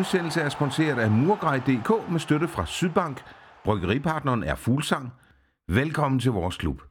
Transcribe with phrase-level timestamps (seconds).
[0.00, 3.22] Udsendelse er sponsoreret af Murgrej.dk med støtte fra Sydbank.
[3.64, 5.12] Bryggeripartneren er Fuglsang.
[5.68, 6.82] Velkommen til vores klub.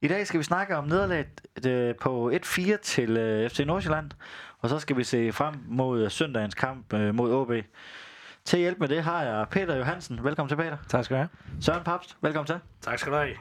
[0.00, 4.10] I dag skal vi snakke om nederlaget øh, på 1-4 til øh, FC Nordsjælland,
[4.58, 7.52] og så skal vi se frem mod søndagens kamp øh, mod OB.
[8.44, 10.24] Til hjælp med det har jeg Peter Johansen.
[10.24, 10.76] Velkommen til, Peter.
[10.88, 11.28] Tak skal du have.
[11.60, 12.58] Søren Papst, velkommen til.
[12.80, 13.34] Tak skal du have.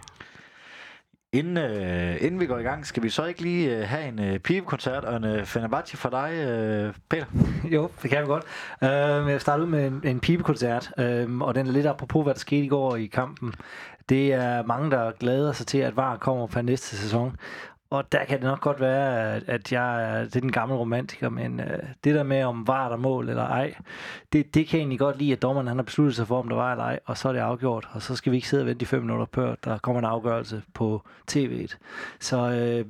[1.33, 4.19] Inden, øh, inden vi går i gang, skal vi så ikke lige øh, have en
[4.19, 7.25] øh, pibekoncert og en øh, Fenerbahce for dig, øh, Peter?
[7.73, 8.43] Jo, det kan vi godt.
[8.83, 12.33] Øh, jeg starter ud med en, en pibekoncert, øh, og den er lidt apropos, hvad
[12.33, 13.53] der skete i går i kampen.
[14.09, 17.35] Det er mange, der glæder sig til, at VAR kommer på næste sæson.
[17.91, 21.29] Og der kan det nok godt være, at jeg er, det er den gamle romantiker,
[21.29, 23.73] men øh, det der med, om var der mål eller ej,
[24.33, 26.49] det, det kan jeg egentlig godt lide, at dommeren han har besluttet sig for, om
[26.49, 28.63] der var eller ej, og så er det afgjort, og så skal vi ikke sidde
[28.63, 31.77] og vente i fem minutter på, der kommer en afgørelse på tv'et.
[32.19, 32.85] Så øh,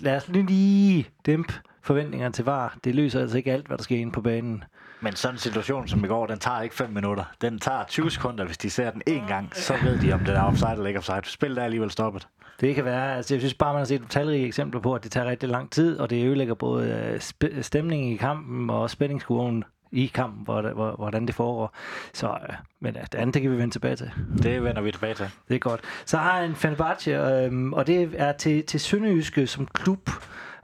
[0.00, 2.78] lad os lige dæmpe forventningerne til VAR.
[2.84, 4.64] Det løser altså ikke alt, hvad der sker inde på banen.
[5.02, 7.24] Men sådan en situation som i går, den tager ikke 5 minutter.
[7.40, 9.56] Den tager 20 sekunder, hvis de ser den én gang.
[9.56, 11.20] Så ved de, om den er offside eller ikke offside.
[11.24, 12.28] Spillet er alligevel stoppet.
[12.60, 15.12] Det kan være, altså jeg synes bare, man har set talrige eksempler på, at det
[15.12, 20.06] tager rigtig lang tid, og det ødelægger både sp- stemningen i kampen og spændingskurven i
[20.06, 21.74] kampen, hvor, hvordan det foregår.
[22.14, 24.10] Så, øh, men det andet det kan vi vende tilbage til.
[24.42, 25.30] Det vender vi tilbage til.
[25.48, 25.80] Det er godt.
[26.06, 30.10] Så har jeg en Fenerbahce, øh, og det er til, til Sønderjyske som klub,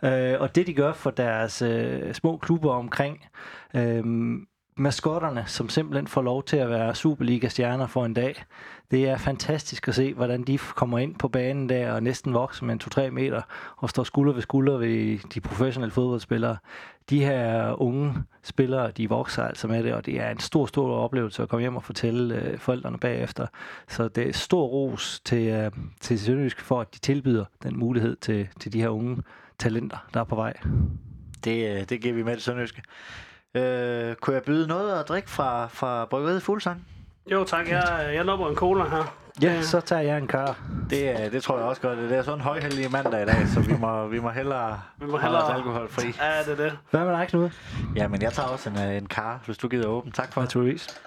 [0.03, 3.25] øh, og det de gør for deres øh, små klubber omkring.
[3.75, 4.05] Øh,
[4.79, 8.45] maskotterne, som simpelthen får lov til at være Superliga-stjerner for en dag.
[8.91, 12.65] Det er fantastisk at se, hvordan de kommer ind på banen der og næsten vokser
[12.65, 13.43] med 2-3 meter
[13.77, 16.57] og står skulder ved skulder ved de professionelle fodboldspillere.
[17.11, 20.97] De her unge spillere, de vokser altså med det, og det er en stor, stor
[20.97, 23.47] oplevelse at komme hjem og fortælle øh, forældrene bagefter.
[23.89, 28.17] Så det er stor ros til, øh, til Sønderjysk for, at de tilbyder den mulighed
[28.17, 29.23] til, til de her unge
[29.59, 30.53] talenter, der er på vej.
[31.45, 32.83] Det, øh, det giver vi med til Sønderjyske.
[33.55, 36.87] Øh, kunne jeg byde noget at drikke fra, fra bryggeriet Fuglsang?
[37.33, 39.15] Jo tak, jeg, jeg lopper en cola her.
[39.43, 40.59] Ja, så tager jeg en kar.
[40.91, 41.99] Det, det tror jeg også godt.
[41.99, 45.07] Det er sådan en højheldig mandag i dag, så vi må, vi må hellere, vi
[45.07, 46.07] må hellere holde alkohol fri.
[46.21, 46.79] Ja, det er det.
[46.91, 47.51] Hvad med dig, Knud?
[47.97, 50.13] Ja, men jeg tager også en, en kar, hvis du gider åbne.
[50.13, 51.01] Tak for Naturligvis.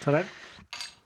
[0.00, 0.24] Sådan.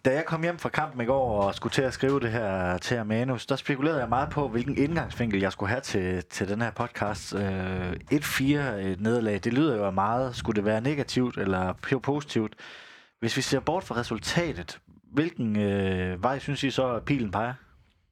[0.04, 2.78] Da jeg kom hjem fra kampen i går og skulle til at skrive det her
[2.78, 6.62] til manus, der spekulerede jeg meget på, hvilken indgangsvinkel jeg skulle have til, til den
[6.62, 7.34] her podcast.
[7.34, 8.42] Øh, 1-4
[9.02, 10.36] nederlag, det lyder jo meget.
[10.36, 12.54] Skulle det være negativt eller positivt?
[13.20, 14.78] Hvis vi ser bort fra resultatet,
[15.12, 17.54] hvilken øh, vej synes I så, at pilen peger?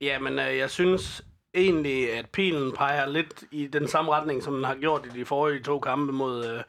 [0.00, 4.64] Jamen, øh, jeg synes egentlig, at pilen peger lidt i den samme retning, som den
[4.64, 6.62] har gjort i de forrige to kampe mod, øh,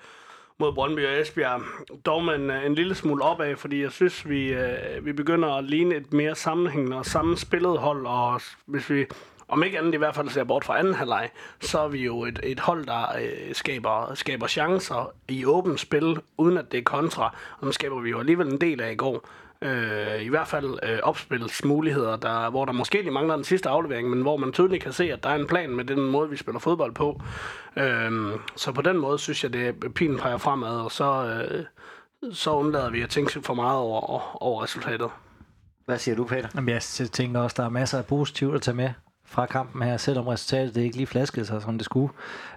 [0.63, 1.61] mod Brøndby og Esbjerg.
[2.05, 5.95] Dog man en, lille smule opad, fordi jeg synes, vi, øh, vi begynder at ligne
[5.95, 9.05] et mere sammenhængende og sammenspillet hold, og hvis vi
[9.47, 11.29] om ikke andet i hvert fald ser bort fra anden halvleg,
[11.59, 16.19] så er vi jo et, et hold, der øh, skaber, skaber chancer i åbent spil,
[16.37, 18.95] uden at det er kontra, og dem skaber vi jo alligevel en del af i
[18.95, 19.27] går.
[19.63, 24.09] Øh, I hvert fald øh, opspilsmuligheder, der, hvor der måske lige mangler den sidste aflevering,
[24.09, 26.37] men hvor man tydeligt kan se, at der er en plan med den måde, vi
[26.37, 27.21] spiller fodbold på.
[27.77, 28.11] Øh,
[28.55, 31.65] så på den måde synes jeg, det er pilen peger fremad, og så, øh,
[32.33, 35.09] så undlader vi at tænke for meget over, over resultatet.
[35.85, 36.49] Hvad siger du, Peter?
[36.55, 36.81] Jamen, jeg
[37.11, 38.89] tænker også, der er masser af positivt at tage med
[39.33, 42.13] fra kampen her, selvom resultatet det ikke lige flaskede sig, som det skulle.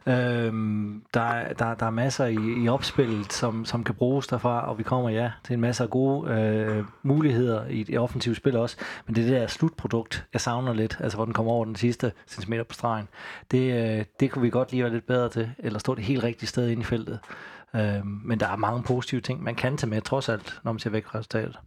[0.07, 4.79] Øhm, der, der, der er masser i, i opspillet, som, som kan bruges derfra, og
[4.79, 8.77] vi kommer ja til en masse af gode øh, muligheder i det offensive spil også.
[9.07, 11.77] Men det er det der slutprodukt, jeg savner lidt, altså hvor den kommer over den
[11.77, 13.09] sidste centimeter på stregen.
[13.51, 16.25] Det, øh, det kunne vi godt lige være lidt bedre til, eller stå det helt
[16.25, 17.19] rigtige sted inde i feltet.
[17.77, 20.79] Øhm, men der er mange positive ting, man kan tage med, trods alt, når man
[20.79, 21.59] ser væk fra resultatet.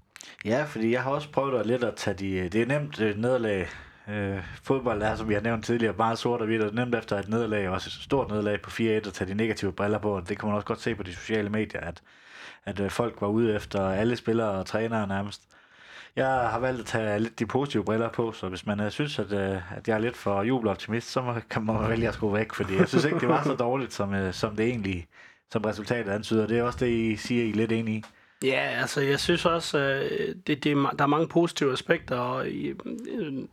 [0.46, 2.50] Ja, fordi jeg har også prøvet at lidt at tage de...
[2.50, 3.68] Det er nemt øh, nederlag
[4.10, 7.20] Øh, fodbold er, som vi har nævnt tidligere, meget sort og hvidt, og nemt efter
[7.20, 10.22] et nederlag, også et stort nederlag på 4-1, at tage de negative briller på.
[10.30, 12.02] Det kan man også godt se på de sociale medier, at,
[12.66, 15.42] at øh, folk var ude efter alle spillere og trænere nærmest.
[16.16, 19.20] Jeg har valgt at tage lidt de positive briller på, så hvis man uh, synes,
[19.20, 22.34] at, uh, at jeg er lidt for jubeloptimist, så må, kan man vælge at skrue
[22.34, 25.08] væk, fordi jeg synes ikke, det var så dårligt, som, uh, som det egentlig
[25.52, 26.48] som resultatet antyder.
[26.48, 28.04] Det er også det, I siger, I er lidt enige i.
[28.44, 32.70] Ja, altså jeg synes også, øh, det, det, der er mange positive aspekter, og I
[32.70, 32.76] er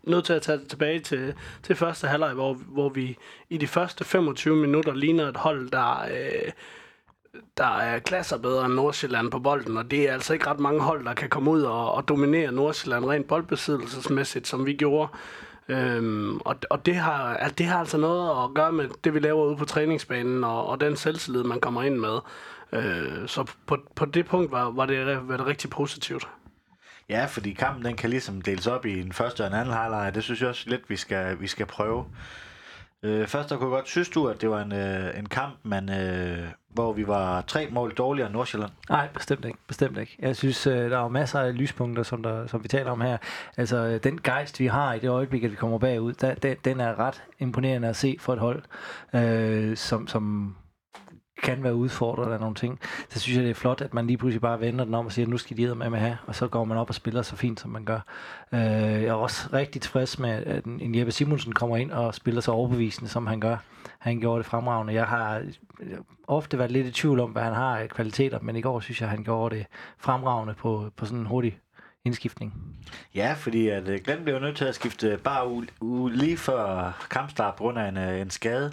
[0.03, 3.17] nødt til at tage det tilbage til, til første halvleg, hvor, hvor vi
[3.51, 6.53] i de første 25 minutter ligner et hold, der, øh,
[7.57, 10.81] der er klasser bedre end Nordsjælland på bolden, og det er altså ikke ret mange
[10.81, 15.09] hold, der kan komme ud og, og dominere Nordsjælland rent boldbesiddelsesmæssigt, som vi gjorde.
[15.69, 19.19] Øhm, og, og det, har, altså, det har altså noget at gøre med det, vi
[19.19, 22.19] laver ude på træningsbanen, og, og den selvtillid, man kommer ind med.
[22.73, 26.29] Øh, så på, på det punkt var, var, det, var det rigtig positivt.
[27.09, 30.15] Ja, fordi kampen den kan ligesom deles op i en første og en anden halvleg.
[30.15, 32.05] Det synes jeg også lidt, vi skal, vi skal prøve.
[33.03, 35.55] Øh, først der kunne jeg godt synes du, at det var en, øh, en kamp,
[35.63, 38.71] man, øh, hvor vi var tre mål dårligere end Nordsjælland.
[38.89, 39.59] Nej, bestemt ikke.
[39.67, 40.17] Bestemt ikke.
[40.19, 43.17] Jeg synes, øh, der er masser af lyspunkter, som, der, som vi taler om her.
[43.57, 46.57] Altså, øh, den gejst, vi har i det øjeblik, at vi kommer bagud, der, den,
[46.65, 48.63] den er ret imponerende at se for et hold,
[49.15, 50.55] øh, som, som
[51.43, 52.81] kan være udfordret af nogle ting.
[53.09, 55.13] Så synes jeg, det er flot, at man lige pludselig bare vender den om og
[55.13, 57.37] siger, nu skal de med med have, og så går man op og spiller så
[57.37, 58.01] fint, som man gør.
[58.53, 62.41] Øh, jeg er også rigtig tilfreds med, at en Jeppe Simonsen kommer ind og spiller
[62.41, 63.57] så overbevisende, som han gør.
[63.99, 64.95] Han gjorde det fremragende.
[64.95, 65.37] Jeg har
[65.81, 68.81] øh, ofte været lidt i tvivl om, hvad han har af kvaliteter, men i går
[68.81, 69.67] synes jeg, han gjorde det
[69.99, 71.59] fremragende på, på sådan en hurtig
[72.05, 72.55] indskiftning.
[73.15, 76.93] Ja, fordi at øh, Glenn blev nødt til at skifte bare u, u, lige før
[77.11, 78.73] kampstart på grund af en, øh, en skade.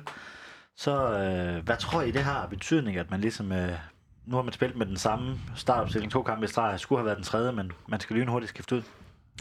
[0.77, 3.51] Så øh, hvad tror I, det har betydning, at man ligesom...
[3.51, 3.77] Øh,
[4.25, 7.17] nu har man spillet med den samme startopstilling, to kampe i streg, skulle have været
[7.17, 8.81] den tredje, men man skal lynhurtigt skifte ud.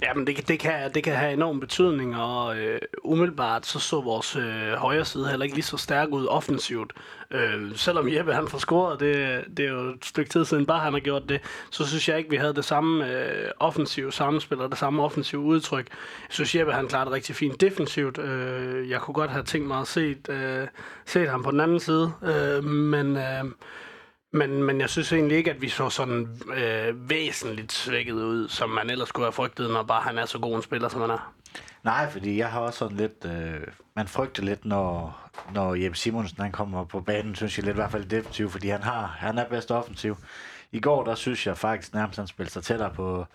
[0.03, 4.01] Ja, men det, det, kan, det kan have enorm betydning, og øh, umiddelbart så så
[4.01, 6.93] vores øh, højre side heller ikke lige så stærk ud offensivt.
[7.31, 10.81] Øh, selvom Jeppe han får scoret, det, det er jo et stykke tid siden bare
[10.81, 11.41] han har gjort det,
[11.71, 15.41] så synes jeg ikke, vi havde det samme øh, offensive samspil og det samme offensive
[15.41, 15.87] udtryk.
[15.91, 18.19] Jeg synes Jeppe han klarede det rigtig fint defensivt.
[18.19, 20.67] Øh, jeg kunne godt have tænkt mig at se øh,
[21.07, 23.17] set ham på den anden side, øh, men...
[23.17, 23.45] Øh,
[24.33, 28.71] men, men jeg synes egentlig ikke, at vi så sådan øh, væsentligt svækket ud, som
[28.71, 31.11] man ellers skulle have frygtet, når bare han er så god en spiller, som han
[31.11, 31.35] er.
[31.85, 33.25] Nej, fordi jeg har også sådan lidt...
[33.25, 33.61] Øh,
[33.97, 35.21] man frygter lidt, når,
[35.55, 38.69] når Jeppe Simonsen han kommer på banen, synes jeg lidt i hvert fald defensiv, fordi
[38.69, 40.17] han, har, han er bedst offensiv.
[40.73, 43.27] I går, der synes jeg faktisk nærmest, han spillede sig tættere på,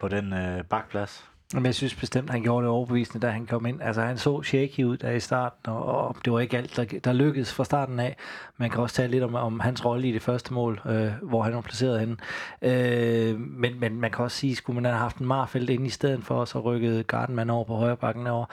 [0.00, 1.24] på den øh, bakplads.
[1.56, 3.82] Men jeg synes bestemt, at han gjorde det overbevisende, da han kom ind.
[3.82, 6.84] Altså, han så shaky ud der i starten, og, og det var ikke alt, der,
[7.04, 8.16] der lykkedes fra starten af.
[8.56, 11.42] Man kan også tale lidt om, om hans rolle i det første mål, øh, hvor
[11.42, 12.16] han var placeret henne.
[12.62, 15.90] Øh, men, men man kan også sige, skulle man have haft en Marfeldt ind i
[15.90, 18.46] stedet for, og så rykkede Gardenman over på højre bakken over,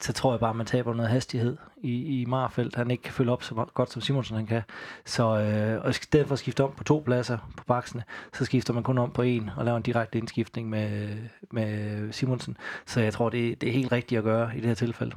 [0.00, 2.74] så tror jeg bare, at man taber noget hastighed i, i Marfeldt.
[2.74, 4.62] Han ikke kan følge op så godt, som Simonsen han kan.
[5.04, 8.02] Så øh, og i stedet for at skifte om på to pladser på baksene,
[8.32, 11.08] så skifter man kun om på en og laver en direkte indskiftning med,
[11.50, 12.56] med Simonsen.
[12.86, 15.16] Så jeg tror, det, det er helt rigtigt at gøre i det her tilfælde.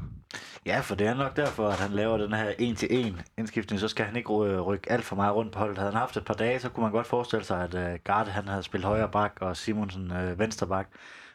[0.66, 3.80] Ja, for det er nok derfor, at han laver den her en-til-en indskiftning.
[3.80, 5.78] Så skal han ikke rykke alt for meget rundt på holdet.
[5.78, 8.32] Havde han haft et par dage, så kunne man godt forestille sig, at øh, Garde
[8.32, 10.88] han havde spillet højre bak og Simonsen øh, venstre bak.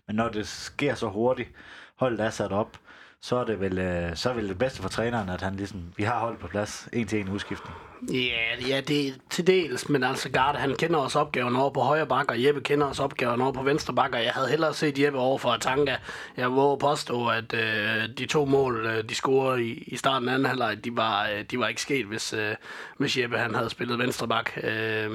[0.06, 1.50] Men når det sker så hurtigt,
[1.96, 2.78] holdet er sat op,
[3.26, 5.80] så er det vel, øh, så er det, det bedste for træneren, at han ligesom,
[5.96, 7.76] vi har holdt på plads en til en udskiftning.
[8.12, 11.80] Ja, ja, det er til dels, men altså Garde, han kender også opgaven over på
[11.80, 14.98] højre bakke, og Jeppe kender også opgaven over på venstre bakke, Jeg havde hellere set
[14.98, 15.96] Jeppe over for Atanga.
[16.36, 20.34] Jeg våger påstå, at øh, de to mål, øh, de scorede i, i starten af
[20.34, 22.54] anden halvleg, de var, øh, de var ikke sket, hvis, øh,
[22.98, 24.50] hvis Jeppe han havde spillet venstre bak.
[24.62, 25.10] Øh,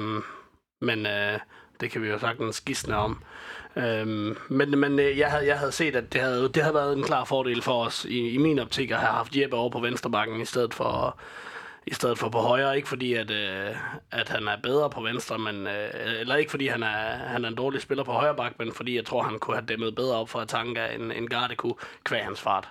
[0.80, 1.38] men øh,
[1.80, 3.22] det kan vi jo sagtens gisne om.
[3.76, 6.96] Øhm, men men øh, jeg, havde, jeg havde set, at det havde, det havde været
[6.96, 9.80] en klar fordel for os i, i min optik at have haft Jeppe over på
[9.80, 11.18] venstrebakken i stedet for
[11.86, 12.76] i stedet for på højre.
[12.76, 13.76] Ikke fordi, at, øh,
[14.10, 15.90] at han er bedre på venstre, men, øh,
[16.20, 18.96] eller ikke fordi, han er, han er en dårlig spiller på højre bak, men fordi
[18.96, 22.24] jeg tror, han kunne have dæmmet bedre op for Atanga, end, end Garde kunne, kvæg
[22.24, 22.68] hans fart.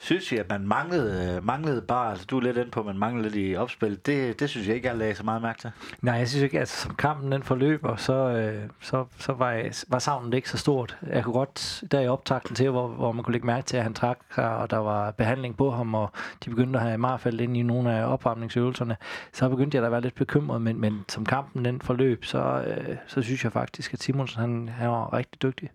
[0.00, 2.86] Synes jeg, at man manglede, øh, manglede bare, altså du er lidt inde på, at
[2.86, 4.00] man manglede lidt i opspil.
[4.06, 5.70] Det, det synes jeg ikke, jeg lagde så meget mærke til.
[6.02, 9.72] Nej, jeg synes ikke, altså som kampen den forløber, så, øh, så, så var, jeg,
[9.88, 10.98] var savnet ikke så stort.
[11.06, 13.82] Jeg kunne godt, der i optakten til, hvor, hvor man kunne lægge mærke til, at
[13.82, 16.10] han trak og der var behandling på ham, og
[16.44, 18.96] de begyndte at have marfald ind i nogle af opvarmningsøvelserne,
[19.32, 22.64] så begyndte jeg da at være lidt bekymret, men, men som kampen den forløb, så,
[22.66, 25.70] øh, så synes jeg faktisk, at Simonsen han, han var rigtig dygtig.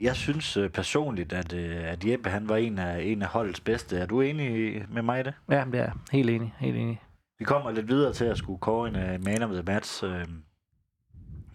[0.00, 3.60] Jeg synes øh, personligt, at, øh, at Jeppe han var en af, en af holdets
[3.60, 3.98] bedste.
[3.98, 5.34] Er du enig med mig i det?
[5.50, 6.54] Ja, det er helt enig.
[6.58, 7.00] Helt enig.
[7.38, 10.04] Vi kommer lidt videre til at skulle kåre en uh, man of the match.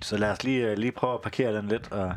[0.02, 1.92] Så lad os lige, lige prøve at parkere den lidt.
[1.92, 2.16] Og,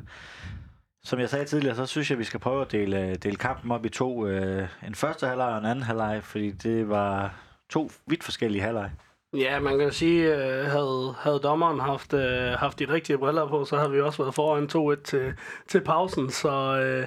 [1.04, 3.70] som jeg sagde tidligere, så synes jeg, at vi skal prøve at dele, dele kampen
[3.70, 4.24] op i to.
[4.24, 7.34] Uh, en første halvleg og en anden halvleg, fordi det var
[7.70, 8.90] to vidt forskellige halvleg.
[9.34, 13.64] Ja, man kan sige, at havde, havde dommeren haft, øh, haft de rigtige briller på,
[13.64, 15.34] så havde vi også været foran 2-1 til,
[15.68, 16.30] til pausen.
[16.30, 17.06] Så, øh,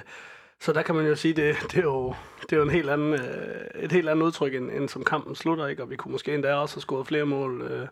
[0.60, 2.90] så der kan man jo sige, det, det er jo, det er jo en helt
[2.90, 5.66] anden, øh, et helt andet udtryk, end, end som kampen slutter.
[5.66, 5.82] Ikke?
[5.82, 7.62] Og vi kunne måske endda også have scoret flere mål.
[7.62, 7.88] Øh,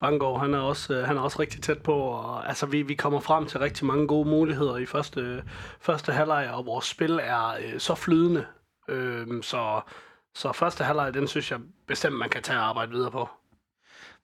[0.00, 2.94] Bangor, han er også, øh, han er også rigtig tæt på, og altså, vi, vi
[2.94, 5.42] kommer frem til rigtig mange gode muligheder i første,
[5.80, 8.46] første halvleg, og vores spil er øh, så flydende.
[8.88, 9.80] Øh, så,
[10.34, 13.28] så første halvleg, den synes jeg bestemt, man kan tage og arbejde videre på.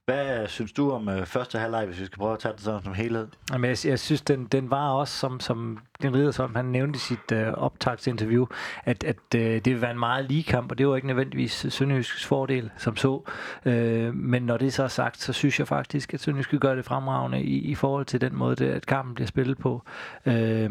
[0.06, 2.82] Hvad synes du om øh, første halvleg, hvis vi skal prøve at tage det sådan
[2.82, 3.28] som helhed?
[3.52, 6.96] Jamen, jeg, jeg synes, den, den var også, som, som den rider som han nævnte
[6.96, 8.46] i sit øh, optagsinterview,
[8.84, 11.66] at, at øh, det ville være en meget lige kamp, og det var ikke nødvendigvis
[11.68, 13.22] Sønderjyskens fordel, som så.
[13.64, 16.84] Øh, men når det så er sagt, så synes jeg faktisk, at Sønderjysk gør det
[16.84, 19.82] fremragende i, i forhold til den måde, det, at kampen bliver spillet på.
[20.26, 20.70] Øh,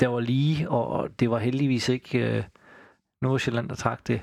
[0.00, 2.18] der var lige, og, og det var heldigvis ikke...
[2.18, 2.42] Øh,
[3.22, 4.20] Nordsjælland, der trak det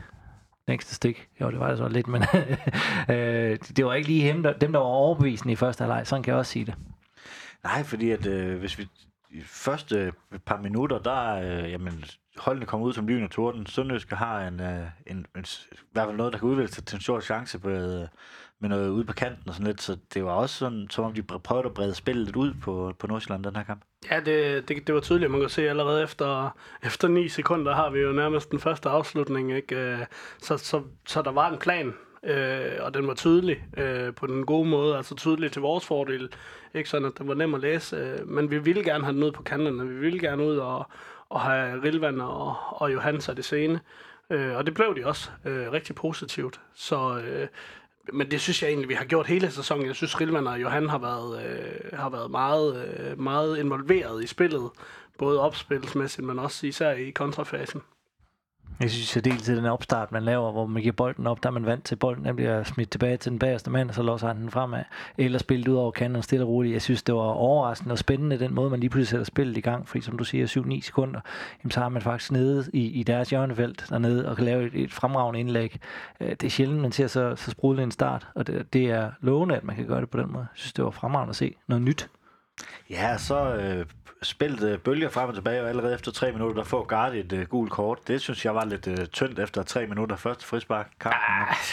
[0.68, 1.28] næste stik.
[1.42, 2.24] Jo, det var det så lidt, men
[3.16, 6.08] øh, det var ikke lige dem, der, dem, der var overbevisende i første halvleg.
[6.08, 6.76] Sådan kan jeg også sige det.
[7.64, 8.88] Nej, fordi at øh, hvis vi
[9.32, 12.04] i første øh, par minutter, der øh, jamen,
[12.38, 13.66] holdene kommer ud som lyn og torden.
[13.66, 16.96] Sønderjyske har en, øh, en, en, i hvert fald noget, der kan udvikle sig til
[16.96, 18.08] en stor chance med,
[18.60, 19.82] med noget ude på kanten og sådan lidt.
[19.82, 22.94] Så det var også sådan, som om de prøvede at brede spillet lidt ud på,
[23.00, 23.82] på Nordsjælland den her kamp.
[24.12, 25.32] Ja, det, det, det var tydeligt.
[25.32, 29.56] Man kan se allerede efter, efter 9 sekunder har vi jo nærmest den første afslutning.
[29.56, 29.76] Ikke?
[29.76, 30.00] Øh,
[30.38, 34.46] så, så, så der var en plan, øh, og den var tydelig øh, på den
[34.46, 36.30] gode måde, altså tydelig til vores fordel.
[36.74, 39.24] Ikke sådan, at den var nem at læse, øh, men vi ville gerne have den
[39.24, 39.88] ud på kanterne.
[39.88, 40.90] Vi ville gerne ud og,
[41.30, 43.80] og have Rilvan og, og Johan sat i scene.
[44.30, 46.60] Øh, og det blev de også øh, rigtig positivt.
[46.74, 47.48] Så, øh,
[48.14, 49.86] men det synes jeg egentlig, vi har gjort hele sæsonen.
[49.86, 54.28] Jeg synes, Rilman og Johan har været, øh, har været meget, øh, meget involveret i
[54.28, 54.70] spillet.
[55.18, 57.82] Både opspilsmæssigt, men også især i kontrafasen.
[58.80, 61.50] Jeg synes at dels til den opstart, man laver, hvor man giver bolden op, der
[61.50, 64.04] er man vant til bolden, den bliver smidt tilbage til den bagerste mand, og så
[64.04, 64.84] låser han den fremad.
[65.18, 66.74] Eller spillet ud over kanten stille og roligt.
[66.74, 69.62] Jeg synes, det var overraskende og spændende, den måde, man lige pludselig sætter spillet i
[69.62, 69.88] gang.
[69.88, 71.20] Fordi som du siger, 7-9 sekunder,
[71.64, 74.84] jamen, så har man faktisk nede i, i deres hjørnefelt dernede og kan lave et,
[74.84, 75.80] et fremragende indlæg.
[76.22, 79.12] Øh, det er sjældent, man ser så, så sprudlet en start, og det, det er
[79.22, 80.48] lovende, at man kan gøre det på den måde.
[80.54, 82.10] Jeg synes, det var fremragende at se noget nyt.
[82.90, 83.86] Ja, så øh,
[84.22, 87.34] spillet øh, bølger frem og tilbage, og allerede efter tre minutter, der får Gard et
[87.34, 88.08] øh, gult kort.
[88.08, 90.92] Det synes jeg var lidt øh, tyndt efter tre minutter første frispark.
[91.06, 91.12] Ah,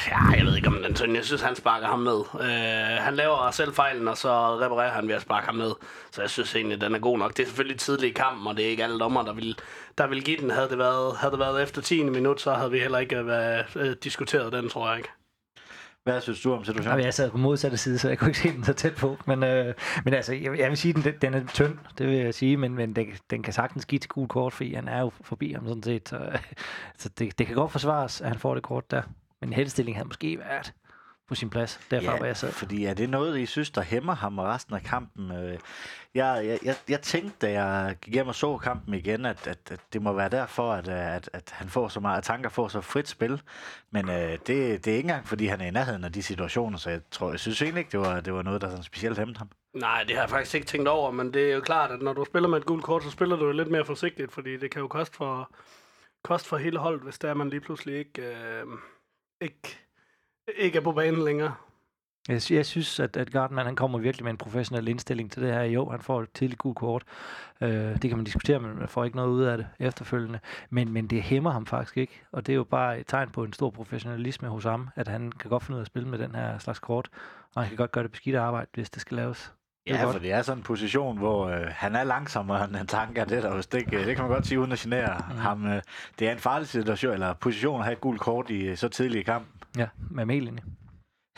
[0.09, 1.15] ja, jeg ved ikke om den tynd.
[1.15, 2.21] Jeg synes, han sparker ham ned.
[2.41, 5.73] Øh, han laver selv fejlen, og så reparerer han ved at sparke ham ned.
[6.11, 7.37] Så jeg synes egentlig, den er god nok.
[7.37, 9.59] Det er selvfølgelig tidlig i kampen, og det er ikke alle dommer, der vil,
[9.99, 10.51] der vil give den.
[10.51, 12.03] Havde det, været, havde det været efter 10.
[12.03, 15.09] minut, så havde vi heller ikke øh, været, øh, diskuteret den, tror jeg ikke.
[16.05, 16.91] Hvad synes du om situationen?
[16.91, 19.17] Jamen, jeg sad på modsatte side, så jeg kunne ikke se den så tæt på.
[19.27, 22.35] Men, øh, men altså, jeg, jeg vil sige, den, den er tynd, det vil jeg
[22.35, 25.13] sige, men, men den, den kan sagtens give til gul kort, fordi han er jo
[25.21, 26.09] forbi ham sådan set.
[26.09, 26.39] Så,
[26.99, 29.03] så det, det kan godt forsvares, at han får det kort der.
[29.41, 30.73] Men en helstilling havde måske været
[31.29, 32.53] på sin plads, derfra ja, hvor jeg sad.
[32.53, 35.33] fordi er det noget, I synes, der hæmmer ham resten af kampen?
[35.33, 35.59] Øh,
[36.15, 39.59] jeg, jeg, jeg, jeg tænkte, da jeg gik hjem og så kampen igen, at, at,
[39.71, 42.69] at det må være derfor, at, at, at han får så meget, at tanker får
[42.69, 43.43] så frit spil.
[43.91, 46.79] Men øh, det, det er ikke engang, fordi han er i nærheden af de situationer,
[46.79, 49.19] så jeg, tror, jeg synes egentlig ikke, det var, det var noget, der sådan specielt
[49.19, 49.49] hæmmede ham.
[49.75, 52.13] Nej, det har jeg faktisk ikke tænkt over, men det er jo klart, at når
[52.13, 54.71] du spiller med et gult kort, så spiller du jo lidt mere forsigtigt, fordi det
[54.71, 55.51] kan jo koste for,
[56.25, 58.67] koste for hele holdet, hvis der er man lige pludselig ikke, øh,
[59.41, 59.84] ikke
[60.57, 61.55] ikke er på banen længere.
[62.29, 65.53] Jeg, jeg synes, at, at Gardman han kommer virkelig med en professionel indstilling til det
[65.53, 65.63] her.
[65.63, 67.05] Jo, han får et tidligt gult kort.
[67.61, 70.41] Øh, det kan man diskutere, men man får ikke noget ud af det efterfølgende.
[70.71, 72.23] Men, men det hæmmer ham faktisk ikke.
[72.33, 75.33] Og det er jo bare et tegn på en stor professionalisme hos ham, at han
[75.33, 77.09] kan godt finde ud af at spille med den her slags kort.
[77.55, 79.53] Og han kan godt gøre det beskidte arbejde, hvis det skal laves.
[79.87, 82.87] Det ja, for det er sådan en position, hvor øh, han er langsommere end han
[82.87, 83.57] tanker det der.
[83.57, 85.37] Det, det kan man godt sige, uden at genere mm.
[85.37, 85.67] ham.
[85.67, 85.83] Øh,
[86.19, 88.89] det er en farlig situation, eller position at have et gult kort i øh, så
[88.89, 89.53] tidlig i kampen.
[89.77, 90.61] Ja, med Melini.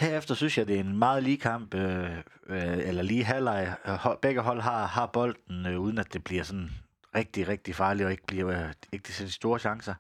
[0.01, 2.11] Herefter synes jeg, det er en meget lige kamp, øh,
[2.47, 3.75] øh, eller lige halvleg.
[4.23, 6.71] Begge hold har, har bolden, øh, uden at det bliver sådan
[7.15, 9.95] rigtig, rigtig farligt, og ikke bliver øh, ikke de store chancer.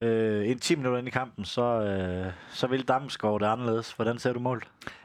[0.00, 3.92] Øh, en 10 minutter ind i kampen, så, øh, så vil Damsgaard det anderledes.
[3.92, 4.64] Hvordan ser du målet?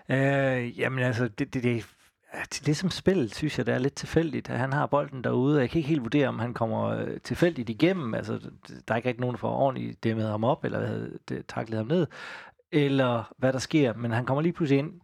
[0.09, 1.96] Øh, jamen altså, det, det, det
[2.33, 2.89] Ja, til det ligesom
[3.27, 5.59] synes jeg, det er lidt tilfældigt, at han har bolden derude.
[5.59, 8.13] Jeg kan ikke helt vurdere, om han kommer øh, tilfældigt igennem.
[8.13, 8.39] Altså,
[8.87, 11.87] der er ikke rigtig nogen, der får ordentligt dæmmet ham op, eller hvad, taklet ham
[11.87, 12.07] ned,
[12.71, 13.93] eller hvad der sker.
[13.93, 15.01] Men han kommer lige pludselig ind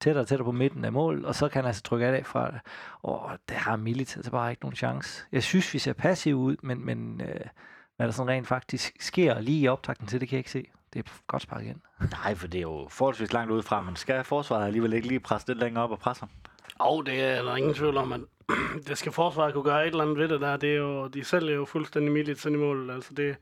[0.00, 2.50] tættere og tættere på midten af mål, og så kan han altså trykke af fra
[2.50, 2.60] det.
[3.02, 5.24] Og det har Milit altså bare ikke nogen chance.
[5.32, 7.40] Jeg synes, vi ser passive ud, men, men øh,
[7.96, 10.66] hvad der sådan rent faktisk sker lige i optakten til, det kan jeg ikke se.
[10.92, 11.82] Det er godt sparket igen.
[12.10, 15.20] Nej, for det er jo forholdsvis langt ud fra, men skal forsvaret alligevel ikke lige
[15.20, 16.30] presse lidt længere op og presse ham?
[16.78, 18.20] Og det er der ingen tvivl om, at
[18.88, 20.56] det skal forsvaret kunne gøre et eller andet ved det der.
[20.56, 22.90] Det er jo, de selv er jo fuldstændig midt i mål.
[22.90, 23.36] Altså det,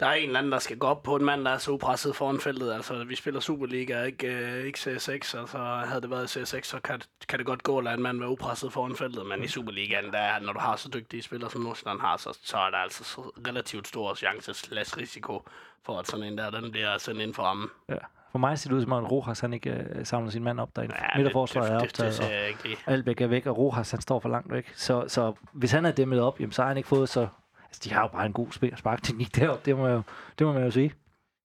[0.00, 1.76] der er en eller anden, der skal gå op på en mand, der er så
[1.76, 2.72] presset foran feltet.
[2.72, 5.38] Altså, vi spiller Superliga, ikke, øh, ikke CS6.
[5.38, 8.18] Altså, havde det været CS6, så kan, kan det godt gå at lade en mand
[8.18, 9.26] være upresset foran feltet.
[9.26, 12.56] Men i Superligaen, der, når du har så dygtige spillere, som Nordsjælland har, så, så
[12.56, 15.48] er der altså så relativt stor chance slash risiko
[15.82, 17.68] for, at sådan en der, den bliver sendt ind for rammen.
[17.88, 17.94] Ja.
[18.32, 20.60] For mig ser det ud som om, at Rojas han ikke uh, samler sin mand
[20.60, 20.94] op derinde.
[20.98, 22.28] Ja, Midterforsvaret er optaget, det,
[22.62, 24.72] det, det, og er væk, og Rojas han står for langt væk.
[24.74, 27.28] Så, så hvis han er dæmmet op, jamen, så har han ikke fået så...
[27.64, 30.02] Altså, de har jo bare en god sparkteknik deroppe, det må, jo,
[30.38, 30.92] det må man jo sige.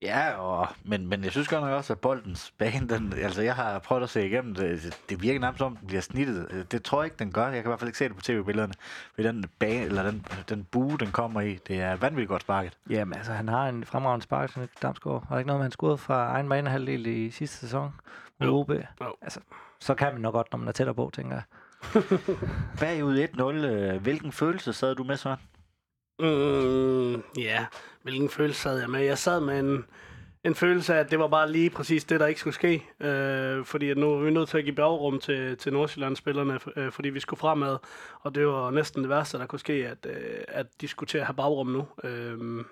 [0.05, 3.55] Ja, og, men, men jeg synes godt nok også, at boldens bane, den, altså jeg
[3.55, 6.67] har prøvet at se igennem det, det virker nærmest som, den bliver snittet.
[6.71, 7.43] Det tror jeg ikke, den gør.
[7.43, 8.74] Jeg kan i hvert fald ikke se det på tv-billederne.
[9.17, 12.77] Ved den bane, eller den, den bue, den kommer i, det er vanvittigt godt sparket.
[12.89, 15.27] Jamen altså, han har en fremragende spark, som Damsgaard.
[15.27, 17.93] Har ikke noget med, han scorede fra egen banehalvdel i sidste sæson
[18.39, 18.71] mod OB?
[19.21, 19.39] Altså,
[19.79, 21.43] så kan man nok godt, når man er tættere på, tænker jeg.
[22.79, 23.41] Bagud 1-0.
[23.43, 25.39] Øh, hvilken følelse sad du med, Søren?
[26.19, 27.65] Mm, ja,
[28.05, 29.00] hvilken følelse sad jeg med?
[29.00, 29.85] Jeg sad med en,
[30.43, 32.83] en følelse af, at det var bare lige præcis det, der ikke skulle ske.
[33.00, 36.91] Øh, fordi at nu er vi nødt til at give bagrum til, til Nordsjællandsspillerne, øh,
[36.91, 37.77] fordi vi skulle fremad.
[38.21, 41.17] Og det var næsten det værste, der kunne ske, at, øh, at de skulle til
[41.17, 41.88] at have bagrum nu.
[42.03, 42.63] Øh,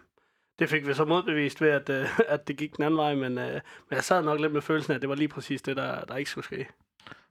[0.59, 3.37] det fik vi så modbevist ved, at, øh, at det gik den anden vej, men,
[3.37, 3.53] øh,
[3.89, 6.05] men jeg sad nok lidt med følelsen af, at det var lige præcis det, der,
[6.05, 6.67] der ikke skulle ske.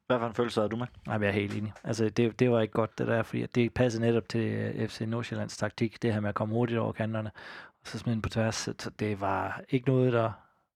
[0.07, 0.87] Hvad for en følelse havde du med?
[1.07, 1.73] Nej, jeg er helt enig.
[1.85, 5.01] Altså, det, det var ikke godt, det der, fordi det passede netop til øh, FC
[5.01, 7.31] Nordsjællands taktik, det her med at komme hurtigt over kanterne,
[7.83, 8.55] og så smide den på tværs.
[8.55, 10.33] Så det var ikke noget, der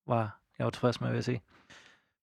[0.06, 1.42] var, jeg var tilfreds med, vil jeg sige.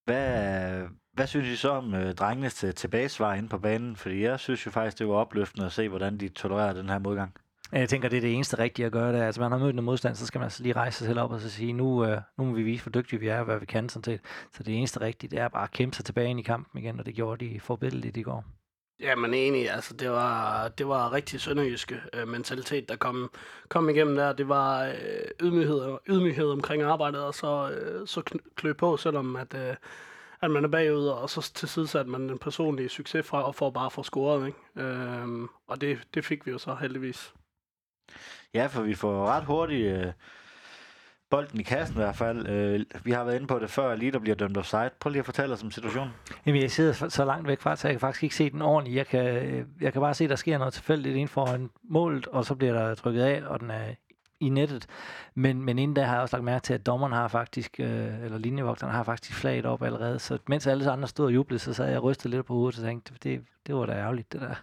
[0.06, 3.96] Hvad, hvad synes I så om øh, drengenes til, tilbagesvar inde på banen?
[3.96, 7.00] Fordi jeg synes jo faktisk, det var opløftende at se, hvordan de tolererer den her
[7.00, 7.34] modgang.
[7.72, 9.14] Jeg tænker, det er det eneste rigtige at gøre.
[9.14, 9.22] Det.
[9.22, 11.32] Altså, man har mødt en modstand, så skal man altså lige rejse sig selv op
[11.32, 13.60] og så sige, nu, øh, nu må vi vise, hvor dygtige vi er, og hvad
[13.60, 13.90] vi kan.
[13.90, 14.22] Sådan set.
[14.52, 17.00] Så det eneste rigtige, det er bare at kæmpe sig tilbage ind i kampen igen,
[17.00, 18.46] og det gjorde de forbilledeligt i går.
[19.00, 19.72] Ja, men enig.
[19.72, 23.32] Altså, det var, det var rigtig sønderjyske øh, mentalitet, der kom,
[23.70, 24.34] kom igennem der.
[24.34, 24.94] Det var øh,
[25.42, 29.76] ydmyghed, ydmyghed omkring arbejdet, og så, øh, så klø på, selvom at, øh,
[30.42, 33.70] at man er bagud, og så til sidst man den personlige succes fra, og får
[33.70, 34.48] bare for få scoret.
[34.48, 34.88] Ikke?
[34.88, 35.28] Øh,
[35.68, 37.34] og det, det fik vi jo så heldigvis.
[38.54, 40.14] Ja, for vi får ret hurtigt øh,
[41.34, 42.48] bolden i kassen i hvert fald.
[42.48, 44.90] Øh, vi har været inde på det før, lige der bliver dømt offside.
[45.00, 46.14] Prøv lige at fortælle os om situationen.
[46.46, 48.98] Jamen, jeg sidder så- langt væk fra, så jeg kan faktisk ikke se den ordentligt.
[48.98, 52.28] Jeg kan, øh, jeg kan bare se, at der sker noget tilfældigt inden foran målet,
[52.28, 53.86] og så bliver der trykket af, og den er
[54.40, 54.86] i nettet.
[55.36, 58.24] Men, men inden da har jeg også lagt mærke til, at dommeren har faktisk, øh,
[58.24, 60.20] eller linjevogteren har faktisk flaget op allerede.
[60.20, 62.80] Så mens alle andre stod og jublede, så sad jeg og rystede lidt på hovedet
[62.80, 64.56] og tænkte, det, det var da ærgerligt, det der.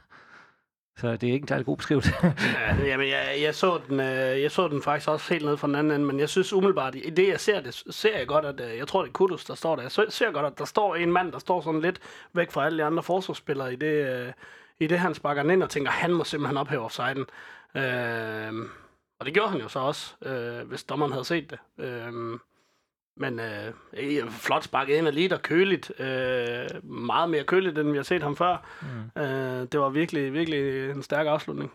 [1.00, 2.12] Så det er ikke en særlig god beskrivelse.
[2.25, 5.66] Ja, jamen, jeg, jeg, så den, øh, jeg så den faktisk også helt ned fra
[5.66, 8.45] den anden ende, men jeg synes umiddelbart, i det jeg ser det, ser jeg godt,
[8.45, 9.83] at øh, jeg tror, det er Kudus, der står der.
[9.83, 12.00] Jeg ser godt, at der står en mand, der står sådan lidt
[12.33, 14.33] væk fra alle de andre forsvarsspillere i det, øh,
[14.81, 17.27] i det han sparker den ind og tænker, han må simpelthen ophæve offsiden.
[17.74, 18.68] Øh,
[19.18, 21.59] og det gjorde han jo så også, øh, hvis dommeren havde set det.
[21.79, 22.38] Øh,
[23.16, 26.01] men øh, flot sparket ind og lige der køligt.
[26.01, 28.66] Øh, meget mere køligt, end vi har set ham før.
[28.83, 29.23] Mm.
[29.23, 31.73] Øh, det var virkelig, virkelig en stærk afslutning.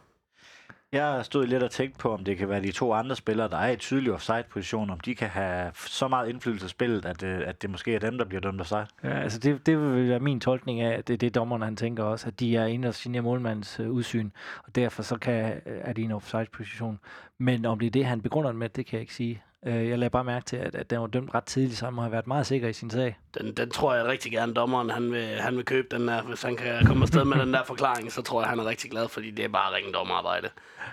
[0.92, 3.58] Jeg stod lidt og tænkte på, om det kan være de to andre spillere, der
[3.58, 7.42] er i tydelig offside-position, om de kan have så meget indflydelse af spillet, at, øh,
[7.46, 8.88] at det måske er dem, der bliver dømt offside.
[9.04, 11.76] Ja, altså det, det vil være min tolkning af, at det er det, dommeren han
[11.76, 14.30] tænker også, at de er inde og signere målmandens øh, udsyn,
[14.68, 17.00] og derfor så kan, øh, er de i en offside-position.
[17.38, 19.44] Men om det er det, han begrunder den med, det kan jeg ikke sige.
[19.66, 21.94] Øh, jeg lagde bare mærke til, at, at den var dømt ret tidligt, så han
[21.94, 23.18] må have været meget sikker i sin sag.
[23.38, 26.22] Den, den tror jeg rigtig gerne, dommeren han vil, han vil købe den der.
[26.22, 28.92] Hvis han kan komme afsted med den der forklaring, så tror jeg, han er rigtig
[28.92, 30.50] glad, fordi det er bare ringen dommerarbejde.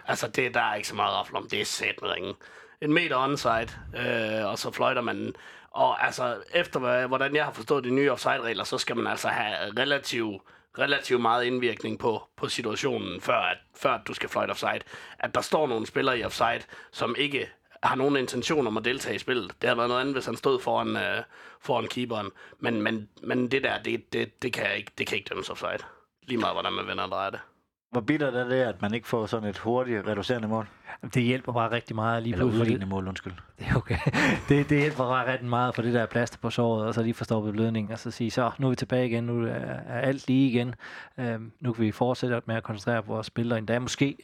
[0.06, 1.48] Altså, det, der er ikke så meget rafle om.
[1.48, 2.34] Det er sæt med ringen.
[2.80, 5.34] En meter onside, øh, og så fløjter man den.
[5.70, 9.54] Og altså, efter hvordan jeg har forstået de nye offside-regler, så skal man altså have
[9.78, 10.42] relativt
[10.78, 14.80] relativt meget indvirkning på, på situationen, før, at, før at du skal fløjte offside.
[15.18, 17.50] At der står nogle spillere i offside, som ikke
[17.82, 19.50] har nogen intention om at deltage i spillet.
[19.62, 21.22] Det havde været noget andet, hvis han stod foran, øh,
[21.60, 22.26] foran keeperen.
[22.60, 25.78] Men, men, men det der, det, det, det, kan ikke, det kan ikke dømmes offside.
[26.22, 27.40] Lige meget, hvordan man vender og drejer det.
[27.92, 30.68] Hvor bittert er det, at man ikke får sådan et hurtigt reducerende mål?
[31.14, 32.60] Det hjælper bare rigtig meget lige Eller pludselig.
[32.62, 33.32] udlignende mål, undskyld.
[33.58, 33.98] Det er okay.
[34.48, 37.24] Det, det hjælper bare rigtig meget for det der plaster på såret, og så lige
[37.24, 40.28] stoppet blødning, og så sige, så nu er vi tilbage igen, nu er, er alt
[40.28, 40.74] lige igen.
[41.18, 44.16] Øhm, nu kan vi fortsætte med at koncentrere på vores spillere, endda måske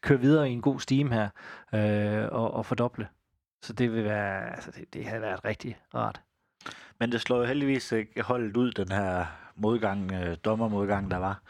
[0.00, 1.28] køre videre i en god steam her,
[1.74, 3.08] øh, og, og fordoble.
[3.62, 6.20] Så det vil være, altså det, det har været rigtig rart.
[7.00, 11.42] Men det slår jo heldigvis ikke holdet ud, den her modgang, øh, dommermodgang, der var.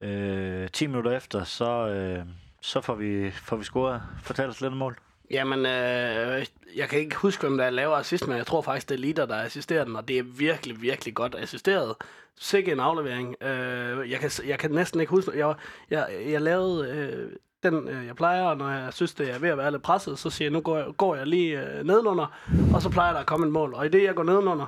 [0.00, 2.24] Øh, 10 minutter efter, så, øh,
[2.60, 4.02] så får vi, får vi scoret.
[4.22, 4.98] Fortæl os lidt om mål.
[5.30, 8.94] Jamen, øh, jeg kan ikke huske, hvem der laver assist, men jeg tror faktisk, det
[8.94, 11.94] er Lider, der assisterer den, og det er virkelig, virkelig godt assisteret.
[12.38, 13.42] Sikke en aflevering.
[13.42, 15.54] Øh, jeg, kan, jeg kan næsten ikke huske, jeg,
[15.90, 19.58] jeg, jeg lavede øh, den, øh, jeg plejer, når jeg synes, det er ved at
[19.58, 22.26] være lidt presset, så siger jeg, nu går jeg, går jeg lige øh, nedenunder,
[22.74, 23.74] og så plejer der at komme et mål.
[23.74, 24.66] Og i det, jeg går nedenunder,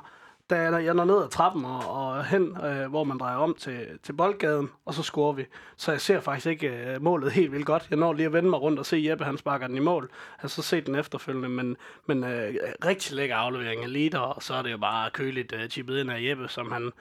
[0.50, 3.54] da jeg, jeg når ned ad trappen og, og hen, øh, hvor man drejer om
[3.54, 5.46] til, til boldgaden, og så scorer vi.
[5.76, 7.86] Så jeg ser faktisk ikke øh, målet helt vildt godt.
[7.90, 10.02] Jeg når lige at vende mig rundt og se Jeppe, han sparker den i mål.
[10.10, 11.76] Jeg har så set den efterfølgende, men,
[12.06, 15.68] men øh, rigtig lækker aflevering af liter, og så er det jo bare køligt øh,
[15.68, 16.92] chippet ind af Jeppe, som han,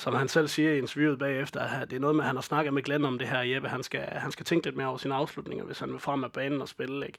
[0.00, 2.42] som han selv siger i interviewet bagefter, at det er noget med, at han har
[2.42, 4.96] snakket med Glenn om det her, Jeppe, han skal, han skal tænke lidt mere over
[4.96, 7.18] sine afslutninger, hvis han vil frem af banen og spille, ikke?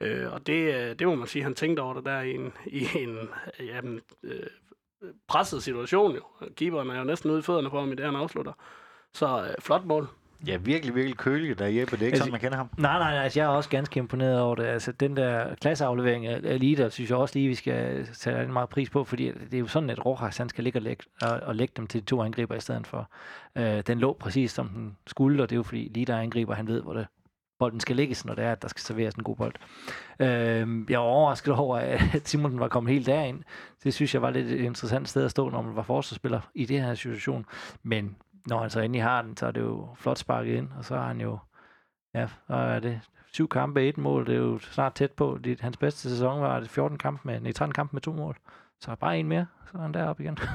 [0.00, 2.52] Øh, og det, øh, det må man sige, han tænkte over det der i en,
[2.66, 3.18] i en
[3.60, 4.46] jamen, øh,
[5.28, 6.22] presset situation jo.
[6.56, 8.52] Keeperen er jo næsten ude i fødderne på ham i det, han afslutter.
[9.12, 10.08] Så øh, flot mål.
[10.46, 11.96] Ja, virkelig, virkelig kølig, der er Jeppe.
[11.96, 12.68] Det er ikke Altså, sådan, man kender ham.
[12.78, 14.64] Nej, nej, nej, altså jeg er også ganske imponeret over det.
[14.64, 18.90] Altså den der klasseaflevering af Lider, synes jeg også lige, vi skal tage meget pris
[18.90, 21.56] på, fordi det er jo sådan, at Rojas, han skal ligge og lægge, og, og
[21.56, 23.10] lægge dem til de to angriber i stedet for.
[23.56, 26.66] Øh, den lå præcis som den skulle, og det er jo fordi Lider angriber, han
[26.66, 27.06] ved, hvor det
[27.58, 29.54] bolden skal lægges, når det er, at der skal serveres en god bold.
[30.20, 31.76] Øh, jeg var overrasket over,
[32.14, 33.42] at Simonsen var kommet helt derind.
[33.84, 36.64] Det synes jeg var lidt et interessant sted at stå, når man var forsvarsspiller i
[36.64, 37.46] det her situation.
[37.82, 40.84] Men når han så endelig har den, så er det jo flot sparket ind, og
[40.84, 41.38] så har han jo,
[42.14, 43.00] ja, så er det
[43.32, 45.38] syv kampe, et mål, det er jo snart tæt på.
[45.44, 48.36] Det, hans bedste sæson var det 14 kampe med, nej, 13 kampe med to mål.
[48.80, 50.38] Så bare en mere, så er han deroppe igen.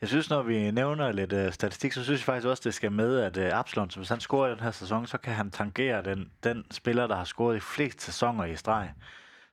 [0.00, 2.92] Jeg synes, når vi nævner lidt uh, statistik, så synes jeg faktisk også, det skal
[2.92, 6.02] med, at uh, Absalon, hvis han scorer i den her sæson, så kan han tangere
[6.02, 8.92] den, den spiller, der har scoret i flest sæsoner i streg.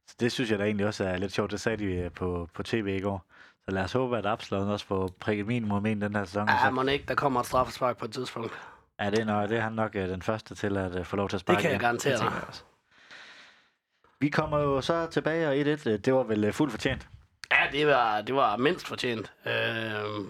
[0.07, 1.51] Så det synes jeg da egentlig også er lidt sjovt.
[1.51, 3.25] Det sagde de øh, på, på tv i går.
[3.69, 6.49] Så lad os håbe, at Absalon også får prikket minimum en den her sæson.
[6.49, 8.53] Ja, så, må ikke, der kommer et straffespark på et tidspunkt.
[8.99, 11.15] ja, det, er, nok, det er han nok uh, den første til at uh, få
[11.15, 11.55] lov til at sparke.
[11.55, 11.81] Det kan jeg ind.
[11.81, 12.31] garantere dig.
[14.19, 17.07] Vi kommer jo så tilbage, og 1-1, øh, det var vel uh, fuldt fortjent.
[17.51, 19.33] Ja, det var, det var mindst fortjent.
[19.45, 19.53] Øh,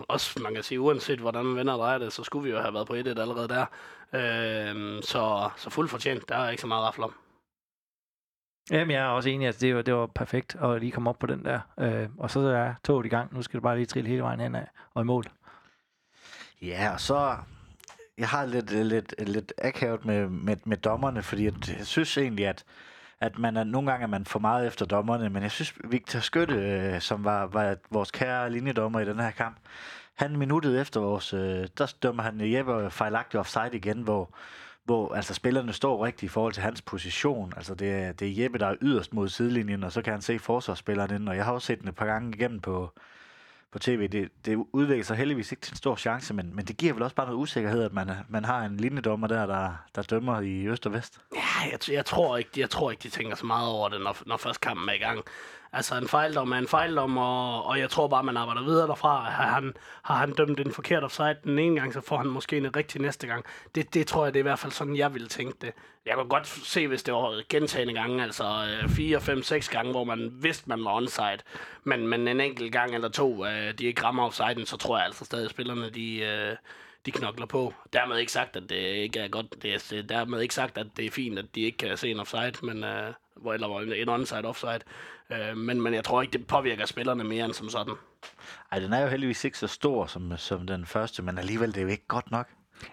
[0.08, 2.62] også, man kan sige, uanset hvordan man vender og drejer det, så skulle vi jo
[2.62, 3.66] have været på 1-1 allerede der.
[4.14, 7.14] Øh, så, så fuldt fortjent, der er ikke så meget rafle om.
[8.72, 11.20] Jamen, jeg er også enig, at det var, det var perfekt at lige komme op
[11.20, 11.60] på den der.
[11.80, 13.34] Øh, og så er toget i gang.
[13.34, 15.26] Nu skal det bare lige trille hele vejen hen af og i mål.
[16.62, 17.36] Ja, og så...
[18.18, 22.48] Jeg har lidt, lidt, lidt akavet med, med, med dommerne, fordi at jeg synes egentlig,
[22.48, 22.64] at,
[23.20, 26.20] at man er, nogle gange er man for meget efter dommerne, men jeg synes, Victor
[26.20, 29.58] Skytte, øh, som var, var vores kære linjedommer i den her kamp,
[30.16, 34.36] han minuttet efter vores, øh, der dømmer han Jeppe fejlagtigt offside igen, hvor,
[34.90, 37.54] hvor altså, spillerne står rigtigt i forhold til hans position.
[37.56, 40.22] Altså, det er, det er Jeppe, der er yderst mod sidelinjen, og så kan han
[40.22, 42.92] se forsvarsspilleren inden, og jeg har også set den et par gange igennem på,
[43.72, 44.08] på tv.
[44.08, 47.04] Det, det udvikler sig heldigvis ikke til en stor chance, men, men det giver vel
[47.04, 50.68] også bare noget usikkerhed, at man, man har en linjedommer der, der, der dømmer i
[50.68, 51.20] øst og vest.
[51.36, 54.18] Ja, jeg, jeg, tror ikke, jeg tror ikke, de tænker så meget over det, når,
[54.26, 55.24] når først kampen er i gang.
[55.74, 59.30] Altså, en fejldom er en fejldom, og, og jeg tror bare, man arbejder videre derfra.
[59.30, 62.58] Har han, har han dømt en forkert offside den ene gang, så får han måske
[62.58, 63.46] en rigtig næste gang.
[63.76, 65.74] Det, det tror jeg, det er i hvert fald sådan, jeg ville tænke det.
[66.06, 70.04] Jeg kunne godt se, hvis det var gentagende gange, altså 4, 5, 6 gange, hvor
[70.04, 71.38] man vidste, man var onside.
[71.84, 75.06] Men, men en enkelt gang eller to, øh, de ikke rammer offsiden, så tror jeg
[75.06, 76.20] altså stadig, at spillerne, de...
[76.20, 76.56] Øh,
[77.06, 77.74] de knokler på.
[77.94, 79.64] Dermed ikke sagt, at det ikke er godt.
[79.64, 82.20] Det er dermed ikke sagt, at det er fint, at de ikke kan se en
[82.20, 84.80] offside, men, øh, hvor- eller en onside offside.
[85.32, 87.94] Øh, men, men jeg tror ikke, det påvirker spillerne mere end som sådan.
[88.72, 91.78] Ej, den er jo heldigvis ikke så stor som, som den første, men alligevel det
[91.78, 92.48] er jo ikke godt nok.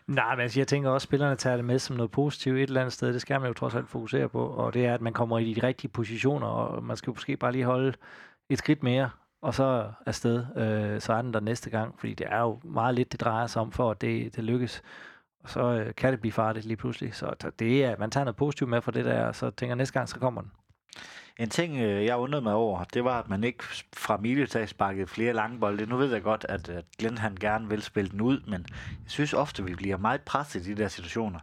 [0.07, 2.63] Nej, men altså, jeg tænker også, at spillerne tager det med som noget positivt et
[2.63, 3.13] eller andet sted.
[3.13, 4.47] Det skal man jo trods alt fokusere på.
[4.47, 7.37] Og det er, at man kommer i de rigtige positioner, og man skal jo måske
[7.37, 7.93] bare lige holde
[8.49, 9.11] et skridt mere,
[9.43, 10.47] og så afsted.
[10.57, 13.47] Øh, så er den der næste gang, fordi det er jo meget lidt, det drejer
[13.47, 14.83] sig om, for at det, det lykkes.
[15.45, 17.15] Og så øh, kan det blive farligt lige pludselig.
[17.15, 19.93] Så det er, man tager noget positivt med fra det der, og så tænker næste
[19.93, 20.51] gang, så kommer den.
[21.39, 23.65] En ting, øh, jeg undrede mig over, det var, at man ikke
[23.97, 25.87] fra miletag sparkede flere lange bolde.
[25.87, 28.67] Nu ved jeg godt, at, Glenn han gerne vil spille den ud, men
[29.03, 31.41] jeg synes ofte, vi bliver meget presset i de der situationer.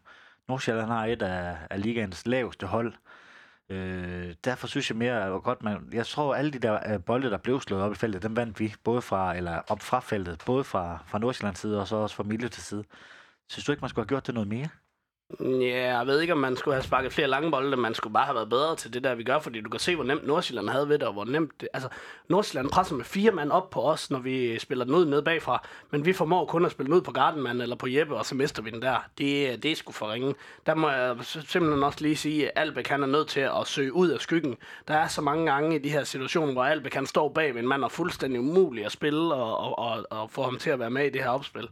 [0.48, 2.94] Nordsjælland har et af, af ligaens laveste hold.
[3.70, 5.90] Øh, derfor synes jeg mere, at godt man...
[5.94, 8.60] Jeg tror, alle de der øh, bolde, der blev slået op i feltet, dem vandt
[8.60, 12.16] vi både fra, eller op fra feltet, både fra, fra Nordsjællands side, og så også
[12.16, 12.84] fra Mille til side.
[13.50, 14.68] Synes du ikke, man skulle have gjort det noget mere?
[15.40, 18.26] Ja, jeg ved ikke, om man skulle have sparket flere lange bolde, man skulle bare
[18.26, 20.70] have været bedre til det der, vi gør, fordi du kan se, hvor nemt Nordsjælland
[20.70, 21.90] havde ved det, og hvor nemt det, altså,
[22.30, 25.68] Nordsjælland presser med fire mand op på os, når vi spiller den ud ned bagfra,
[25.92, 28.36] men vi formår kun at spille den ud på Gardenman eller på Jeppe, og så
[28.36, 29.10] mister vi den der.
[29.18, 30.36] Det, det er sgu for ringe.
[30.66, 33.94] Der må jeg simpelthen også lige sige, at Albeck han er nødt til at søge
[33.94, 34.58] ud af skyggen.
[34.88, 37.68] Der er så mange gange i de her situationer, hvor Albeck han står bag en
[37.68, 40.90] mand og fuldstændig umulig at spille, og, og, og, og få ham til at være
[40.90, 41.68] med i det her opspil.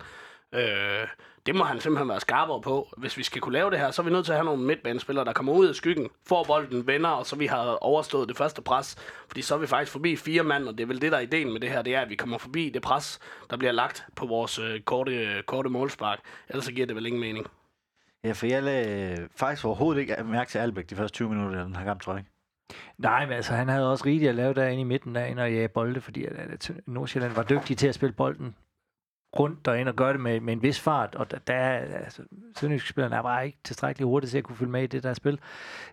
[0.53, 1.07] Øh,
[1.45, 2.89] det må han simpelthen være skarpere på.
[2.97, 4.63] Hvis vi skal kunne lave det her, så er vi nødt til at have nogle
[4.63, 8.37] midtbanespillere, der kommer ud af skyggen, får bolden, vender, og så vi har overstået det
[8.37, 8.95] første pres.
[9.27, 11.21] Fordi så er vi faktisk forbi fire mand, og det er vel det, der er
[11.21, 14.05] ideen med det her, det er, at vi kommer forbi det pres, der bliver lagt
[14.15, 16.19] på vores øh, korte, korte målspark.
[16.49, 17.45] Ellers så giver det vel ingen mening.
[18.23, 21.65] Ja, for jeg lagde faktisk overhovedet ikke mærke til Albæk de første 20 minutter af
[21.65, 22.31] den her kamp, tror jeg ikke.
[22.97, 25.67] Nej, men altså, han havde også rigeligt at lave derinde i midten derinde og jage
[25.67, 28.55] bolde, fordi at, at Nordsjælland var dygtig til at spille bolden
[29.39, 32.21] rundt derinde og gøre det med, med en vis fart, og der, der altså,
[32.57, 35.39] Sønderjysk-spillerne er bare ikke tilstrækkeligt hurtig til at kunne følge med i det der spil.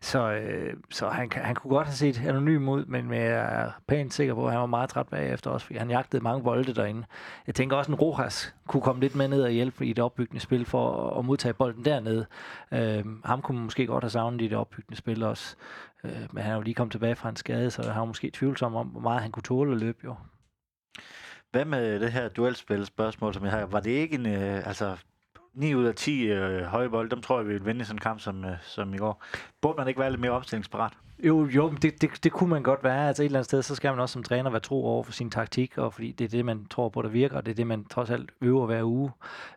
[0.01, 4.15] Så, øh, så han, han kunne godt have set anonym ud, men jeg er pænt
[4.15, 7.05] sikker på, at han var meget træt bagefter også, fordi han jagtede mange bolde derinde.
[7.47, 10.41] Jeg tænker også, en Rojas kunne komme lidt med ned og hjælpe i det opbyggende
[10.41, 12.27] spil for at, at modtage bolden dernede.
[12.73, 15.57] Øh, ham kunne måske godt have savnet i det opbyggende spil også.
[16.05, 18.31] Øh, men han er jo lige kommet tilbage fra en skade, så han var måske
[18.31, 20.15] tvivlsom om, hvor meget han kunne tåle at løbe jo.
[21.51, 23.67] Hvad med det her duelspil spørgsmål, som jeg har?
[23.67, 24.97] Var det ikke en, øh, altså
[25.55, 27.97] 9 ud af 10 øh, høje bold, dem tror jeg, vi vil vinde i sådan
[27.97, 29.25] en kamp som, øh, som i går.
[29.61, 30.93] Burde man ikke være lidt mere opstillingsparat?
[31.19, 33.09] Jo, jo, det, det, det kunne man godt være.
[33.09, 35.13] Altså et eller andet sted, så skal man også som træner være tro over for
[35.13, 37.57] sin taktik, og fordi det er det, man tror på, der virker, og det er
[37.57, 39.11] det, man trods alt øver hver uge.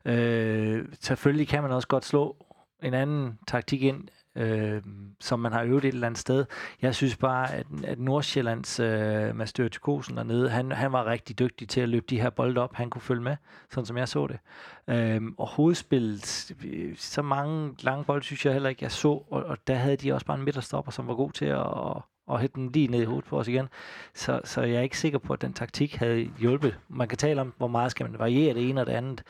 [0.06, 2.45] Øh, selvfølgelig kan man også godt slå
[2.84, 4.81] en anden taktik ind øh,
[5.19, 6.45] som man har øvet et eller andet sted.
[6.81, 11.69] Jeg synes bare, at, at Nordsjællands øh, Master Tykosen dernede, han, han var rigtig dygtig
[11.69, 13.35] til at løbe de her bolde op, han kunne følge med,
[13.69, 14.39] sådan som jeg så det.
[14.87, 16.53] Øh, og hovedspillet,
[16.97, 20.13] så mange lange bolde, synes jeg heller ikke, jeg så, og, og der havde de
[20.13, 23.05] også bare en midterstopper, som var god til at, og hætte den lige ned i
[23.05, 23.67] hovedet på os igen.
[24.13, 26.79] Så, så jeg er ikke sikker på, at den taktik havde hjulpet.
[26.89, 29.23] Man kan tale om, hvor meget skal man variere det ene og det andet,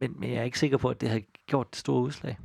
[0.00, 2.38] men, men jeg er ikke sikker på, at det har gjort det store udslag.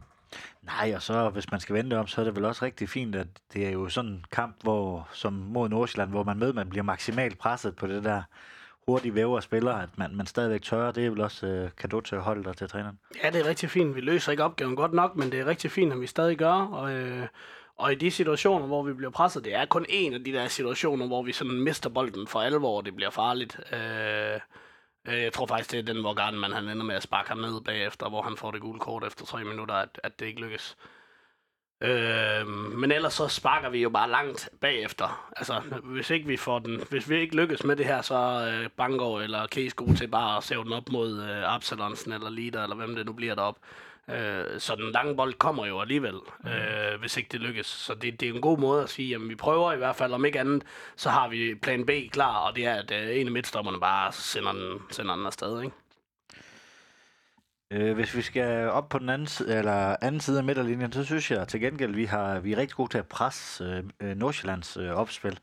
[0.62, 3.16] Nej, og så hvis man skal vente om, så er det vel også rigtig fint,
[3.16, 6.70] at det er jo sådan en kamp, hvor, som mod Nordsjælland, hvor man med, man
[6.70, 8.24] bliver maksimalt presset på det der
[8.88, 10.92] hurtige væver spiller, at man, man stadigvæk tør.
[10.92, 13.00] Det er vel også øh, kado til holdet og til træneren.
[13.24, 13.96] Ja, det er rigtig fint.
[13.96, 16.54] Vi løser ikke opgaven godt nok, men det er rigtig fint, at vi stadig gør.
[16.54, 17.28] Og, øh,
[17.78, 20.48] og i de situationer, hvor vi bliver presset, det er kun en af de der
[20.48, 23.60] situationer, hvor vi sådan mister bolden for alvor, og det bliver farligt.
[23.74, 24.40] Øh,
[25.08, 27.38] Øh, jeg tror faktisk, det er den, hvor Gardenman han ender med at sparke ham
[27.38, 30.42] ned bagefter, hvor han får det gule kort efter tre minutter, at, at det ikke
[30.42, 30.78] lykkes.
[31.84, 35.32] Øh, men ellers så sparker vi jo bare langt bagefter.
[35.36, 38.16] Altså, hvis ikke vi får den, hvis vi ikke lykkes med det her, så
[38.52, 42.30] øh, Bangor eller Case gode til bare at sæve den op mod øh, Absalonsen eller
[42.30, 43.58] Lider, eller hvem det nu bliver derop.
[44.10, 46.50] Øh, så den lange bold kommer jo alligevel, mm.
[46.50, 47.66] øh, hvis ikke det lykkes.
[47.66, 50.14] Så det, det er en god måde at sige, at vi prøver i hvert fald,
[50.14, 50.64] om ikke andet,
[50.96, 54.12] så har vi plan B klar, og det er, at øh, en af midtstopperne bare
[54.14, 55.76] sender den, sender den afsted, ikke?
[57.72, 61.04] Øh, hvis vi skal op på den anden side, eller anden side af midterlinjen, så
[61.04, 64.16] synes jeg til gengæld, vi har vi er rigtig gode til at presse øh, øh
[64.16, 65.40] Nordsjællands øh, opspil.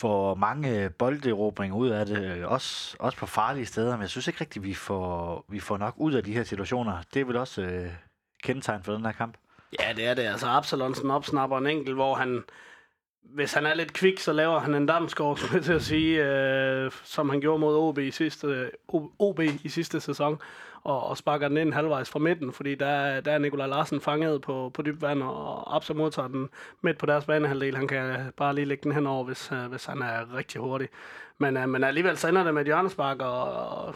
[0.00, 4.28] For mange bolderobringer ud af det, øh, også, også på farlige steder, men jeg synes
[4.28, 7.02] ikke rigtigt, vi får, vi får nok ud af de her situationer.
[7.14, 7.90] Det er vel også øh,
[8.42, 9.36] kendetegn for den her kamp.
[9.80, 10.22] Ja, det er det.
[10.22, 12.44] Altså Absalonsen opsnapper en enkelt, hvor han,
[13.24, 16.90] hvis han er lidt kvik, så laver han en damskår, som til at sige, øh,
[17.04, 18.70] som han gjorde mod OB i sidste,
[19.18, 20.40] OB i sidste sæson
[20.84, 24.42] og, og sparker den ind halvvejs fra midten, fordi der, der er Nikolaj Larsen fanget
[24.42, 26.48] på, på dyb vand, og Absa modtager den
[26.82, 27.76] midt på deres banehalvdel.
[27.76, 30.88] Han kan bare lige lægge den henover, hvis, øh, hvis han er rigtig hurtig.
[31.38, 33.94] Men, øh, men alligevel så ender det med et hjørnespark, og, og,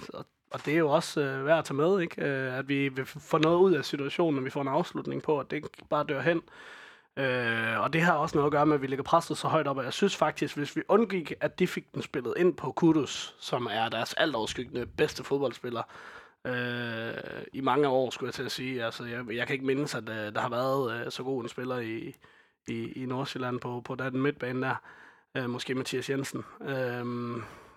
[0.50, 2.22] og det er jo også øh, værd at tage med, ikke?
[2.22, 5.50] Uh, at vi, får noget ud af situationen, og vi får en afslutning på, at
[5.50, 6.42] det ikke bare dør hen.
[7.18, 9.68] Øh, og det har også noget at gøre med, at vi ligger presset så højt
[9.68, 12.72] op, og jeg synes faktisk, hvis vi undgik, at de fik den spillet ind på
[12.72, 15.82] Kudus, som er deres altoverskyggende bedste fodboldspiller,
[16.44, 18.84] øh, i mange år, skulle jeg til at sige.
[18.84, 21.48] Altså, jeg, jeg kan ikke mindes, at øh, der har været øh, så god en
[21.48, 22.14] spiller i,
[22.68, 24.74] i, i Nordsjælland på, på den midtbane der.
[25.34, 26.44] Øh, måske Mathias Jensen.
[26.68, 27.06] Øh,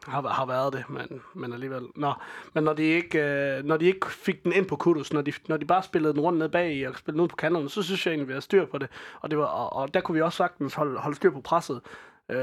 [0.08, 1.88] har, har været det, men, men alligevel.
[1.96, 2.14] Nå,
[2.54, 5.34] men når de, ikke, øh, når de ikke fik den ind på Kudus, når de,
[5.48, 8.06] når de bare spillede den rundt ned bag og spillede ud på kanterne, så synes
[8.06, 8.90] jeg egentlig, vi havde styr på det.
[9.22, 11.82] Og, det var, og, og der kunne vi også sagtens holde, holde styr på presset.
[12.30, 12.38] Øh,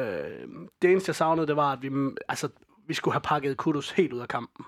[0.82, 1.90] det eneste, jeg savnede, det var, at vi,
[2.28, 2.48] altså,
[2.86, 4.64] vi skulle have pakket Kudus helt ud af kampen.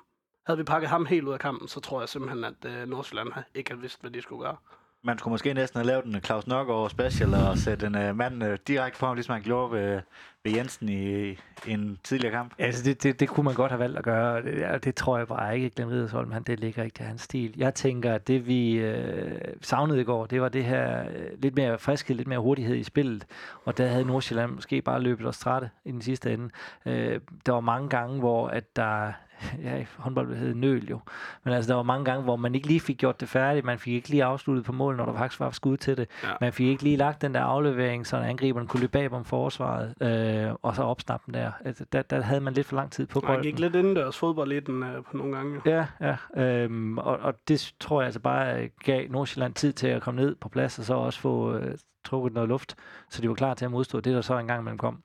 [0.46, 3.28] Havde vi pakket ham helt ud af kampen, så tror jeg simpelthen, at øh, Nordsjælland
[3.54, 4.56] ikke havde vidst, hvad de skulle gøre.
[5.02, 8.16] Man skulle måske næsten have lavet en Claus Nørgaard special og sætte en øh, uh,
[8.16, 10.00] mand uh, øh, direkte på ham, ligesom man gjorde ved,
[10.44, 12.54] ved Jensen i, i en tidligere kamp.
[12.58, 14.42] Altså, det, det, det kunne man godt have valgt at gøre.
[14.42, 17.54] Det, det tror jeg bare ikke, Glenn Riddersholm, han, det ligger ikke til hans stil.
[17.56, 21.54] Jeg tænker, at det vi øh, savnede i går, det var det her øh, lidt
[21.56, 23.26] mere friskhed, lidt mere hurtighed i spillet.
[23.64, 26.50] Og der havde Nordsjælland måske bare løbet os trætte i den sidste ende.
[26.86, 29.12] Øh, der var mange gange, hvor at der
[29.64, 31.00] ja, håndbold hedder nøl jo.
[31.44, 33.66] Men altså, der var mange gange, hvor man ikke lige fik gjort det færdigt.
[33.66, 36.08] Man fik ikke lige afsluttet på mål, når der faktisk var skud til det.
[36.22, 36.28] Ja.
[36.40, 39.94] Man fik ikke lige lagt den der aflevering, så angriberen kunne løbe bag om forsvaret,
[40.02, 41.52] øh, og så opsnappe den der.
[41.64, 42.02] Altså, der.
[42.02, 43.36] Der havde man lidt for lang tid på bolden.
[43.36, 45.60] Man gik lidt indendørs fodbold i den øh, på nogle gange.
[45.66, 46.42] Ja, ja.
[46.42, 50.34] Øh, og, og det tror jeg altså bare gav Nordsjælland tid til at komme ned
[50.34, 51.74] på plads, og så også få øh,
[52.04, 52.76] trukket noget luft,
[53.10, 55.02] så de var klar til at modstå det, der så engang man kom.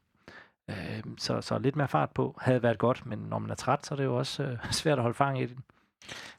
[0.70, 3.86] Øh, så, så lidt mere fart på havde været godt, men når man er træt,
[3.86, 5.58] så er det jo også øh, svært at holde fang i den.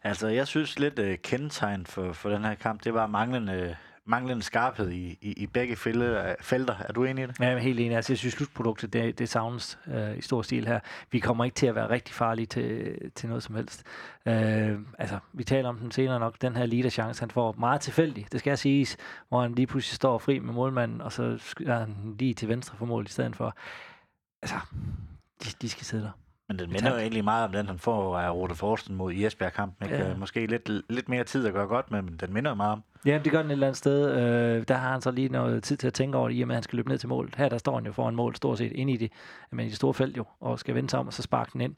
[0.03, 4.43] Altså, jeg synes lidt øh, kendetegn for, for den her kamp, det var manglende, manglende
[4.43, 6.35] skarphed i, i, i begge felter.
[6.41, 6.75] felter.
[6.89, 7.41] Er du enig i det?
[7.41, 7.97] Ja, jeg er helt enig.
[7.97, 10.81] Altså, jeg synes, slutproduktet, det, det savnes øh, i stor stil her.
[11.11, 13.85] Vi kommer ikke til at være rigtig farlige til, til noget som helst.
[14.27, 16.43] Øh, altså, vi taler om den senere nok.
[16.43, 18.97] Den her leader-chance, han får meget tilfældig, det skal jeg siges,
[19.29, 21.23] hvor han lige pludselig står fri med målmanden, og så
[21.67, 23.57] er han lige til venstre for mål i stedet for
[24.55, 24.67] altså,
[25.45, 26.11] de, de skal sidde der.
[26.49, 29.89] Men den minder jo egentlig meget om den, han får af Rode Forsten mod Esbjerg-kampen.
[29.89, 30.17] Ja.
[30.17, 32.83] Måske lidt, lidt mere tid at gøre godt med, men den minder jo meget om.
[33.07, 34.11] Ja, det gør den et eller andet sted.
[34.11, 36.49] Øh, der har han så lige noget tid til at tænke over det, i og
[36.49, 37.35] med at han skal løbe ned til målet.
[37.35, 39.13] Her der står han jo foran mål stort set ind i det,
[39.53, 41.61] men i det store felt jo, og skal vende sig om og så sparke den
[41.61, 41.75] ind.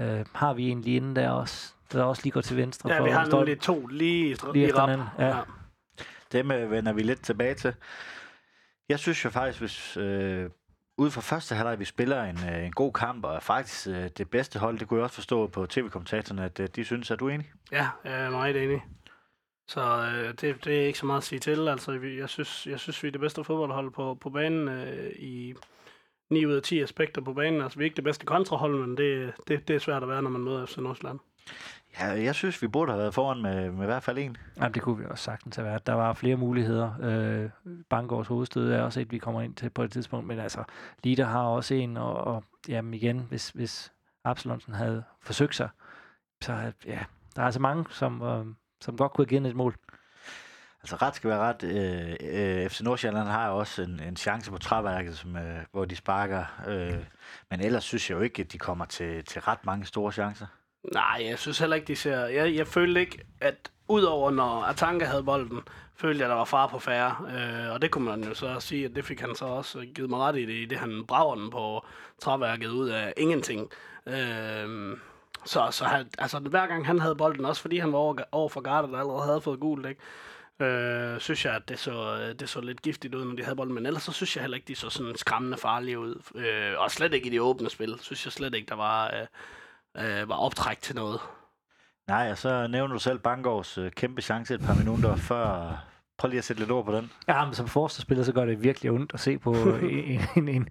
[0.00, 2.90] Øh, har vi en lige inden der også, der også lige går til venstre?
[2.90, 5.00] Ja, for vi har nemlig to lige, lige efter den.
[5.18, 5.26] Ja.
[5.26, 5.40] ja.
[6.32, 7.74] Dem øh, vender vi lidt tilbage til.
[8.88, 10.50] Jeg synes jo faktisk, hvis øh,
[10.98, 14.10] ud fra første halvleg, vi spiller en, øh, en god kamp, og er faktisk øh,
[14.18, 14.78] det bedste hold.
[14.78, 17.50] Det kunne jeg også forstå på tv-kommentatorerne, at øh, de synes, at du er enig?
[17.72, 18.82] Ja, jeg er meget enig.
[19.68, 21.68] Så øh, det, det er ikke så meget at sige til.
[21.68, 25.54] Altså, jeg, synes, jeg synes, vi er det bedste fodboldhold på, på banen øh, i
[26.30, 27.62] 9 ud af 10 aspekter på banen.
[27.62, 30.22] Altså, vi er ikke det bedste kontrahold, men det, det, det er svært at være,
[30.22, 31.18] når man møder FC Nordsjælland.
[32.00, 34.36] Ja, jeg synes, vi burde have været foran med, med i hvert fald en.
[34.56, 35.86] Jamen, det kunne vi også sagtens have været.
[35.86, 36.92] Der var flere muligheder.
[37.00, 37.50] Øh,
[37.90, 40.64] Bangårds hovedstød er også et, vi kommer ind til på et tidspunkt, men altså,
[41.04, 43.92] Lider har også en, og, og jamen igen, hvis, hvis
[44.24, 45.68] Absalonsen havde forsøgt sig,
[46.42, 47.04] så ja,
[47.36, 48.46] der er altså mange, som, øh,
[48.80, 49.76] som godt kunne have givet et mål.
[50.82, 51.62] Altså ret skal være ret.
[51.62, 55.96] Øh, øh, FC Nordsjælland har også en, en chance på træværket, som, øh, hvor de
[55.96, 56.44] sparker.
[56.66, 57.04] Øh,
[57.50, 60.46] men ellers synes jeg jo ikke, at de kommer til, til ret mange store chancer.
[60.82, 62.26] Nej, jeg synes heller ikke, de ser...
[62.26, 65.60] Jeg, jeg følte ikke, at udover når Atanka havde bolden,
[65.96, 67.16] følte jeg, at der var far på færre.
[67.36, 70.10] Øh, og det kunne man jo så sige, at det fik han så også givet
[70.10, 71.84] mig ret i det, i det han brager den på
[72.18, 73.70] træværket ud af ingenting.
[74.06, 74.96] Øh,
[75.44, 78.48] så, så han, altså, hver gang han havde bolden, også fordi han var over, over
[78.48, 80.00] for Garda, der allerede havde fået gult, ikke?
[80.60, 83.74] Øh, synes jeg, at det så, det så lidt giftigt ud, når de havde bolden.
[83.74, 86.22] Men ellers så synes jeg heller ikke, de så sådan skræmmende farlige ud.
[86.34, 87.98] Øh, og slet ikke i de åbne spil.
[88.00, 89.26] Synes jeg slet ikke, der var, øh,
[89.98, 91.20] øh, var optræk til noget.
[92.08, 95.76] Nej, og så nævner du selv Bangårds øh, kæmpe chance et par minutter før.
[96.18, 97.10] Prøv lige at sætte lidt ord på den.
[97.28, 100.68] Ja, men som forsvarsspiller, så gør det virkelig ondt at se på en, en, en,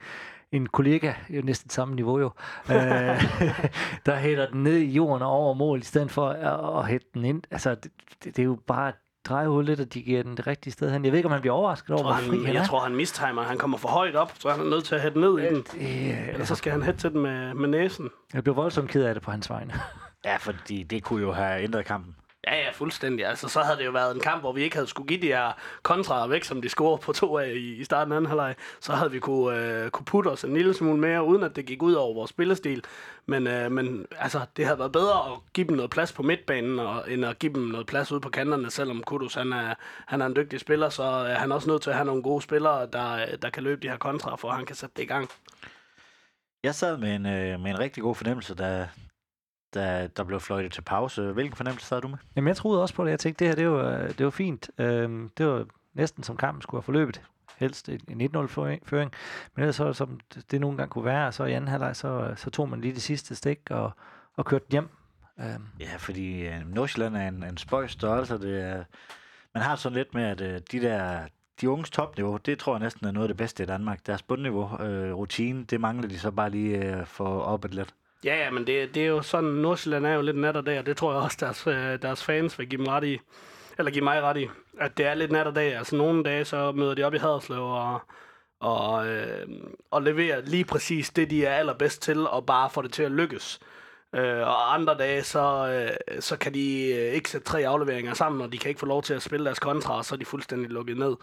[0.51, 2.31] en kollega, jo næsten samme niveau jo,
[2.69, 2.75] øh,
[4.05, 7.07] der hætter den ned i jorden og over mål, i stedet for at, at hætte
[7.13, 7.43] den ind.
[7.51, 7.91] Altså, det,
[8.23, 8.91] det, det er jo bare
[9.25, 11.05] dreje lidt, og de giver den det rigtige sted hen.
[11.05, 12.65] Jeg ved ikke, om han bliver overrasket over, hvor fri han, han jeg er.
[12.67, 13.41] tror, han mistimer.
[13.43, 15.55] Han kommer for højt op, så er han nødt til at hætte ned i den.
[15.55, 18.09] Det, Eller så skal han hætte til den med, med næsen.
[18.33, 19.73] jeg blev voldsomt ked af det på hans vegne.
[20.25, 22.15] Ja, fordi det kunne jo have ændret kampen.
[22.81, 23.25] Fuldstændig.
[23.25, 25.27] Altså, så havde det jo været en kamp, hvor vi ikke havde skulle give de
[25.27, 25.51] her
[25.83, 28.55] kontraer væk, som de scorer på to af i, i starten af anden halvleg.
[28.79, 31.65] Så havde vi kunne, øh, kunne putte os en lille smule mere, uden at det
[31.65, 32.83] gik ud over vores spillestil.
[33.25, 36.79] Men, øh, men altså, det havde været bedre at give dem noget plads på midtbanen,
[36.79, 39.73] og, end at give dem noget plads ude på kanterne, selvom Kudus han er,
[40.07, 42.23] han er en dygtig spiller, så øh, er han også nødt til at have nogle
[42.23, 45.03] gode spillere, der, der kan løbe de her kontraer, for at han kan sætte det
[45.03, 45.29] i gang.
[46.63, 48.87] Jeg sad med en, øh, med en rigtig god fornemmelse, da,
[49.73, 51.21] da der blev fløjtet til pause.
[51.31, 52.17] Hvilken fornemmelse sad du med?
[52.35, 53.11] Jamen, jeg troede også på det.
[53.11, 54.69] Jeg tænkte, det her, det var, det var fint.
[54.77, 57.21] Øhm, det var næsten som kampen skulle have forløbet.
[57.57, 59.11] Helst en en 1-0-føring.
[59.55, 60.19] Men ellers så, som
[60.51, 63.01] det nogle gange kunne være, så i anden halvleg, så, så tog man lige det
[63.01, 63.91] sidste stik og,
[64.35, 64.89] og kørte hjem.
[65.39, 68.37] Øhm, Ja, fordi øh, Nordsjælland er en, en spøjs størrelse.
[68.39, 68.83] Det er,
[69.53, 71.19] man har sådan lidt med, at øh, de der
[71.61, 74.05] de unges topniveau, det tror jeg næsten er noget af det bedste i Danmark.
[74.05, 77.93] Deres bundniveau, øh, rutine, det mangler de så bare lige øh, for op et lidt.
[78.25, 80.79] Ja, ja, men det, det er jo sådan, Nordsjælland er jo lidt nat og dag,
[80.79, 83.19] og det tror jeg også, deres, øh, deres fans vil give dem ret i.
[83.77, 84.49] Eller give mig ret i.
[84.79, 85.75] At det er lidt nat og dag.
[85.75, 88.01] Altså nogle dage, så møder de op i Haderslev og,
[88.59, 89.47] og, øh,
[89.91, 93.11] og leverer lige præcis det, de er allerbedst til, og bare får det til at
[93.11, 93.59] lykkes.
[94.15, 98.41] Øh, og andre dage, så, øh, så kan de øh, ikke sætte tre afleveringer sammen,
[98.41, 100.25] og de kan ikke få lov til at spille deres kontra, og så er de
[100.25, 101.15] fuldstændig lukket ned.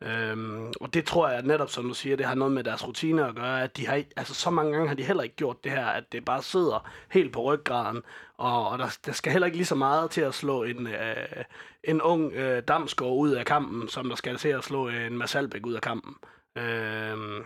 [0.00, 3.26] Øhm, og det tror jeg netop, som du siger, det har noget med deres rutiner
[3.26, 5.72] at gøre, at de har, altså så mange gange har de heller ikke gjort det
[5.72, 8.02] her, at det bare sidder helt på ryggraden,
[8.36, 11.44] og, og der, der skal heller ikke lige så meget til at slå en, øh,
[11.84, 15.66] en ung øh, Damsgaard ud af kampen, som der skal til at slå en Masalbæk
[15.66, 16.14] ud af kampen.
[16.56, 17.44] Øhm,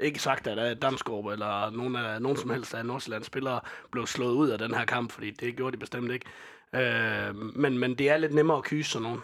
[0.00, 4.34] ikke sagt, at Damsgaard eller nogen, af, nogen som helst af Nordsjællands spillere blev slået
[4.34, 6.26] ud af den her kamp, fordi det gjorde de bestemt ikke.
[6.72, 9.20] Øh, men, men det er lidt nemmere at kyse sådan nogen.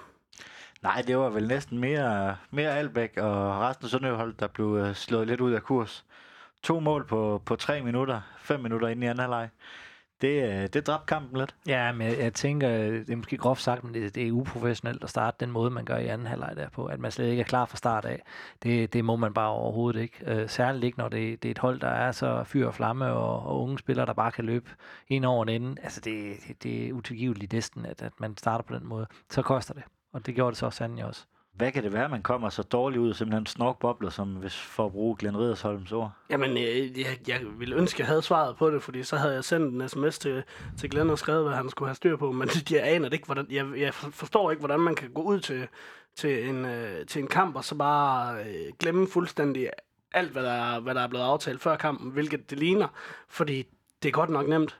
[0.85, 4.95] Nej, det var vel næsten mere, mere Albæk og resten af Sønderjylland, der blev øh,
[4.95, 6.05] slået lidt ud af kurs.
[6.63, 9.49] To mål på, på tre minutter, fem minutter inde i anden halvleg.
[10.21, 11.55] Det, øh, det dræbte kampen lidt.
[11.67, 14.33] Ja, men jeg, jeg tænker, øh, det er måske groft sagt, men det, det er
[14.33, 17.27] uprofessionelt at starte den måde, man gør i anden halvleg der på, at man slet
[17.27, 18.23] ikke er klar fra start af.
[18.63, 20.17] Det, det må man bare overhovedet ikke.
[20.27, 23.07] Øh, særligt ikke, når det, det er et hold, der er så fyr og flamme,
[23.07, 24.71] og, og unge spillere, der bare kan løbe
[25.09, 25.83] ind over den ende.
[25.83, 29.07] Altså, det, det, det er utilgiveligt næsten, at, at man starter på den måde.
[29.31, 29.83] Så koster det,
[30.15, 31.25] og det gjorde det så sandelig også.
[31.55, 34.93] Hvad kan det være, man kommer så dårligt ud, simpelthen snorkbobler, som hvis for at
[34.93, 36.11] bruge Glenn Ridersholms ord?
[36.31, 39.35] Jamen, øh, jeg, jeg ville ønske, at jeg havde svaret på det, fordi så havde
[39.35, 40.43] jeg sendt en sms til,
[40.79, 43.27] til Glenn og skrevet, hvad han skulle have styr på, men jeg aner det ikke,
[43.27, 45.69] hvordan, jeg, jeg forstår ikke, hvordan man kan gå ud til,
[46.17, 49.71] til, en, øh, til en kamp, og så bare øh, glemme fuldstændig
[50.13, 52.89] alt, hvad der, hvad der er blevet aftalt før kampen, hvilket det ligner,
[53.29, 53.67] fordi
[54.03, 54.79] det er godt nok nemt.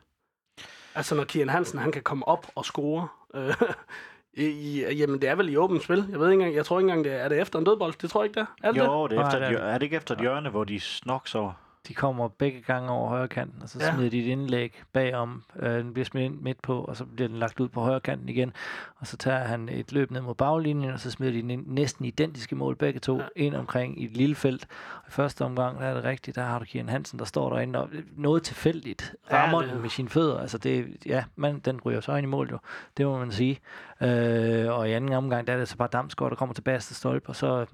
[0.95, 3.55] Altså, når Kian Hansen, han kan komme op og score, øh,
[4.37, 6.05] i, jamen, det er vel i åbent spil.
[6.11, 7.95] Jeg ved ikke engang, jeg tror ikke engang, det er, er det efter en dødbold?
[8.03, 8.69] Det tror jeg ikke, det er.
[8.69, 8.79] Er det?
[8.79, 9.71] Jo, det er, Nej, efter, det er et, det.
[9.71, 11.53] er det ikke efter et hjørne, hvor de snoks over?
[11.89, 13.95] De kommer begge gange over højre kanten, og så Ja.
[13.95, 15.43] smider de et indlæg bagom.
[15.57, 18.01] Øh, den bliver smidt ind midt på, og så bliver den lagt ud på højre
[18.01, 18.53] kanten igen.
[18.97, 22.05] Og så tager han et løb ned mod baglinjen, og så smider de den næsten
[22.05, 23.25] identiske mål begge to Ja.
[23.37, 24.67] ind omkring i et lille felt.
[24.97, 27.51] Og i første omgang, der er det rigtigt, der har du Kian Hansen, der står
[27.51, 30.39] derinde, og noget tilfældigt Ja, rammer det- den med sine fødder.
[30.41, 32.59] Altså det, ja, man, den ryger så ind i mål jo,
[32.97, 33.61] det må man sige.
[34.01, 36.97] Øh, og i anden omgang, der er det så bare Damsgaard, der kommer tilbage til
[36.97, 37.67] stolpe, og så,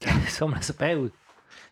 [0.28, 1.10] så er man altså bagud.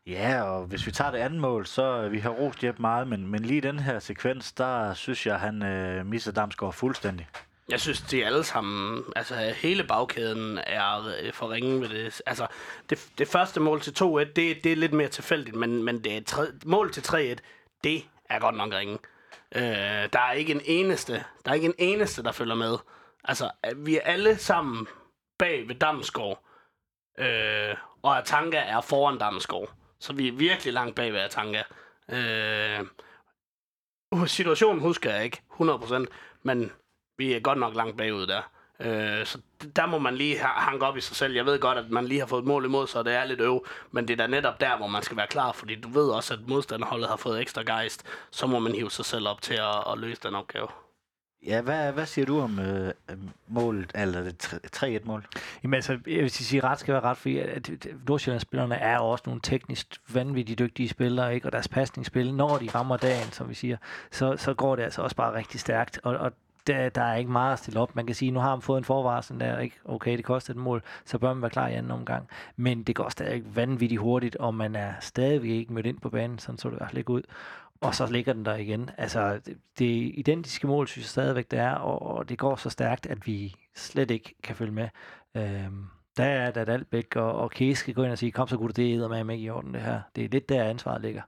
[0.06, 3.08] Ja, og hvis vi tager det andet mål, så øh, vi har rost Jeppe meget,
[3.08, 7.28] men, men lige den her sekvens, der synes jeg, han øh, misser Damsgaard fuldstændig.
[7.68, 12.22] Jeg synes, de alle sammen, altså hele bagkæden er øh, for ringe ved det.
[12.26, 12.46] Altså,
[12.90, 16.26] det, det første mål til 2-1, det, det er lidt mere tilfældigt, men, men det
[16.26, 17.36] tre, mål til 3-1,
[17.84, 18.98] det er godt nok ringe.
[19.54, 19.62] Øh,
[20.12, 22.76] der er ikke en eneste, der er ikke en eneste, der følger med.
[23.24, 24.86] Altså, øh, vi er alle sammen
[25.38, 26.44] bag ved Damsgaard,
[27.18, 29.68] øh, og Tanka er foran Damsgaard.
[30.00, 31.62] Så vi er virkelig langt bag ved Atanga.
[32.08, 32.86] Øh,
[34.26, 36.04] situationen husker jeg ikke 100%,
[36.42, 36.72] men
[37.18, 38.42] vi er godt nok langt bagud der.
[38.80, 39.38] Øh, så
[39.76, 41.34] der må man lige hanke op i sig selv.
[41.34, 43.40] Jeg ved godt, at man lige har fået et mål imod, så det er lidt
[43.40, 43.66] øv.
[43.90, 46.34] Men det er da netop der, hvor man skal være klar, fordi du ved også,
[46.34, 48.02] at modstanderholdet har fået ekstra gejst.
[48.30, 50.68] Så må man hive sig selv op til at, at løse den opgave.
[51.46, 52.92] Ja, hvad, hvad siger du om øh,
[53.48, 55.26] målet, eller det 3-1-mål?
[55.62, 59.22] Jamen altså, jeg vil sige, ret skal være ret, fordi at, at Nordsjællandsspillerne er også
[59.26, 61.48] nogle teknisk vanvittigt dygtige spillere, ikke?
[61.48, 63.76] og deres pasningsspil, når de rammer dagen, som vi siger,
[64.10, 66.32] så, så går det altså også bare rigtig stærkt, og, og
[66.66, 67.96] der, der er ikke meget at stille op.
[67.96, 69.76] Man kan sige, nu har man fået en forvarsel der, ikke?
[69.84, 72.28] okay, det koster et mål, så bør man være klar i anden omgang.
[72.56, 76.38] Men det går stadig vanvittigt hurtigt, og man er stadigvæk ikke mødt ind på banen,
[76.38, 77.22] sådan så det i hvert fald ikke ud.
[77.80, 78.90] Og så ligger den der igen.
[78.98, 82.70] Altså, det, det identiske mål, synes jeg stadigvæk, det er, og, og det går så
[82.70, 84.88] stærkt, at vi slet ikke kan følge med.
[85.36, 85.84] Øhm,
[86.16, 88.74] der er der Dalbæk og, og Kæs skal gå ind og sige, kom så gutter,
[88.74, 90.00] det er med ikke i orden det her.
[90.16, 91.22] Det er lidt der ansvaret ligger.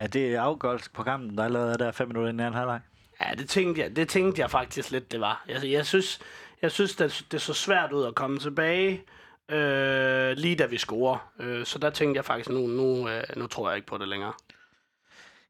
[0.00, 2.80] Er det afgørelse på kampen, der allerede er der fem minutter inden anden halvleg?
[3.20, 5.44] Ja, det tænkte jeg, det tænkte jeg faktisk lidt, det var.
[5.48, 6.20] Jeg, jeg synes,
[6.62, 9.02] jeg synes det, det så svært ud at komme tilbage,
[9.48, 11.32] øh, lige da vi scorer.
[11.40, 14.08] Øh, så der tænkte jeg faktisk, nu, nu, øh, nu tror jeg ikke på det
[14.08, 14.32] længere.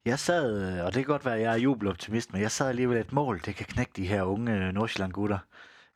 [0.04, 2.68] Jeg sad, øh, og det kan godt være, at jeg er jubeloptimist, men jeg sad
[2.68, 5.38] alligevel et mål, det kan knække de her unge øh, Nordsjælland-gutter.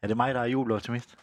[0.02, 1.16] Er det mig, der er jubeloptimist?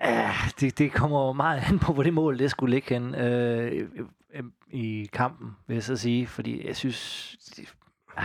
[0.00, 3.88] Ja, det, det kommer meget an på, hvor det mål det skulle ligge hen øh,
[4.34, 6.26] øh, i kampen, vil jeg så sige.
[6.26, 7.36] Fordi jeg synes...
[7.56, 7.74] Det,
[8.16, 8.24] ja,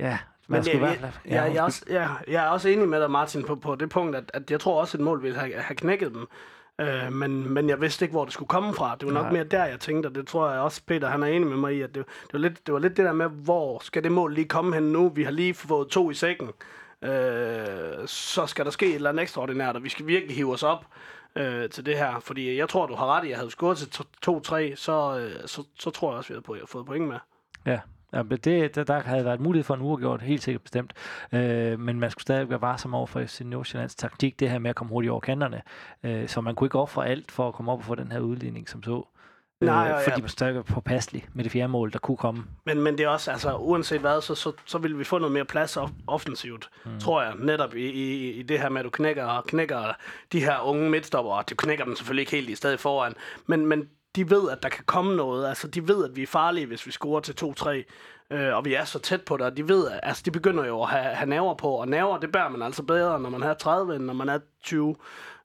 [0.00, 0.18] ja,
[0.48, 1.32] man Men skulle jeg, jeg, fald...
[1.32, 3.90] jeg, jeg, er også, jeg, jeg er også enig med dig, Martin, på, på det
[3.90, 6.26] punkt, at, at jeg tror også, at et mål ville have, have knækket dem.
[6.80, 8.96] Øh, men, men jeg vidste ikke, hvor det skulle komme fra.
[9.00, 9.32] Det var nok Nej.
[9.32, 11.74] mere der, jeg tænkte, og det tror jeg også, Peter han er enig med mig
[11.76, 14.12] i, at det, det, var lidt, det var lidt det der med, hvor skal det
[14.12, 15.08] mål lige komme hen nu?
[15.08, 16.48] Vi har lige fået to i sækken.
[17.02, 20.62] Øh, så skal der ske et eller andet ekstraordinært, og vi skal virkelig hive os
[20.62, 20.86] op
[21.36, 22.20] øh, til det her.
[22.20, 25.48] Fordi jeg tror, du har ret i, at jeg havde scoret til 2-3, så, øh,
[25.48, 27.18] så, så tror jeg også, vi havde fået point med.
[27.66, 27.80] Ja,
[28.12, 30.92] ja men det, der, der havde været mulighed for en uafgjort, helt sikkert bestemt.
[31.32, 34.70] Øh, men man skulle stadig være varsom over for FC Nordsjællands taktik, det her med
[34.70, 35.62] at komme hurtigt over kanterne.
[36.02, 38.20] Øh, så man kunne ikke ofre alt for at komme op og få den her
[38.20, 39.04] udligning, som så.
[39.60, 40.20] Nej, øh, fordi ja.
[40.20, 42.44] man stadig var påpasselig med det fjerde mål, der kunne komme.
[42.66, 45.32] Men, men det er også, altså uanset hvad, så, så, så vil vi få noget
[45.32, 47.00] mere plads off- offensivt, mm.
[47.00, 47.32] tror jeg.
[47.38, 49.96] Netop i, i, i det her med, at du knækker, knækker
[50.32, 53.14] de her unge midtstopper, og du knækker dem selvfølgelig ikke helt i stedet foran,
[53.46, 55.48] men, men de ved, at der kan komme noget.
[55.48, 57.54] Altså, de ved, at vi er farlige, hvis vi scorer til
[58.30, 60.30] 2-3, øh, og vi er så tæt på det, og de ved, at altså, de
[60.30, 63.30] begynder jo at have, have nerver på, og nerver, det bærer man altså bedre, når
[63.30, 64.96] man er 30, end når man er 20.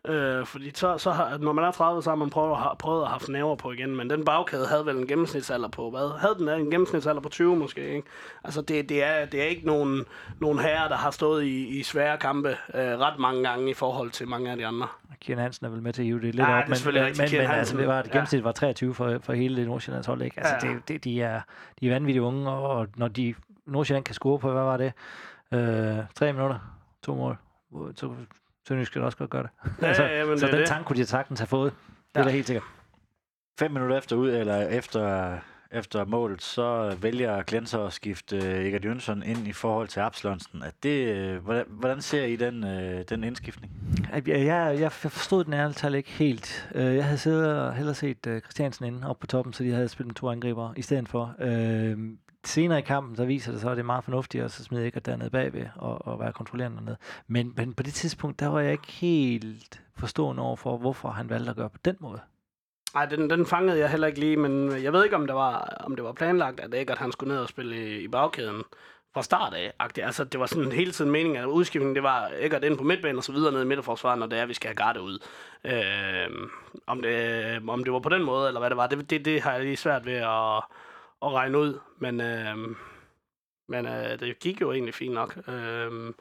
[0.08, 2.74] Øh, fordi så, så har, når man er 30, så har man prøvet, at ha-
[2.80, 3.96] prøvet at have nerver på igen.
[3.96, 6.20] Men den bagkæde havde vel en gennemsnitsalder på, hvad?
[6.20, 8.08] Havde den en gennemsnitsalder på 20 måske, ikke?
[8.44, 10.06] Altså, det, det, er, det er ikke nogen,
[10.42, 12.56] nogen herrer, der har stået i, i svære kampe øh,
[13.00, 14.88] ret mange gange i forhold til mange af de andre.
[15.22, 17.04] Kian Hansen er vel med til at hive det lidt Ja, det op, men, selvfølgelig
[17.12, 18.14] men, men, Kian men altså, det var, det ja.
[18.14, 20.40] gennemsnit var 23 for, for hele det Nordsjællands hold, ikke?
[20.40, 20.74] Altså, Ja.
[20.74, 21.42] det, det, de, er,
[21.80, 23.34] de er vanvittigt unge, og når de
[23.66, 24.94] Nordsjælland kan score på, hvad var det?
[25.54, 26.60] Øh, tre minutter,
[27.04, 27.38] to mål.
[27.96, 28.10] Så
[28.68, 29.50] Sønderjysk skal også godt gøre det.
[29.82, 30.70] Ja, altså, ja, men så det er den det.
[30.70, 31.74] tank kunne de sagtens have fået.
[31.98, 32.26] Det er Ja.
[32.26, 32.64] da helt sikkert.
[33.60, 35.38] Fem minutter efter ud, eller efter,
[35.72, 40.62] efter målet, så vælger Glenser at skifte øh, Egert Jønsson ind i forhold til Absalonsen.
[40.62, 43.74] Er det, øh, hvordan, hvordan ser I den, øh, den indskiftning?
[44.14, 46.70] Jeg, jeg, jeg forstod den ærligt talt ikke helt.
[46.76, 50.08] Jeg havde siddet og hellere set Christiansen inde oppe på toppen, så de havde spillet
[50.08, 51.36] med to angriber i stedet for.
[51.42, 51.98] Øh,
[52.48, 54.86] senere i kampen, så viser det så, at det er meget fornuftigt at så smide
[54.86, 56.98] ikke dernede bagved og, og være kontrollerende dernede.
[57.28, 61.30] Men, men på det tidspunkt, der var jeg ikke helt forstående over for, hvorfor han
[61.30, 62.20] valgte at gøre på den måde.
[62.94, 65.78] Nej, den, den fangede jeg heller ikke lige, men jeg ved ikke, om det var,
[65.80, 68.64] om det var planlagt, at Eggert han skulle ned og spille i, i bagkæden.
[69.14, 69.74] fra start af.
[69.84, 70.06] -agtigt.
[70.06, 73.18] Altså, det var sådan hele tiden meningen, at udskiftningen, det var ikke ind på midtbanen
[73.18, 75.20] og så videre ned i midterforsvaret, når det er, at vi skal have garde ud.
[75.64, 76.50] Øh,
[76.88, 79.42] om, det, om det var på den måde, eller hvad det var, det, det, det
[79.42, 80.64] har jeg lige svært ved at,
[81.22, 81.80] at regne ud.
[82.00, 82.58] Men, øh,
[83.68, 85.38] men øh, det gik jo egentlig fint nok.
[85.48, 86.14] Øh,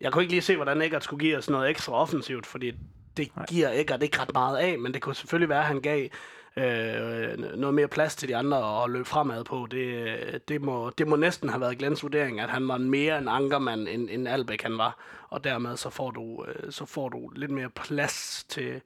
[0.00, 2.72] jeg kunne ikke lige se, hvordan Eggert skulle give os noget ekstra offensivt, fordi
[3.16, 3.46] det Nej.
[3.46, 6.08] giver Eggert ikke ret meget af, men det kunne selvfølgelig være, at han gav
[6.56, 9.66] øh, noget mere plads til de andre at løbe fremad på.
[9.70, 13.28] Det, det, må, det må næsten have været Glens vurdering, at han var mere en
[13.28, 14.98] ankermand, end, end Albæk han var.
[15.28, 18.80] Og dermed så får du, øh, så får du lidt mere plads til,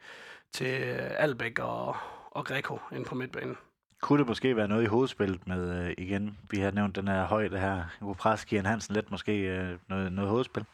[0.53, 0.65] til
[1.19, 1.97] Albæk og,
[2.31, 3.57] og Greco ind på midtbanen.
[4.01, 7.25] Kunne det måske være noget i hovedspillet med, øh, igen, vi har nævnt den her
[7.25, 10.65] højde her, hvor pres Kian Hansen lidt måske øh, noget, noget hovedspil?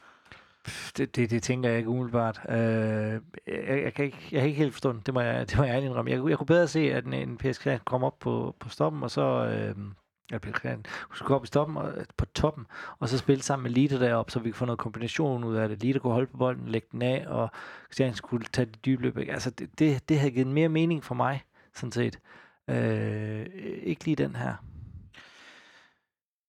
[0.96, 2.40] Det, det, det tænker jeg ikke umiddelbart.
[2.48, 5.58] Øh, jeg, jeg, kan ikke, jeg kan ikke helt forstå det, det må jeg, det
[5.58, 6.10] må jeg indrømme.
[6.10, 9.10] Jeg, jeg kunne bedre se, at en, en PSK kom op på, på stoppen, og
[9.10, 9.22] så...
[9.22, 9.76] Øh,
[10.32, 10.66] at PSK
[11.14, 12.66] skulle gå op i stoppen og, på toppen,
[12.98, 15.68] og så spille sammen med Lita deroppe, så vi kan få noget kombination ud af
[15.68, 15.82] det.
[15.82, 17.50] Lita kunne holde på bolden, lægge den af, og
[17.84, 19.18] Christian skulle tage de dybe løb.
[19.18, 22.18] Altså, det, det, det havde givet mere mening for mig, sådan set.
[22.70, 23.46] Øh,
[23.82, 24.54] ikke lige den her.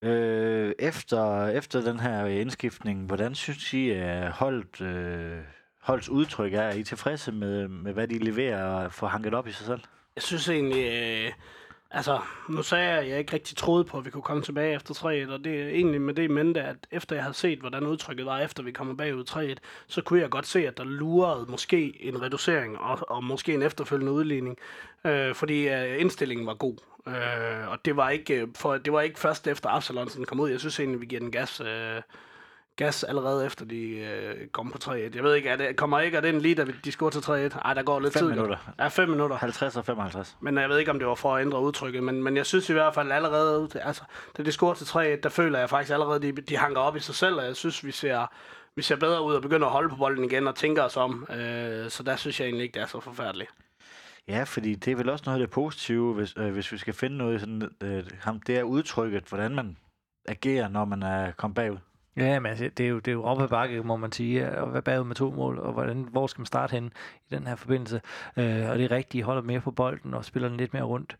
[0.04, 5.40] Øh, efter, efter den her indskiftning, hvordan synes I, at holdt, øh,
[5.82, 6.62] holdets udtryk er?
[6.62, 9.82] Er I tilfredse med, med, hvad de leverer og får hanket op i sig selv?
[10.16, 11.32] Jeg synes egentlig, øh,
[11.92, 12.20] altså,
[12.50, 14.94] nu sagde jeg, at jeg ikke rigtig troede på, at vi kunne komme tilbage efter
[14.94, 18.26] 3-1, og det er egentlig med det mente, at efter jeg havde set, hvordan udtrykket
[18.26, 19.56] var, efter vi kommer bagud 3-1,
[19.88, 23.62] så kunne jeg godt se, at der lurede måske en reducering og, og måske en
[23.62, 24.58] efterfølgende udligning,
[25.06, 26.78] øh, fordi øh, indstillingen var god.
[27.08, 30.50] Øh, og det var ikke øh, for det var ikke først efter Absalonsen kom ud.
[30.50, 31.62] Jeg synes egentlig, vi giver den gas.
[31.62, 32.02] Øh,
[32.78, 34.96] gas allerede efter de øh, kom på 3-1.
[34.96, 37.60] Jeg ved ikke, er det, kommer ikke af den lige, da de scorer til 3-1?
[37.66, 38.30] Ej, der går lidt fem tid.
[38.30, 38.58] minutter.
[38.80, 39.38] Ja, 5 minutter.
[39.38, 40.38] 50 og 55.
[40.42, 42.70] Men jeg ved ikke, om det var for at ændre udtrykket, men, men jeg synes
[42.70, 44.04] i hvert fald allerede, altså,
[44.38, 47.00] da de scorer til 3-1, der føler jeg faktisk allerede, de, de hanker op i
[47.00, 48.32] sig selv, og jeg synes, vi ser,
[48.76, 51.28] vi ser bedre ud og begynder at holde på bolden igen og tænker os om.
[51.30, 53.50] Øh, så der synes jeg egentlig ikke, det er så forfærdeligt.
[54.28, 56.94] Ja, fordi det er vel også noget af det positive, hvis, øh, hvis vi skal
[56.94, 59.78] finde noget sådan, øh, ham, det er udtrykket, hvordan man
[60.28, 61.78] agerer, når man er kommet bagud.
[62.18, 64.60] Ja, men altså, det er jo, det er jo op ad bakke, må man sige,
[64.60, 66.94] og være bagud med to mål, og hvordan, hvor skal man starte hen
[67.30, 68.02] i den her forbindelse.
[68.38, 70.84] Øh, og det er rigtigt, de holder mere på bolden og spiller den lidt mere
[70.84, 71.18] rundt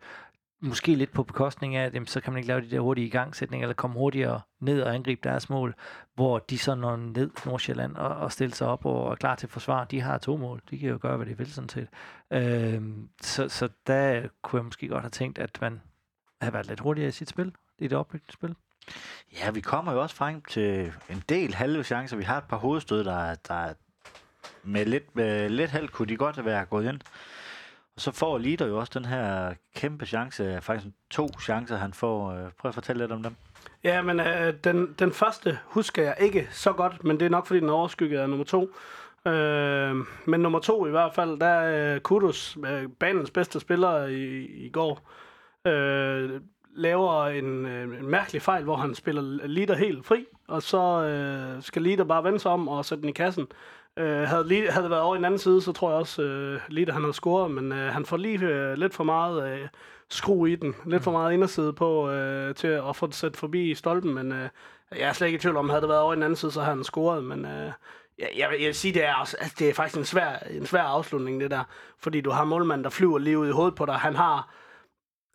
[0.60, 3.06] måske lidt på bekostning af, at jamen, så kan man ikke lave de der hurtige
[3.06, 5.74] igangsætninger, eller komme hurtigere ned og angribe deres mål,
[6.14, 9.48] hvor de så når ned Nordsjælland og, og stiller sig op og er klar til
[9.48, 9.84] forsvar.
[9.84, 10.62] De har to mål.
[10.70, 11.88] De kan jo gøre, hvad de vil sådan set.
[12.30, 12.82] Øh,
[13.22, 15.80] så, så der kunne jeg måske godt have tænkt, at man
[16.40, 18.54] havde været lidt hurtigere i sit spil, i det opbyggende spil.
[19.40, 22.16] Ja, vi kommer jo også frem til en del halve chancer.
[22.16, 23.72] Vi har et par hovedstød, der, der
[24.62, 27.00] med lidt, med lidt held kunne de godt være gået ind.
[27.96, 32.32] Og så får Lider jo også den her kæmpe chance, faktisk to chancer, han får.
[32.32, 33.34] Øh, prøv at fortælle lidt om dem.
[33.84, 37.46] Ja, men øh, den, den første husker jeg ikke så godt, men det er nok,
[37.46, 38.70] fordi den overskygger nummer to.
[39.26, 44.04] Øh, men nummer to i hvert fald, der er øh, Kudus, øh, banens bedste spiller
[44.04, 45.10] i, i går,
[45.64, 46.40] øh,
[46.78, 51.62] laver en, øh, en mærkelig fejl, hvor han spiller Lider helt fri, og så øh,
[51.62, 53.46] skal Lider bare vende sig om og sætte den i kassen.
[53.96, 56.22] Øh, havde, lige, havde det været over i den anden side, så tror jeg også,
[56.22, 59.52] øh, lige da han havde scoret, men øh, han får lige øh, lidt for meget
[59.52, 59.68] øh,
[60.08, 60.74] skru i den.
[60.86, 64.48] Lidt for meget inderside på øh, til at få det sat forbi stolpen, men øh,
[64.92, 66.52] jeg er slet ikke i tvivl om, havde det været over i den anden side,
[66.52, 67.72] så havde han scoret, men øh,
[68.18, 70.66] jeg, jeg, jeg vil sige, det er, også, altså, det er faktisk en svær, en
[70.66, 71.64] svær afslutning, det der.
[71.98, 73.94] Fordi du har målmanden, der flyver lige ud i hovedet på dig.
[73.94, 74.48] Han har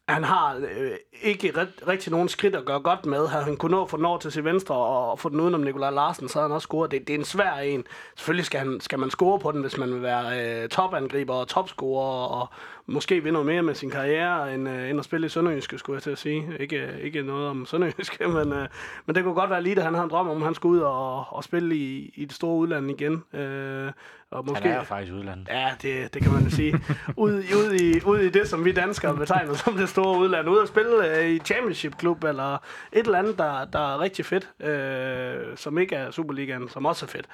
[0.07, 0.91] han har øh,
[1.21, 3.27] ikke ret, rigtig nogen skridt at gøre godt med.
[3.27, 5.89] Havde han kunne nå for når til sin venstre og, og få den udenom Nikolaj
[5.91, 6.91] Larsen, så havde han også scoret.
[6.91, 7.83] Det, det er en svær en.
[8.15, 11.47] Selvfølgelig skal, han, skal man score på den, hvis man vil være øh, topangriber og
[11.47, 12.47] topscorer og
[12.85, 15.95] måske vinde noget mere med sin karriere, end, øh, end at spille i Sønderjyske, skulle
[15.95, 16.57] jeg til at sige.
[16.59, 18.67] Ikke, øh, ikke noget om Sønderjyske, men, øh,
[19.05, 20.79] men det kunne godt være lige, at han havde en drøm om, at han skulle
[20.79, 23.23] ud og, og spille i, i det store udland igen.
[23.33, 23.91] Øh,
[24.33, 25.47] og måske, han er faktisk udlandet.
[25.49, 26.73] Ja, det, det kan man sige.
[27.17, 30.49] ud, ud, i, ud i det, som vi danskere betegner som det store udland.
[30.49, 32.53] Ud at spille øh, i Championship-klub, eller
[32.91, 37.05] et eller andet, der, der er rigtig fedt, øh, som ikke er Superligaen, som også
[37.05, 37.27] er fedt.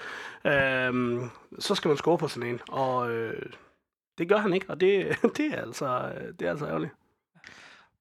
[0.46, 1.22] Øh,
[1.60, 2.60] så skal man score på sådan en.
[2.70, 3.52] Og øh,
[4.18, 6.92] det gør han ikke, og det, det, er, altså, det er altså ærgerligt.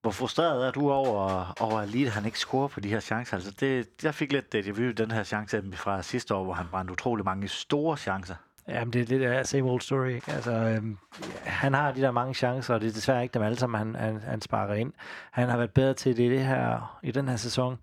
[0.02, 3.36] Hvor frustreret er du over, over at Lille, han ikke scorer på de her chancer?
[3.36, 6.66] Altså det, jeg fik lidt det, jeg den her chance fra sidste år, hvor han
[6.70, 8.34] brændte utrolig mange store chancer.
[8.68, 10.08] Jamen, det er lidt af same old story.
[10.08, 10.32] Ikke?
[10.32, 10.98] Altså, øhm,
[11.44, 13.94] han har de der mange chancer, og det er desværre ikke dem alle sammen, han,
[13.94, 14.92] han, han sparker ind.
[15.30, 17.78] Han har været bedre til det, det her, i den her sæson.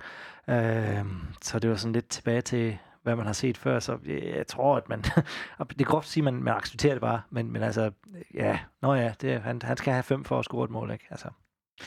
[0.47, 4.23] Øhm, så det var sådan lidt tilbage til, hvad man har set før, så jeg,
[4.35, 5.01] jeg tror, at man...
[5.69, 7.91] det er groft at sige, at man, man accepterer det bare, men, men altså,
[8.33, 11.05] ja, nå ja, det, han, han skal have fem for at score et mål, ikke?
[11.09, 11.27] Altså,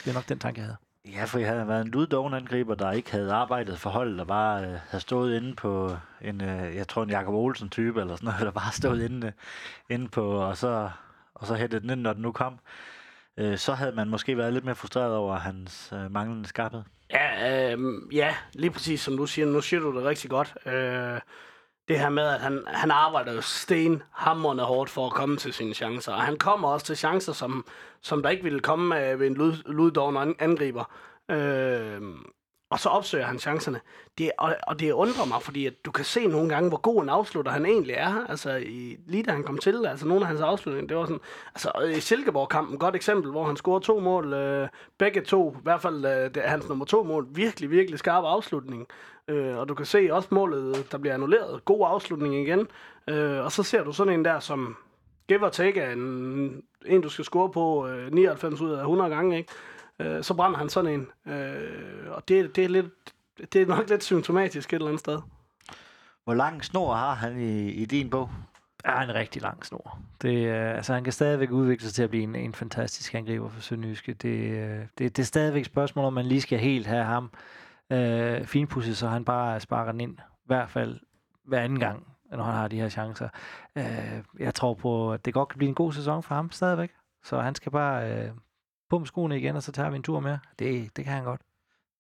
[0.05, 0.88] det er nok den tanke, jeg havde.
[1.13, 4.25] Ja, for jeg havde været en luddoven angriber, der ikke havde arbejdet for holdet, der
[4.25, 8.17] bare øh, havde stået inde på en, øh, jeg tror en Jakob Olsen type eller
[8.17, 9.33] sådan noget, der bare stod inde, øh,
[9.89, 10.91] inde på, og så,
[11.35, 12.59] og så hættede den ind, når den nu kom.
[13.37, 16.83] Øh, så havde man måske været lidt mere frustreret over hans øh, manglende skarphed.
[17.11, 17.79] Ja, øh,
[18.13, 19.47] ja, lige præcis som du siger.
[19.47, 20.55] Nu siger du det rigtig godt.
[20.67, 21.21] Øh,
[21.89, 25.75] det her med, at han, han arbejder jo stenhammerende hårdt for at komme til sine
[25.75, 26.13] chancer.
[26.13, 27.67] Og han kommer også til chancer, som,
[28.01, 30.85] som der ikke ville komme øh, ved en lud, luddoven angriber.
[31.31, 32.03] Øh,
[32.71, 33.81] og så opsøger han chancerne.
[34.19, 37.03] Det, og, og det undrer mig, fordi at du kan se nogle gange, hvor god
[37.03, 38.27] en afslutter han egentlig er.
[38.29, 41.21] Altså, i, lige da han kom til, altså nogle af hans afslutninger, det var sådan...
[41.55, 44.33] Altså, i Silkeborg-kampen, godt eksempel, hvor han scorede to mål.
[44.33, 44.69] Øh,
[44.99, 48.25] begge to, i hvert fald øh, det er hans nummer to mål, virkelig, virkelig skarp
[48.25, 48.87] afslutning.
[49.29, 51.65] Øh, og du kan se også målet, der bliver annulleret.
[51.65, 52.69] God afslutning igen.
[53.09, 54.77] Øh, og så ser du sådan en der, som
[55.29, 59.11] give or take er en, en du skal score på øh, 99 ud af 100
[59.11, 59.53] gange, ikke?
[59.99, 61.33] Øh, så brænder han sådan en.
[61.33, 62.87] Øh, og det, det, er lidt,
[63.53, 65.19] det er nok lidt symptomatisk et eller andet sted.
[66.25, 68.31] Hvor lang snor har han i, i din bog?
[68.85, 69.99] er en rigtig lang snor.
[70.23, 73.49] Det, øh, altså, han kan stadigvæk udvikle sig til at blive en, en fantastisk angriber
[73.49, 74.13] for Sønderjyske.
[74.13, 77.31] Det, øh, det, det er stadigvæk et spørgsmål, om man lige skal helt have ham
[77.91, 80.19] øh, finpudset, så han bare sparker den ind.
[80.19, 81.01] I hvert fald
[81.45, 83.29] hver anden gang, når han har de her chancer.
[83.77, 86.91] Øh, jeg tror på, at det godt kan blive en god sæson for ham stadigvæk.
[87.25, 88.31] Så han skal bare øh,
[88.91, 90.39] på med skoene igen, og så tager vi en tur mere.
[90.59, 91.41] Det, det kan han godt.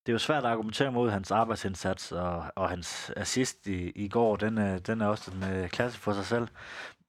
[0.06, 4.08] Det er jo svært at argumentere mod hans arbejdsindsats, og, og hans assist i, i
[4.08, 6.48] går, den, er, den er også en uh, klasse for sig selv.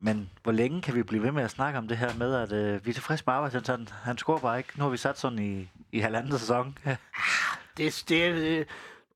[0.02, 2.52] Men hvor længe kan vi blive ved med at snakke om det her med, at
[2.52, 3.88] uh, vi er tilfredse med arbejdsindsatsen?
[4.04, 4.70] Han scorer bare ikke.
[4.78, 6.78] Nu har vi sat sådan i, i halvanden sæson
[7.78, 8.68] det, det,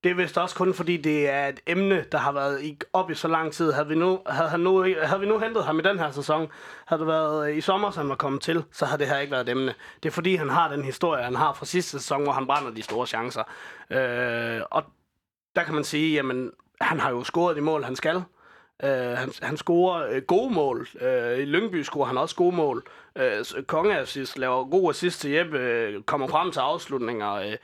[0.03, 3.15] det er vist også kun fordi, det er et emne, der har været op i
[3.15, 3.71] så lang tid.
[3.71, 6.47] Havde vi, nu, havde, han nu, havde vi nu hentet ham i den her sæson,
[6.85, 9.17] havde det været øh, i sommer, som han var kommet til, så havde det her
[9.17, 9.73] ikke været et emne.
[10.03, 12.71] Det er fordi, han har den historie, han har fra sidste sæson, hvor han brænder
[12.71, 13.43] de store chancer.
[13.89, 14.83] Øh, og
[15.55, 16.51] der kan man sige, jamen,
[16.81, 18.23] han har jo scoret de mål, han skal.
[18.83, 20.87] Øh, han, han scorer øh, gode mål.
[21.01, 22.87] Øh, I Lyngby scorer han også gode mål.
[23.15, 27.33] Uh, Kongeassist laver god assist til Jeppe, øh, kommer frem til afslutninger.
[27.33, 27.55] Øh,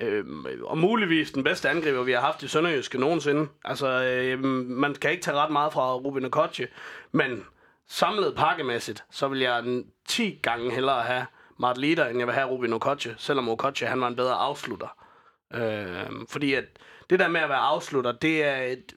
[0.00, 0.24] øh,
[0.62, 3.48] og muligvis den bedste angriber, vi har haft i Sønderjyske nogensinde.
[3.64, 6.68] Altså, øh, man kan ikke tage ret meget fra Ruben Okoche,
[7.12, 7.44] men
[7.88, 11.26] samlet pakkemæssigt, så vil jeg 10 gange hellere have
[11.58, 14.88] Mart Lider, end jeg vil have Ruben Okoche, selvom Okoche han var en bedre afslutter.
[15.54, 16.64] Øh, fordi at
[17.10, 18.94] det der med at være afslutter, det er, et,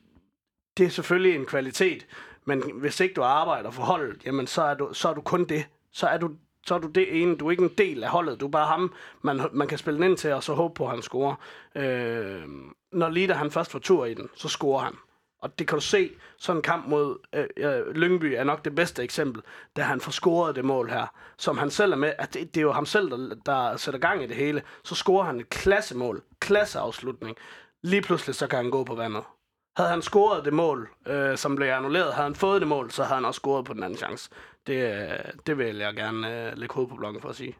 [0.78, 2.08] det er selvfølgelig en kvalitet,
[2.46, 5.46] men hvis ikke du arbejder for holdet, jamen så er du, så er du kun
[5.46, 5.66] det.
[5.92, 6.32] Så er du
[6.70, 8.68] så er du det ene, du er ikke en del af holdet, du er bare
[8.68, 11.36] ham, man, man kan spille den ind til, og så håbe på, at han scorer.
[11.76, 12.42] Øh,
[12.92, 14.94] når Lida han først får tur i den, så scorer han.
[15.42, 18.76] Og det kan du se, sådan en kamp mod øh, øh, Lyngby er nok det
[18.76, 19.42] bedste eksempel,
[19.76, 21.08] da han får scoret det mål her,
[21.38, 24.00] som han selv er med, at det, det er jo ham selv, der, der sætter
[24.00, 27.38] gang i det hele, så scorer han et klassemål, klasseafslutning.
[27.84, 29.24] Lige pludselig så kan han gå på vandet.
[29.78, 33.04] Havde han scoret det mål, øh, som blev annulleret, havde han fået det mål, så
[33.04, 34.30] havde han også scoret på den anden chance.
[34.70, 37.56] Det, det vil jeg gerne øh, lægge hoved på blokken for at sige.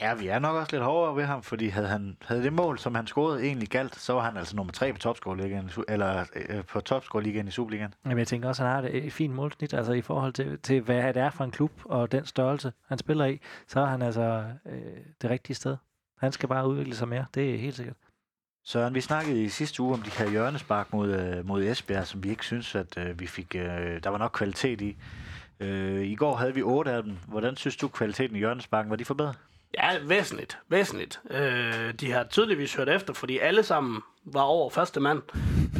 [0.00, 2.78] Ja, vi er nok også lidt hårdere ved ham, fordi havde, han, havde det mål,
[2.78, 6.64] som han scorede, egentlig galt, så var han altså nummer tre på topscore-ligaen, eller øh,
[6.64, 7.94] på topscore-ligaen i Superligaen.
[8.04, 10.80] Jamen, jeg tænker også, at han har et fint målsnit, altså i forhold til, til,
[10.80, 14.02] hvad det er for en klub, og den størrelse, han spiller i, så er han
[14.02, 14.80] altså øh,
[15.22, 15.76] det rigtige sted.
[16.18, 17.96] Han skal bare udvikle sig mere, det er helt sikkert.
[18.64, 22.24] Søren, vi snakkede i sidste uge om de her hjørnespark mod, øh, mod Esbjerg, som
[22.24, 24.96] vi ikke synes, at øh, vi fik, øh, der var nok kvalitet i.
[25.60, 27.16] Øh, I går havde vi otte af dem.
[27.28, 29.34] Hvordan synes du, kvaliteten i hjørnesparken, var de forbedret?
[29.74, 30.58] Ja, væsentligt.
[30.68, 31.20] Væsentligt.
[31.30, 35.22] Øh, de har tydeligvis hørt efter, fordi alle sammen var over første mand.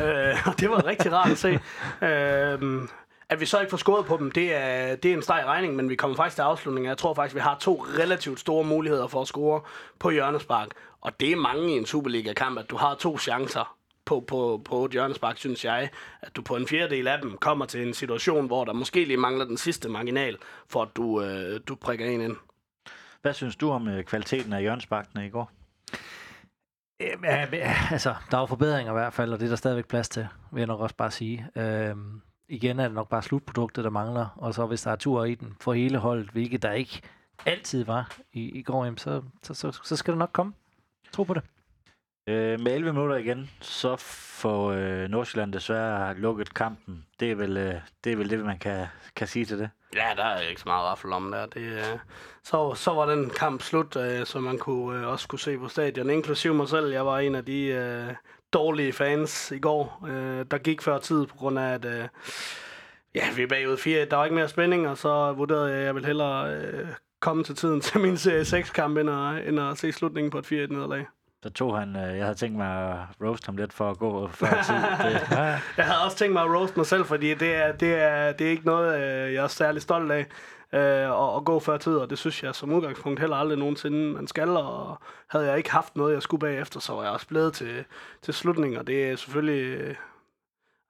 [0.03, 1.61] øh, og det var rigtig rart at se.
[2.07, 2.89] Øh,
[3.31, 5.77] at vi så ikke får skåret på dem, det er, det er en streg regning,
[5.77, 6.89] men vi kommer faktisk til afslutningen.
[6.89, 9.61] Jeg tror faktisk, vi har to relativt store muligheder for at score
[9.99, 10.69] på hjørnespark.
[11.01, 13.78] Og det er mange i en Superliga-kamp, at du har to chancer
[14.09, 15.91] på, på, på et hjørnespark, synes jeg,
[16.23, 19.17] at du på en fjerdedel af dem kommer til en situation, hvor der måske lige
[19.17, 20.37] mangler den sidste marginal,
[20.69, 22.37] for at du, øh, du prikker en ind.
[23.23, 25.51] Hvad synes du om øh, kvaliteten af hjørnesparkene i går?
[27.01, 27.47] Ja,
[27.91, 30.61] altså, der er forbedringer i hvert fald, og det er der stadigvæk plads til, vil
[30.61, 31.47] jeg nok også bare sige.
[31.57, 35.25] Øhm, igen er det nok bare slutproduktet, der mangler, og så hvis der er tur
[35.25, 37.03] i den for hele holdet, hvilket der ikke
[37.47, 40.53] altid var i, i går, så, så, så, så skal det nok komme.
[41.13, 41.43] Tro på det.
[42.29, 43.97] Øh, med 11 minutter igen, så
[44.41, 47.07] får øh, Nordsjælland desværre lukket kampen.
[47.21, 47.75] Det er vel, øh,
[48.05, 49.71] det, er vel det, man kan, kan sige til det.
[49.95, 51.47] Ja, der er ikke så meget raffel om der.
[51.47, 51.99] Det, øh,
[52.43, 55.69] så, så var den kamp slut, øh, så man kunne øh, også kunne se på
[55.69, 56.93] stadion, inklusiv mig selv.
[56.93, 58.15] Jeg var en af de øh,
[58.53, 62.09] dårlige fans i går, øh, der gik før tid på grund af, at øh,
[63.15, 65.85] ja, vi er bagud 4 Der var ikke mere spænding, og så vurderede jeg, at
[65.85, 66.87] jeg ville hellere øh,
[67.21, 70.53] komme til tiden til min serie 6-kamp, end at, end at se slutningen på et
[70.53, 71.07] 4-1-nederlag.
[71.43, 74.29] Så tog han, øh, jeg havde tænkt mig at roast ham lidt for at gå
[74.29, 74.75] før tid.
[75.13, 75.43] Det, Ja,
[75.77, 78.47] Jeg havde også tænkt mig at roast mig selv, fordi det er, det er, det
[78.47, 80.27] er ikke noget, øh, jeg er særlig stolt af
[80.73, 80.81] øh,
[81.31, 84.27] at, at gå før tid, og det synes jeg som udgangspunkt heller aldrig nogensinde, man
[84.27, 87.53] skal, og havde jeg ikke haft noget, jeg skulle bagefter, så var jeg også blevet
[87.55, 87.85] til,
[88.23, 89.79] til slutningen, og det er selvfølgelig...
[89.81, 89.95] øh,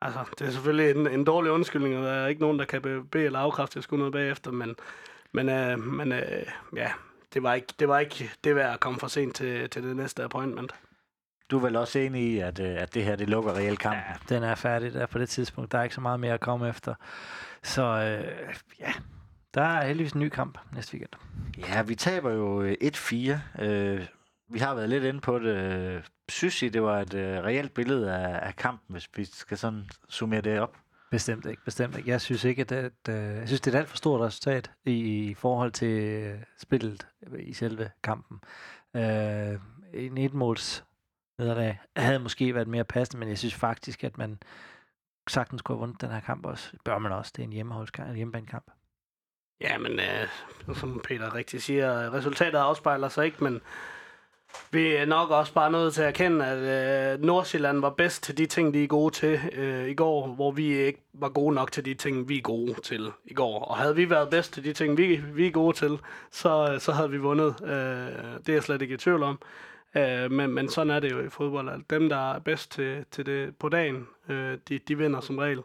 [0.03, 2.83] Altså, det er selvfølgelig en, en dårlig undskyldning, og der er ikke nogen, der kan
[2.83, 4.77] be- bede eller afkræfte, at jeg skulle noget bagefter, men,
[5.33, 6.23] men, øh, men øh,
[6.77, 6.91] ja,
[7.35, 9.97] det var, ikke, det var ikke det værd at komme for sent til, til det
[9.97, 10.75] næste appointment.
[11.51, 14.03] du er vel også enig i, at, øh, at det her det lukker reelt kampen?
[14.09, 15.73] ja, den er færdig der på det tidspunkt.
[15.73, 16.95] Der er ikke så meget mere at komme efter.
[17.63, 18.93] Så øh, ja,
[19.55, 21.13] der er heldigvis en ny kamp næste weekend.
[21.59, 23.63] Ja, vi taber jo øh, 1-4.
[23.63, 24.07] Øh,
[24.51, 25.57] vi har været lidt inde på det.
[25.57, 29.59] Øh, Synes I, det var et øh, reelt billede af, af kampen, hvis vi skal
[29.59, 30.77] sådan summere det op?
[31.11, 32.11] Bestemt ikke, bestemt ikke.
[32.11, 34.71] Jeg synes ikke, at det, øh, jeg synes, det er et alt for stort resultat
[34.85, 34.93] i,
[35.31, 37.07] i forhold til øh, spillet
[37.39, 38.41] i selve kampen.
[38.97, 39.59] Øh,
[39.95, 40.85] en etmåls
[41.39, 44.39] nederlag havde måske været mere passende, men jeg synes faktisk, at man
[45.29, 46.73] sagtens kunne have vundet den her kamp også.
[46.85, 47.33] Bør man også.
[47.37, 48.71] Det er en hjemmeholdskamp, en hjemmebanekamp.
[49.61, 50.29] Ja, men øh,
[50.75, 53.61] som Peter rigtig siger, resultatet afspejler sig ikke, men
[54.71, 58.39] vi er nok også bare nødt til at erkende, at øh, Nordsjælland var bedst til
[58.39, 61.73] de ting, de er gode til øh, i går, hvor vi ikke var gode nok
[61.73, 63.65] til de ting, vi er gode til i går.
[63.65, 65.99] Og havde vi været bedst til de ting, vi, vi er gode til,
[66.31, 67.55] så, så havde vi vundet.
[67.63, 67.71] Øh,
[68.39, 69.39] det er jeg slet ikke i tvivl om.
[69.97, 71.69] Øh, men, men sådan er det jo i fodbold.
[71.69, 75.39] at Dem, der er bedst til, til det på dagen, øh, de, de vinder som
[75.39, 75.63] regel.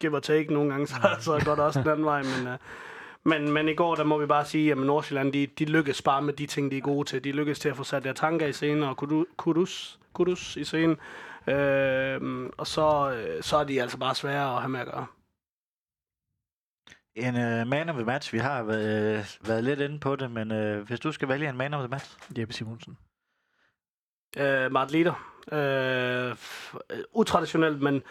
[0.00, 2.46] Give or take nogle gange, så, så går det også den anden vej, men...
[2.52, 2.58] Øh,
[3.28, 6.22] men, men i går, der må vi bare sige, at Nordsjælland, de, de lykkes bare
[6.22, 7.24] med de ting, de er gode til.
[7.24, 10.64] De lykkes til at få sat der tanker i scenen, og kudu- kudus, kudus i
[10.64, 10.96] scenen.
[11.46, 15.06] Øh, og så, øh, så er de altså bare svære at have med at gøre.
[17.14, 20.30] En uh, man of the match, vi har været, øh, været lidt inde på det,
[20.30, 22.16] men uh, hvis du skal vælge en man of the match?
[22.38, 22.98] Jeppe Simonsen.
[24.38, 24.92] Øh, Mart
[25.52, 28.02] f- øh, utraditionelt, men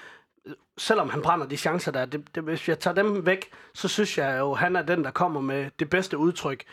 [0.77, 4.17] selvom han brænder de chancer der, det, det, hvis jeg tager dem væk, så synes
[4.17, 6.63] jeg jo, han er den, der kommer med det bedste udtryk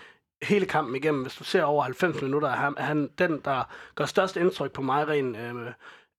[0.43, 1.23] hele kampen igennem.
[1.23, 4.73] Hvis du ser over 90 minutter, er han, er han den, der gør størst indtryk
[4.73, 5.67] på mig rent øh,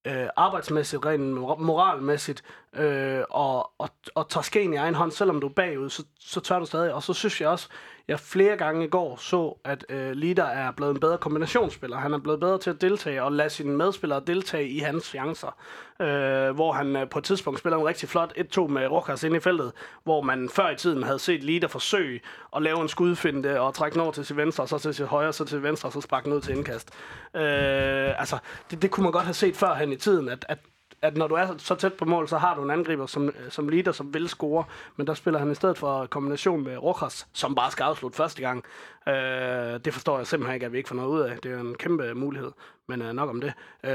[0.08, 2.43] øh, arbejdsmæssigt, rent moralmæssigt,
[2.76, 6.39] øh, og, og, og tager skeen i egen hånd, selvom du er bagud, så, så
[6.39, 6.93] tør du stadig.
[6.93, 7.70] Og så synes jeg også,
[8.08, 11.97] jeg flere gange i går så, at øh, Lider er blevet en bedre kombinationsspiller.
[11.97, 15.58] Han er blevet bedre til at deltage og lade sine medspillere deltage i hans chancer.
[16.01, 19.36] Øh, hvor han øh, på et tidspunkt spiller en rigtig flot 1-2 med Rokas ind
[19.36, 19.72] i feltet,
[20.03, 22.22] hvor man før i tiden havde set Lider forsøge
[22.56, 25.06] at lave en skudfinde og trække den over til sin venstre, og så til sin
[25.06, 26.89] højre, så til venstre, og så sparke den ud til indkast.
[27.36, 28.38] Øh, altså,
[28.72, 30.60] det, det kunne man godt have set førhen i tiden, at, at
[31.06, 33.34] at når du er så tæt på mål, så har du en angriber som, øh,
[33.49, 34.64] som leader, som vil score,
[34.95, 38.41] men der spiller han i stedet for kombination med Rojas, som bare skal afslutte første
[38.41, 38.64] gang.
[39.08, 41.38] Øh, det forstår jeg simpelthen ikke, at vi ikke får noget ud af.
[41.43, 42.51] Det er en kæmpe mulighed,
[42.88, 43.53] men øh, nok om det.
[43.84, 43.91] Øh,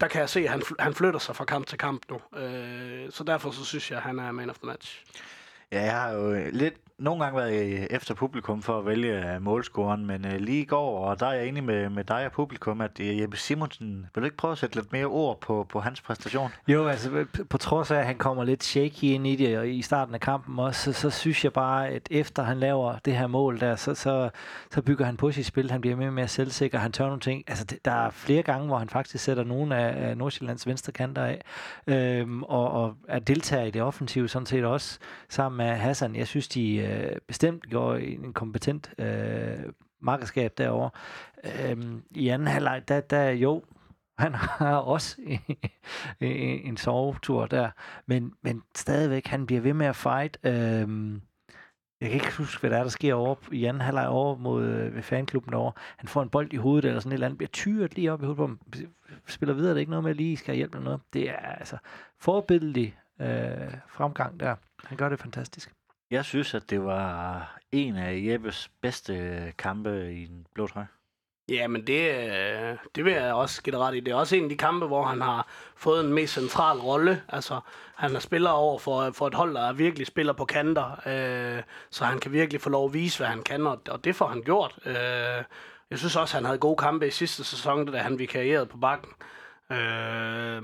[0.00, 3.10] der kan jeg se, at han, han flytter sig fra kamp til kamp nu, øh,
[3.10, 5.04] så derfor så synes jeg, at han er man of the match.
[5.72, 9.42] Ja, jeg har jo lidt nogle gange været øh, efter publikum for at vælge øh,
[9.42, 12.32] målscoren, men øh, lige i går, og der er jeg enig med, med dig og
[12.32, 15.66] publikum, at øh, Jeppe Simonsen, vil du ikke prøve at sætte lidt mere ord på,
[15.68, 16.50] på hans præstation?
[16.68, 19.82] Jo, altså på trods af, at han kommer lidt shaky ind i det, og i
[19.82, 23.26] starten af kampen også, så, så synes jeg bare, at efter han laver det her
[23.26, 24.30] mål der, så, så,
[24.70, 25.70] så bygger han på sit spil.
[25.70, 27.44] Han bliver mere og mere selvsikker, han tør nogle ting.
[27.46, 30.92] Altså, det, der er flere gange, hvor han faktisk sætter nogle af, af Nordsjællands venstre
[30.92, 31.42] kanter af,
[31.86, 36.16] øhm, og, og er deltager i det offensive sådan set også, sammen med Hassan.
[36.16, 40.90] Jeg synes, de øh, bestemt gjorde en kompetent øh, markedskab derovre.
[41.44, 43.62] Øhm, I anden halvleg, der, der jo,
[44.18, 45.16] han har også
[46.20, 47.70] en, en sovetur der,
[48.06, 50.38] men, men stadigvæk, han bliver ved med at fight.
[50.44, 51.22] Øhm,
[52.00, 54.64] jeg kan ikke huske, hvad der er, der sker over i anden halvleg over mod
[54.64, 55.72] øh, ved fanklubben derovre.
[55.96, 58.22] Han får en bold i hovedet eller sådan et eller andet, bliver tyret lige op
[58.22, 58.60] i hovedet på ham.
[59.26, 61.00] Spiller videre, det er ikke noget med, at lige skal hjælpe med noget.
[61.12, 61.76] Det er altså
[62.18, 64.56] forbilledelig øh, fremgang der.
[64.84, 65.72] Han gør det fantastisk.
[66.10, 70.88] Jeg synes, at det var en af Jeppes bedste kampe i en blå trøje.
[71.48, 74.00] Ja, men det, øh, det vil jeg også give ret i.
[74.00, 75.46] Det er også en af de kampe, hvor han har
[75.76, 77.22] fået en mest central rolle.
[77.28, 77.60] Altså,
[77.96, 80.90] han er spiller over for, for et hold, der virkelig spiller på kanter.
[81.06, 84.16] Øh, så han kan virkelig få lov at vise, hvad han kan, og, og det
[84.16, 84.78] får han gjort.
[84.86, 84.94] Øh,
[85.90, 89.10] jeg synes også, han havde gode kampe i sidste sæson, da han vikarierede på bakken
[89.72, 90.62] øh,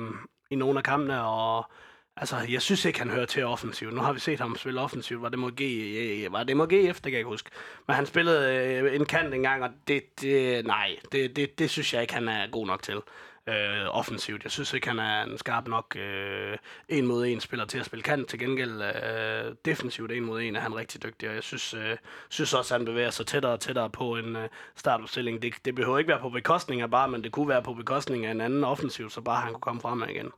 [0.50, 1.70] i nogle af kampene, og
[2.16, 3.94] Altså, jeg synes ikke, han hører til offensivt.
[3.94, 5.22] Nu har vi set ham spille offensivt.
[5.22, 7.50] Var det mod G, var det mod GF, det kan jeg ikke huske.
[7.86, 11.94] Men han spillede øh, en kant engang, og det, det nej, det, det, det synes
[11.94, 13.00] jeg ikke, han er god nok til.
[13.48, 14.44] øh, offensivt.
[14.44, 16.58] Jeg synes ikke, han er en skarp nok øh,
[16.88, 18.28] en mod en spiller til at spille kant.
[18.28, 21.96] Til gengæld øh, defensivt en mod en er han rigtig dygtig, og jeg synes, øh,
[22.28, 25.42] synes også, at han bevæger sig tættere og tættere på en øh, startopstilling.
[25.42, 28.26] Det, det behøver ikke være på bekostning af bare, men det kunne være på bekostning
[28.26, 30.32] af en anden offensiv, så bare han kunne komme frem igen.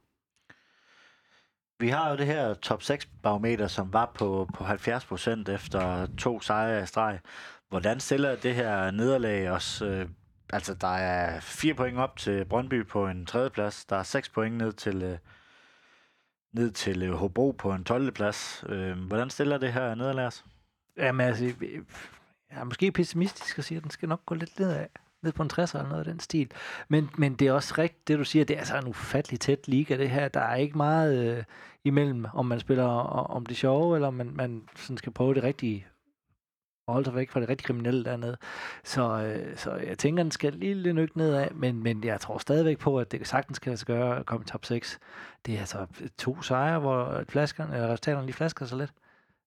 [1.79, 6.41] Vi har jo det her top 6 barometer, som var på, på 70% efter to
[6.41, 7.21] sejre i streg.
[7.69, 9.83] Hvordan stiller det her nederlag os?
[9.83, 10.09] Øh,
[10.53, 13.85] altså, der er fire point op til Brøndby på en tredjeplads.
[13.85, 15.19] Der er seks point ned til, øh,
[16.53, 18.13] ned til øh, Hobro på en 12.
[18.13, 18.65] plads.
[18.69, 20.45] Øh, hvordan stiller det her nederlag os?
[20.97, 24.87] Jamen altså, jeg er måske pessimistisk og siger, at den skal nok gå lidt nedad
[25.27, 26.51] ned på en 60'er eller noget af den stil.
[26.89, 29.69] Men, men det er også rigtigt, det du siger, det er altså en ufattelig tæt
[29.69, 30.29] liga, det her.
[30.29, 31.45] Der er ikke meget øh,
[31.85, 35.35] imellem, om man spiller øh, om det sjove, eller om man, man sådan skal prøve
[35.35, 35.87] det rigtige
[36.87, 38.37] og holde sig væk fra det rigtig kriminelle dernede.
[38.85, 42.39] Så, øh, så jeg tænker, den skal lige lidt nykke nedad, men, men jeg tror
[42.39, 44.99] stadigvæk på, at det sagtens kan lade sig gøre at komme i top 6.
[45.47, 45.87] Det er altså
[46.19, 48.93] to sejre, hvor flaskerne, eller resultaterne lige flasker sig lidt.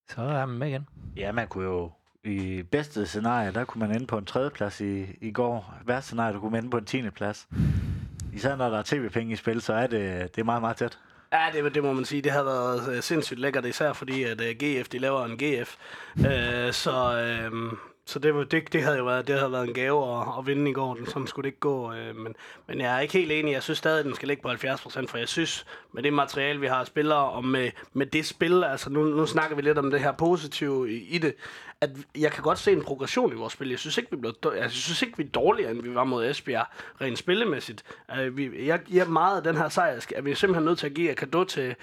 [0.10, 0.88] Så er man med igen.
[1.16, 1.92] Ja, man kunne jo
[2.30, 5.74] i bedste scenarie, der kunne man ende på en tredjeplads i, i går.
[5.86, 7.48] Værste scenarie, der kunne man ende på en tiende plads.
[8.34, 11.00] Især når der er tv-penge i spil, så er det, det er meget, meget tæt.
[11.34, 12.22] Ja, det, det må man sige.
[12.22, 15.38] Det har været øh, sindssygt lækkert, især fordi at øh, uh, GF de laver en
[15.38, 15.76] GF.
[16.16, 17.78] Uh, øh, så uh,
[18.10, 20.72] så det, det, det, havde jo været, det havde været en gave at, at vinde
[20.72, 20.98] i går.
[21.06, 21.94] Sådan skulle det ikke gå.
[21.94, 22.36] Øh, men,
[22.68, 23.54] men jeg er ikke helt enig.
[23.54, 26.14] Jeg synes stadig, at den skal ligge på 70 procent, for jeg synes, med det
[26.14, 29.78] materiale, vi har spillere, og med, med det spil, altså nu, nu snakker vi lidt
[29.78, 31.36] om det her positive i, i det,
[31.82, 33.70] at jeg kan godt se en progression i vores spil.
[33.70, 36.04] Jeg synes ikke, vi blev, altså, jeg synes ikke, vi er dårligere, end vi var
[36.04, 36.66] mod Esbjerg,
[37.02, 37.84] rent spillemæssigt.
[38.20, 40.94] Uh, vi, jeg, jeg meget af den her sejr, er vi simpelthen nødt til at
[40.94, 41.76] give et kado til,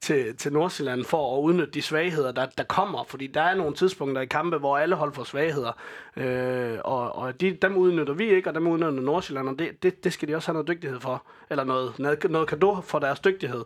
[0.00, 3.04] til, til Nordsjælland for at udnytte de svagheder, der, der kommer.
[3.04, 5.72] Fordi der er nogle tidspunkter i kampe, hvor alle hold får svagheder.
[6.16, 10.04] Uh, og og de, dem udnytter vi ikke, og dem udnytter Nordsjælland, og det, det,
[10.04, 11.26] det skal de også have noget dygtighed for.
[11.50, 13.64] Eller noget, noget, noget kado for deres dygtighed.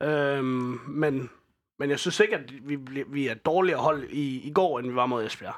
[0.00, 0.44] Uh,
[0.88, 1.30] men
[1.78, 4.94] men jeg synes ikke, at vi, vi er dårligere hold i, i går, end vi
[4.94, 5.54] var mod Esbjerg.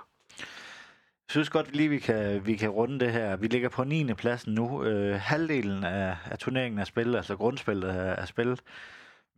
[1.28, 3.36] Jeg synes godt lige, vi kan, vi kan runde det her.
[3.36, 4.14] Vi ligger på 9.
[4.14, 4.84] pladsen nu.
[4.84, 8.60] Øh, halvdelen af, af turneringen er spillet, altså grundspillet er, er spillet.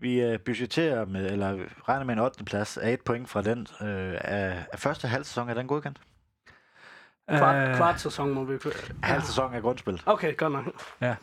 [0.01, 1.59] Vi øh, budgeterer med, eller
[1.89, 2.45] regner med en 8.
[2.45, 3.66] plads af et point fra den.
[3.81, 6.01] Øh, af, af første halv sæson, er den godkendt?
[7.29, 8.59] Kvart, kvart sæson må vi...
[9.03, 10.03] Halv sæson er grundspillet.
[10.07, 10.64] Okay, godt nok.
[11.01, 11.14] Ja.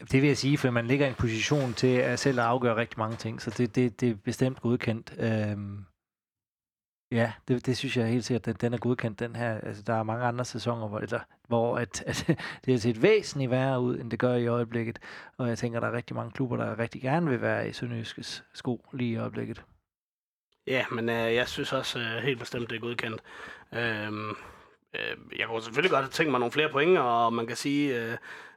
[0.00, 2.98] Det vil jeg sige, for man ligger i en position til at selv afgøre rigtig
[2.98, 5.14] mange ting, så det, det, det er bestemt godkendt.
[5.18, 5.84] Øhm,
[7.12, 9.60] ja, det, det synes jeg helt sikkert, at den er godkendt, den her.
[9.60, 12.24] Altså, der er mange andre sæsoner, hvor, der, hvor at, at
[12.64, 14.98] det har set væsentligt værre ud, end det gør i øjeblikket.
[15.38, 18.44] Og jeg tænker, der er rigtig mange klubber, der rigtig gerne vil være i Sønderjyskes
[18.54, 19.62] sko lige i øjeblikket.
[20.66, 23.22] Ja, men øh, jeg synes også øh, helt bestemt, det er godkendt.
[23.74, 24.30] Øhm,
[24.94, 28.16] øh, jeg kunne selvfølgelig godt tænke mig nogle flere point, og man kan sige, øh,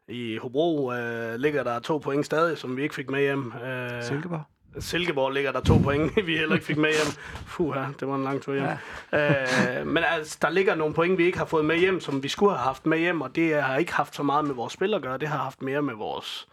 [0.09, 3.53] i Hobro øh, ligger der to point stadig, som vi ikke fik med hjem.
[3.65, 4.43] Øh, Silkeborg?
[4.79, 7.11] Silkeborg ligger der to point, vi heller ikke fik med hjem.
[7.45, 8.65] Fuh, ja, det var en lang tur hjem.
[9.13, 9.79] Ja.
[9.79, 12.27] øh, men altså, der ligger nogle point, vi ikke har fået med hjem, som vi
[12.27, 14.93] skulle have haft med hjem, og det har ikke haft så meget med vores spil
[14.93, 15.17] at gøre.
[15.17, 16.47] Det har haft mere med vores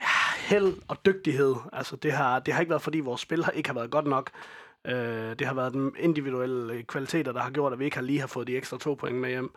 [0.00, 0.06] ja,
[0.54, 1.54] held og dygtighed.
[1.72, 4.30] Altså, det har, det har ikke været, fordi vores spil ikke har været godt nok.
[4.86, 8.20] Øh, det har været den individuelle kvaliteter, der har gjort, at vi ikke har lige
[8.20, 9.50] har fået de ekstra to point med hjem.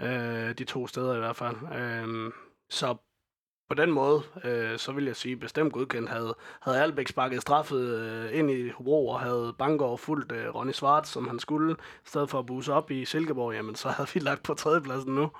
[0.00, 1.56] Øh, de to steder i hvert fald.
[1.78, 2.32] Øh,
[2.74, 2.96] så
[3.68, 7.98] på den måde, øh, så vil jeg sige, bestemt godkendt, havde, havde Albeck sparket straffet
[7.98, 12.08] øh, ind i Hobro, og havde Bangor fuldt øh, Ronny Svart, som han skulle, i
[12.08, 15.30] stedet for at buse op i Silkeborg, jamen så havde vi lagt på tredjepladsen nu.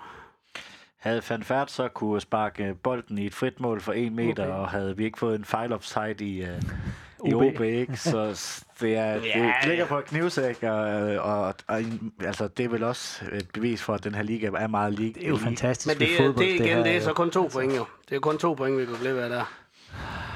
[1.04, 4.54] Havde Van Fert så kunne sparke bolden i et frit mål for en meter, okay.
[4.54, 7.96] og havde vi ikke fået en fejl offside i, uh, i OB, ikke?
[7.96, 8.18] Så
[8.80, 11.80] det, er, det ligger på knivsæk, og, og, og, og,
[12.20, 15.14] altså, det er vel også et bevis for, at den her liga er meget lig.
[15.14, 17.30] Det er jo fantastisk Men det, fodbold, det, igen, det, her, det er så kun
[17.30, 17.84] to point, jo.
[18.08, 19.52] Det er kun to point, vi kan glemme af der.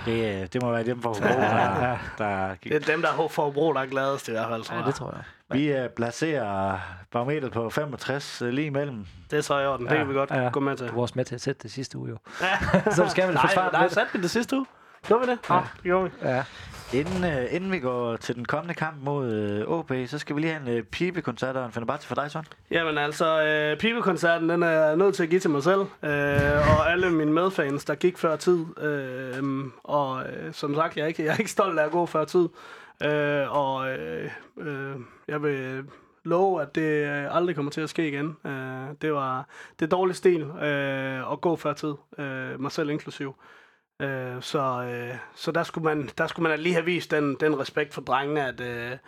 [0.07, 2.73] Det, det må være dem fra Hobro, der, der gik.
[2.73, 4.83] Det er dem, der fra Hobro, der er gladest i hvert fald, tror jeg.
[4.83, 5.23] Ja, det tror jeg.
[5.53, 6.79] Vi uh, placerer
[7.13, 9.07] barometeret på 65 uh, øh, lige imellem.
[9.31, 9.87] Det er så i orden.
[9.87, 10.89] Det ja, kan vi godt ja, gå med til.
[10.89, 12.17] Du var også med til at sætte det sidste uge, jo.
[12.43, 12.91] Ja.
[12.91, 14.67] så skal vi forsvare Nej, nej, satte vi det sidste uge.
[15.07, 15.39] Gjorde vi det?
[15.51, 16.29] Ja, det gjorde vi.
[16.29, 16.45] Ja.
[16.93, 20.41] Inden, uh, inden vi går til den kommende kamp mod uh, OP, så skal vi
[20.41, 22.47] lige have en uh, pibekoncert og en til for dig, Søren.
[22.71, 25.81] Jamen altså, uh, pibekoncerten, den er jeg nødt til at give til mig selv.
[25.81, 28.59] Uh, og alle mine medfans, der gik før tid.
[29.41, 32.07] Uh, og uh, som sagt, jeg er, ikke, jeg er ikke stolt af at gå
[32.07, 32.49] før tid.
[33.03, 34.97] Øh, og øh, øh,
[35.29, 35.85] jeg vil
[36.25, 38.37] love, at det øh, aldrig kommer til at ske igen.
[38.47, 39.49] Øh, det var
[39.81, 43.35] det dårlig stil øh, at gå før tid, øh, mig selv inklusiv.
[44.03, 47.59] Øh, så, øh, så der skulle man, der skulle man lige have vist den, den
[47.59, 48.99] respekt for drengene, at, øh,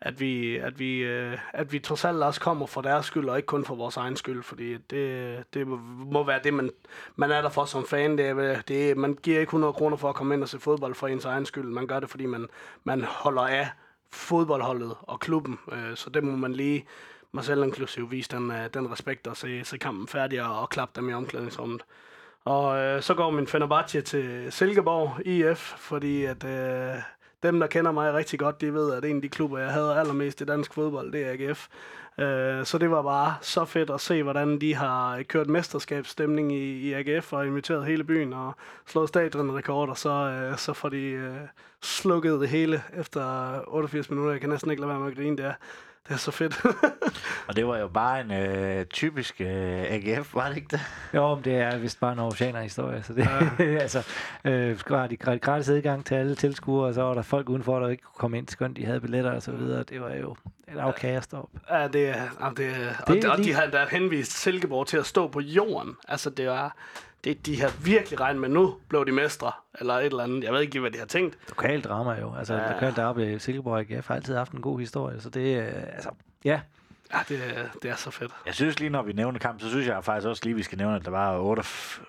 [0.00, 3.36] at vi, at vi, øh, at vi trods alt også kommer for deres skyld, og
[3.36, 6.70] ikke kun for vores egen skyld, fordi det, det må være det, man,
[7.16, 8.18] man er der for som fan.
[8.18, 10.58] Det er, det er, man giver ikke 100 kroner for at komme ind og se
[10.58, 11.68] fodbold for ens egen skyld.
[11.68, 12.46] Man gør det, fordi man,
[12.84, 13.68] man holder af
[14.12, 16.86] fodboldholdet og klubben, øh, så det må man lige,
[17.32, 20.68] mig selv inklusiv, vise den, øh, den respekt og se, se kampen færdig og, og
[20.68, 21.82] klappe dem i omklædningsrummet.
[22.44, 26.94] Og øh, så går min Fenerbahce til Silkeborg IF, fordi at øh,
[27.42, 29.96] dem, der kender mig rigtig godt, de ved, at en af de klubber, jeg havde
[29.96, 31.68] allermest i dansk fodbold, det er AGF.
[32.18, 36.88] Øh, så det var bare så fedt at se, hvordan de har kørt mesterskabsstemning i,
[36.88, 38.52] i AGF og inviteret hele byen og
[38.86, 41.36] slået stadionrekorder, så, øh, så får de øh,
[41.82, 44.32] slukket det hele efter 88 minutter.
[44.32, 45.52] Jeg kan næsten ikke lade være med at grine der.
[46.08, 46.64] Det er så fedt.
[47.48, 50.80] og det var jo bare en øh, typisk øh, AGF, var det ikke det?
[51.14, 53.02] Jo, men det er vist bare en oceaner historie.
[53.02, 53.28] Så det,
[53.58, 53.64] ja.
[53.84, 54.06] altså,
[54.44, 57.88] øh, har de gratis adgang til alle tilskuere, og så var der folk udenfor, der
[57.88, 59.82] ikke kunne komme ind, skønt de havde billetter og så videre.
[59.82, 60.36] Det var jo
[60.68, 61.48] et afkast op.
[61.70, 63.48] Ja, det er, det er, og, det er og, lige...
[63.48, 65.96] de har da henvist Silkeborg til at stå på jorden.
[66.08, 66.76] Altså, det var
[67.24, 70.44] det, de har virkelig regnet med, nu blev de mestre, eller et eller andet.
[70.44, 71.38] Jeg ved ikke, hvad de har tænkt.
[71.48, 72.34] Lokalt drama jo.
[72.38, 72.72] Altså, ja.
[72.72, 76.10] lokalt drama i Silkeborg AGF har altid haft en god historie, så det, øh, altså,
[76.44, 76.60] ja.
[77.12, 77.40] Ja, det,
[77.82, 78.32] det er så fedt.
[78.46, 80.78] Jeg synes lige, når vi nævner kamp, så synes jeg faktisk også lige, vi skal
[80.78, 81.62] nævne, at der var 8,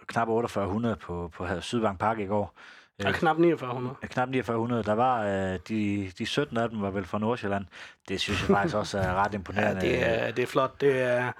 [0.07, 2.57] knap 4800 på, på Sydbank Park i går.
[3.03, 3.95] Ja, knap 4900.
[4.01, 4.83] Ja, knap 4900.
[4.83, 7.65] Der var øh, de, de 17 af dem var vel fra Nordsjælland.
[8.07, 9.85] Det synes jeg faktisk også er ret imponerende.
[9.85, 10.81] Ja, det er, det er flot.
[10.81, 11.31] Det er,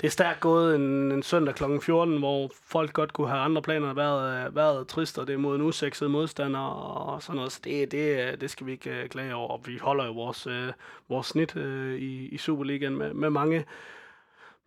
[0.00, 1.64] det er stærkt gået en, en søndag kl.
[1.82, 5.56] 14, hvor folk godt kunne have andre planer været, været trist, og det er mod
[5.56, 7.52] en usekset modstander og sådan noget.
[7.52, 9.58] Så det, det, det skal vi ikke øh, klage over.
[9.58, 10.72] Vi holder jo vores, øh,
[11.08, 13.64] vores snit øh, i, i Superligaen med, med mange,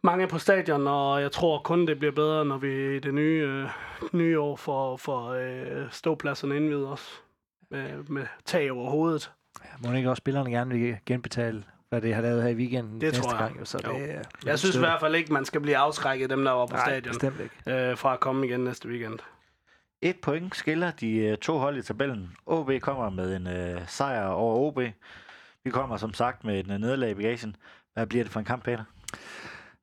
[0.02, 3.64] mange på stadion, og jeg tror kun, det bliver bedre, når vi i det nye,
[3.64, 7.24] uh, nye år får, får uh, ståpladserne indvidet os
[7.70, 9.32] med, med tag over hovedet.
[9.64, 13.02] Ja, må ikke også spillerne gerne vil genbetale hvad det har lavet her i weekenden
[13.02, 13.40] det næste tror jeg.
[13.40, 13.60] gang.
[13.60, 13.94] Jo, så jo.
[13.94, 16.66] det, er, jeg synes i hvert fald ikke, man skal blive afskrækket, dem der var
[16.66, 17.90] på Nej, stadion, bestemt ikke.
[17.90, 19.20] Øh, fra at komme igen næste weekend.
[20.02, 22.32] Et point skiller de uh, to hold i tabellen.
[22.46, 24.80] OB kommer med en uh, sejr over OB.
[25.64, 27.56] Vi kommer som sagt med en uh, nederlag i bagagen.
[27.94, 28.84] Hvad bliver det for en kamp, Peter?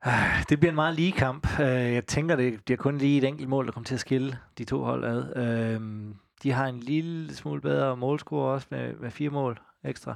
[0.01, 1.59] Ah, det bliver en meget lige kamp.
[1.59, 4.63] Jeg tænker, det bliver kun lige et enkelt mål, der kommer til at skille de
[4.63, 5.35] to hold ad.
[5.35, 10.15] Øhm, de har en lille smule bedre målscore også med, med fire mål ekstra.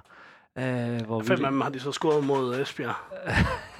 [0.59, 1.43] Øh, hvor Fem vi...
[1.43, 2.95] af dem har de så scoret mod Esbjerg.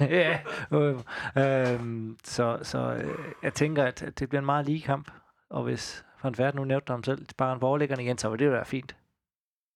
[0.00, 0.38] ja,
[0.72, 0.96] øh,
[1.38, 1.80] øh,
[2.24, 5.10] så, så øh, jeg tænker, at, det bliver en meget lige kamp.
[5.50, 8.52] Og hvis Van Færd nu nævnte ham selv, bare en overlæggerne igen, så vil det
[8.52, 8.96] være fint.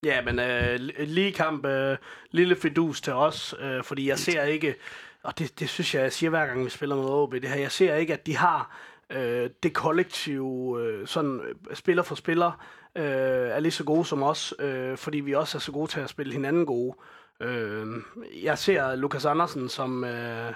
[0.04, 1.96] Ja, men øh, lige kamp, øh,
[2.30, 4.74] lille fidus til os, øh, fordi jeg ser ikke,
[5.22, 7.56] og det, det synes jeg, jeg siger hver gang, vi spiller mod OB, det her,
[7.56, 8.76] jeg ser ikke, at de har
[9.10, 12.64] øh, det kollektive, øh, sådan øh, spiller for spiller,
[12.96, 16.00] øh, er lige så gode som os, øh, fordi vi også er så gode til
[16.00, 16.96] at spille hinanden gode.
[17.40, 17.86] Øh,
[18.42, 20.04] jeg ser Lukas Andersen som...
[20.04, 20.52] Øh,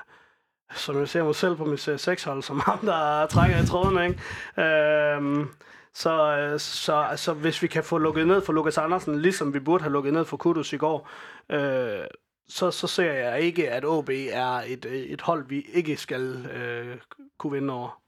[0.74, 4.08] som jeg ser mig selv på mit 6 hold som ham, der trækker i tråden,
[4.08, 4.20] ikke?
[4.62, 5.48] Øhm,
[5.94, 9.60] så, øh, så så hvis vi kan få lukket ned for Lukas Andersen, ligesom vi
[9.60, 11.08] burde have lukket ned for Kudus i går,
[11.50, 12.04] øh,
[12.48, 16.96] så, så ser jeg ikke, at OB er et, et hold, vi ikke skal øh,
[17.38, 18.00] kunne vinde over.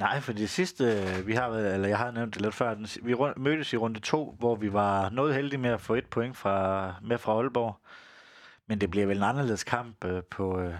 [0.00, 3.14] Nej, for det sidste, øh, vi har, eller jeg har nævnt det lidt før, vi
[3.36, 6.94] mødtes i runde to, hvor vi var noget heldige med at få et point fra,
[7.02, 7.76] med fra Aalborg.
[8.66, 10.74] Men det bliver vel en anderledes kamp øh, på, øh,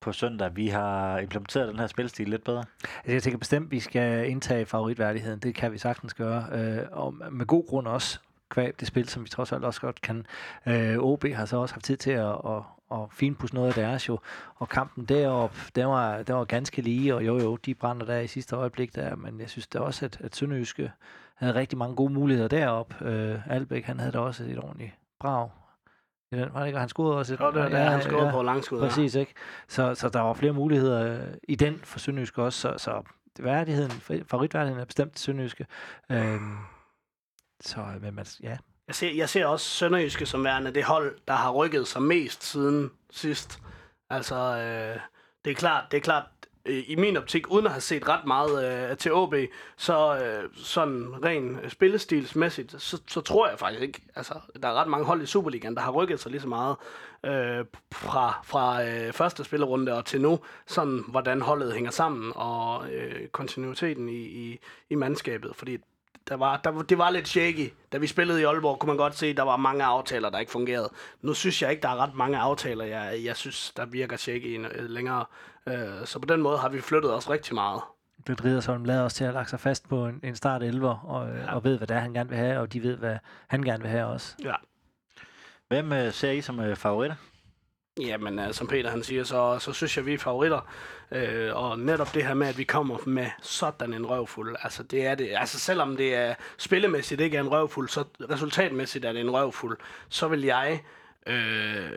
[0.00, 0.56] på søndag.
[0.56, 2.64] Vi har implementeret den her spilstil lidt bedre.
[2.82, 5.38] Altså, jeg tænker bestemt, at vi skal indtage favoritværdigheden.
[5.38, 6.46] Det kan vi sagtens gøre.
[6.52, 10.00] Øh, og med god grund også kvæg det spil, som vi trods alt også godt
[10.00, 10.26] kan.
[10.66, 12.62] Øh, OB har så også haft tid til at, at,
[12.92, 14.18] at finpudse noget af deres jo,
[14.54, 18.18] og kampen derop, den var, den var ganske lige, og jo jo, de brænder der
[18.18, 20.92] i sidste øjeblik der, men jeg synes da også, at, at Sønderjyske
[21.34, 23.02] havde rigtig mange gode muligheder derop.
[23.02, 25.50] Øh, Albæk, han havde da også et ordentligt brag.
[26.32, 27.40] Den, var det ikke, han scorede også et...
[27.40, 28.80] Jo, det, ja, han scorede ja, på langskud.
[28.80, 29.34] Præcis, ikke?
[29.68, 33.02] Så, så der var flere muligheder øh, i den for Sønderjyske også, så, så
[33.40, 33.90] værdigheden,
[34.26, 35.66] favoritværdigheden er bestemt Sønderjyske.
[36.10, 36.40] Øh,
[37.60, 38.56] så, men man, ja.
[38.88, 42.44] Jeg ser, jeg ser også Sønderjyske som værende det hold, der har rykket sig mest
[42.44, 43.58] siden sidst.
[44.10, 45.00] Altså, øh,
[45.44, 46.24] det er klart, det er klart,
[46.66, 49.34] øh, i min optik, uden at have set ret meget øh, til OB,
[49.76, 54.88] så øh, sådan ren spillestilsmæssigt, så, så tror jeg faktisk ikke, altså, der er ret
[54.88, 56.76] mange hold i Superligaen, der har rykket sig lige så meget
[57.24, 62.92] øh, fra, fra øh, første spillerunde og til nu, sådan hvordan holdet hænger sammen og
[62.92, 64.58] øh, kontinuiteten i, i,
[64.90, 65.78] i mandskabet, fordi
[66.28, 67.72] der var, der, det var lidt shaky.
[67.92, 70.38] Da vi spillede i Aalborg, kunne man godt se, at der var mange aftaler, der
[70.38, 70.90] ikke fungerede.
[71.22, 74.66] Nu synes jeg ikke, der er ret mange aftaler, jeg, jeg synes, der virker shaky
[74.74, 75.24] længere.
[75.66, 77.82] Øh, så på den måde har vi flyttet os rigtig meget.
[78.26, 81.28] Britt Ridersholm lader os til at lagt sig fast på en, en start 11 og,
[81.28, 81.54] ja.
[81.54, 83.16] og ved, hvad det er, han gerne vil have, og de ved, hvad
[83.48, 84.34] han gerne vil have også.
[84.44, 84.54] Ja.
[85.68, 87.16] Hvem øh, ser I som øh, favoritter?
[87.98, 90.60] Jamen, øh, som Peter han siger, så, så synes jeg, vi er favoritter.
[91.12, 95.06] Øh, og netop det her med, at vi kommer med sådan en røvfuld, altså det
[95.06, 95.30] er det.
[95.36, 99.78] Altså selvom det er spillemæssigt ikke er en røvfuld, så resultatmæssigt er det en røvfuld,
[100.08, 100.82] så vil jeg
[101.26, 101.90] øh,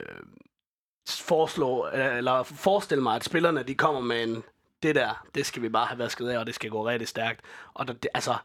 [1.09, 4.43] foreslå, eller forestille mig, at spillerne de kommer med en,
[4.83, 7.41] det der, det skal vi bare have vasket af, og det skal gå rigtig stærkt.
[7.73, 8.35] Og der, det, altså,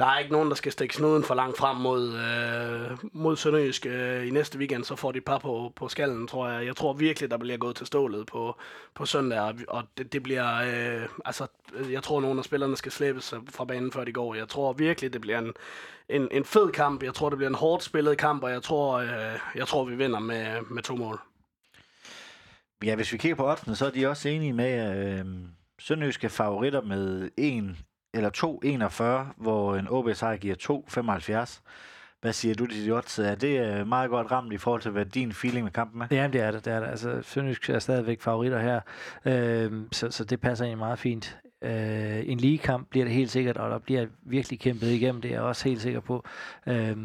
[0.00, 3.86] der er ikke nogen, der skal stikke snuden for langt frem mod, øh, mod Sønderjysk
[3.86, 6.66] øh, i næste weekend, så får de par på, på skallen, tror jeg.
[6.66, 8.56] Jeg tror virkelig, der bliver gået til stålet på,
[8.94, 12.92] på søndag, og, det, det bliver, øh, altså, øh, jeg tror, nogen af spillerne skal
[12.92, 14.34] slæbes fra banen, før de går.
[14.34, 15.52] Jeg tror virkelig, det bliver en,
[16.08, 17.02] en, en fed kamp.
[17.02, 19.96] Jeg tror, det bliver en hårdt spillet kamp, og jeg tror, øh, jeg tror vi
[19.96, 21.20] vinder med, med to mål.
[22.84, 25.24] Ja, hvis vi kigger på oddsene, så er de også enige med øh,
[25.78, 27.76] Sønderjyske favoritter med 1
[28.14, 28.30] eller
[29.30, 30.54] 2,41, hvor en OB sejr giver
[31.50, 31.60] 2,75.
[32.20, 33.18] Hvad siger du til de odds?
[33.18, 36.06] Er det øh, meget godt ramt i forhold til, hvad din feeling med kampen er?
[36.10, 36.64] Ja, det er det.
[36.64, 36.86] det, er det.
[36.86, 38.80] Altså, Sønderjysk er stadigvæk favoritter her,
[39.24, 41.38] øh, så, så det passer egentlig meget fint.
[41.62, 45.34] Øh, en ligekamp bliver det helt sikkert, og der bliver virkelig kæmpet igennem, det er
[45.34, 46.24] jeg også helt sikker på.
[46.66, 46.96] Øh,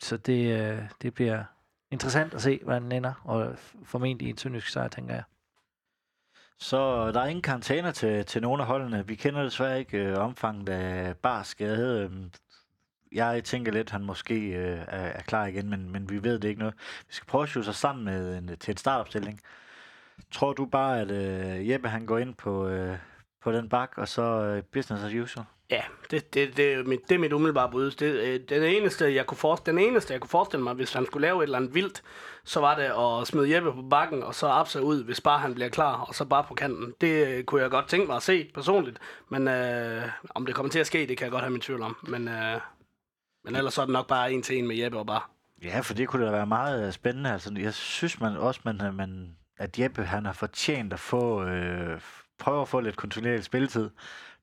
[0.00, 1.44] så det, øh, det bliver
[1.90, 3.54] interessant at se, hvordan den ender, og
[3.84, 5.22] formentlig en sønderjysk sejr, tænker jeg.
[6.62, 9.06] Så der er ingen karantæner til, til nogle af holdene.
[9.06, 12.00] Vi kender desværre ikke øh, omfanget af bare skade.
[12.00, 12.30] Øhm,
[13.12, 16.38] jeg tænker lidt, at han måske øh, er, er klar igen, men, men vi ved
[16.38, 16.74] det ikke noget.
[17.08, 19.40] Vi skal prøve at sig sammen med en, til en startopstilling.
[20.30, 22.98] Tror du bare, at øh, Jeppe han går ind på, øh,
[23.40, 25.46] på den bak, og så øh, business as usual?
[25.70, 27.90] Ja, det, det, det, er mit, det er mit umiddelbare bud.
[27.90, 31.06] Det, øh, den, eneste, jeg kunne forestille, den eneste, jeg kunne forestille mig, hvis han
[31.06, 32.02] skulle lave et eller andet vildt,
[32.44, 35.54] så var det at smide Jeppe på bakken, og så Abse ud, hvis bare han
[35.54, 36.94] bliver klar, og så bare på kanten.
[37.00, 38.98] Det øh, kunne jeg godt tænke mig at se personligt,
[39.28, 41.82] men øh, om det kommer til at ske, det kan jeg godt have min tvivl
[41.82, 41.96] om.
[42.02, 42.60] Men, øh,
[43.44, 45.22] men ellers så er det nok bare en til en med Jeppe og bare.
[45.64, 47.32] Ja, for det kunne da være meget øh, spændende.
[47.32, 51.44] Altså, jeg synes man også, man, øh, man, at Jeppe han har fortjent at få,
[51.44, 52.00] øh,
[52.38, 53.90] prøve at få lidt kontinuerlig spilletid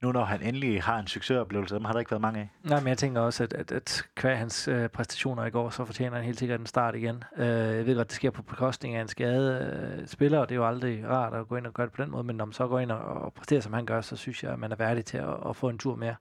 [0.02, 2.50] nu når han endelig har en succesoplevelse, dem har der ikke været mange af.
[2.64, 5.86] Nej, men jeg tænker også, at, at, at hver hans øh, præstationer i går, så
[5.86, 7.24] fortjener han helt sikkert en start igen.
[7.38, 10.56] Øh, jeg ved godt, det sker på bekostning af en skade øh, spiller, og det
[10.56, 12.46] er jo aldrig rart at gå ind og gøre det på den måde, men når
[12.46, 14.72] man så går ind og, og præsterer, som han gør, så synes jeg, at man
[14.72, 16.16] er værdig til at, at få en tur mere.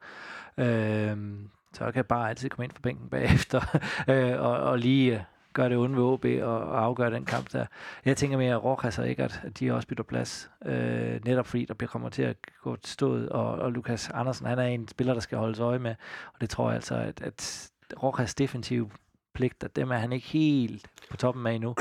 [0.58, 1.16] Øh,
[1.72, 3.78] så jeg kan bare altid komme ind fra bænken bagefter
[4.10, 7.24] øh, og, og lige øh, øh, gøre det onde ved OB og, og afgøre den
[7.24, 7.66] kamp der.
[8.04, 10.50] Jeg tænker mere, at Rokas og Eggert, at de også bytter plads.
[10.64, 14.46] Øh, netop fordi der bliver kommer til at gå til stået, og, og Lukas Andersen,
[14.46, 15.94] han er en spiller, der skal holdes øje med.
[16.34, 17.70] Og det tror jeg altså, at, at
[18.02, 18.90] Rokas defensive
[19.34, 21.74] pligter, dem er han ikke helt på toppen af endnu.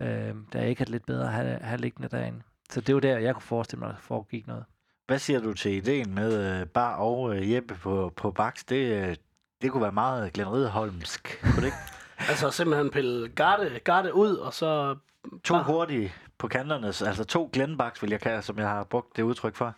[0.00, 2.42] Øh, der er ikke lidt bedre at have, have liggende derinde.
[2.70, 4.64] Så det var der, jeg kunne forestille mig, at der foregik noget.
[5.06, 8.64] Hvad siger du til ideen med uh, Bar og uh, Jeppe på, på baks?
[8.64, 9.14] Det, uh,
[9.62, 11.76] det kunne være meget Glenn Rideholmsk, kunne det ikke?
[12.18, 14.96] Altså simpelthen pille garde, garde ud, og så...
[15.44, 15.64] To bare...
[15.64, 19.54] hurtige på kanterne, altså to Glenbaks, vil jeg kalde, som jeg har brugt det udtryk
[19.54, 19.74] for.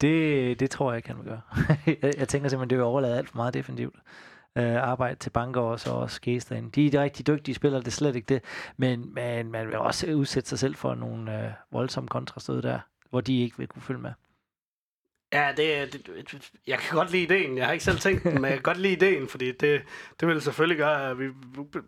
[0.00, 1.40] Det, det tror jeg ikke, han vil gøre.
[2.02, 3.94] jeg, jeg tænker simpelthen, det vil overlade alt for meget defensivt
[4.56, 6.70] øh, arbejde til banker og så også derinde.
[6.70, 8.42] De er de rigtig dygtige spillere, det er slet ikke det.
[8.76, 12.78] Men, men man vil også udsætte sig selv for nogle øh, voldsomme kontrastød der,
[13.10, 14.12] hvor de ikke vil kunne følge med.
[15.32, 17.58] Ja, det, det, jeg kan godt lide ideen.
[17.58, 19.82] Jeg har ikke selv tænkt den, men jeg kan godt lide ideen, fordi det,
[20.20, 21.28] det vil selvfølgelig gøre, at vi,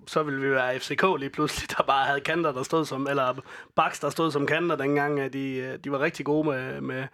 [0.07, 3.35] så ville vi være FCK lige pludselig, der bare havde kanter, der stod som, eller
[3.77, 7.05] baks, der stod som kanter dengang, at de, de var rigtig gode med, med,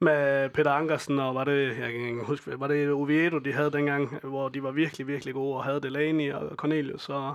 [0.00, 3.72] med Peter Ankersen, og var det, jeg kan ikke huske, var det Oviedo, de havde
[3.72, 7.34] dengang, hvor de var virkelig, virkelig gode, og havde Delaney og Cornelius, så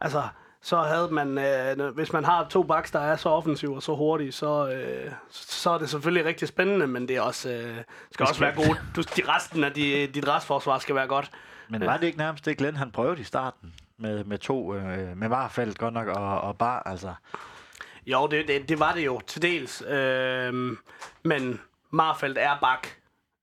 [0.00, 0.22] altså,
[0.66, 3.94] så havde man, øh, hvis man har to backs, der er så offensive og så
[3.94, 7.76] hurtige, så, øh, så er det selvfølgelig rigtig spændende, men det er også, øh,
[8.10, 8.80] skal også være godt.
[8.96, 11.30] Du, de resten af de, dit restforsvar skal være godt.
[11.68, 13.74] Men var det ikke nærmest det, Glenn han prøvede i starten?
[13.98, 17.14] Med, med to, øh, med Varfeldt godt nok, og, og bare, altså...
[18.06, 19.82] Jo, det, det, det var det jo til dels.
[19.88, 20.76] Øh,
[21.22, 21.60] men
[21.90, 22.88] Marfeldt er bak.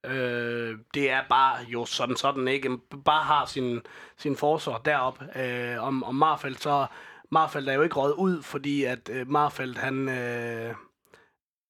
[0.06, 2.78] Øh, det er bare jo sådan sådan ikke.
[3.06, 3.82] Bare har sin,
[4.18, 5.24] sin forsvar derop.
[5.36, 6.86] Øh, om, om Marfeldt så
[7.32, 10.76] Marfeldt er jo ikke råd ud, fordi at øh, Marfeldt, han, øh,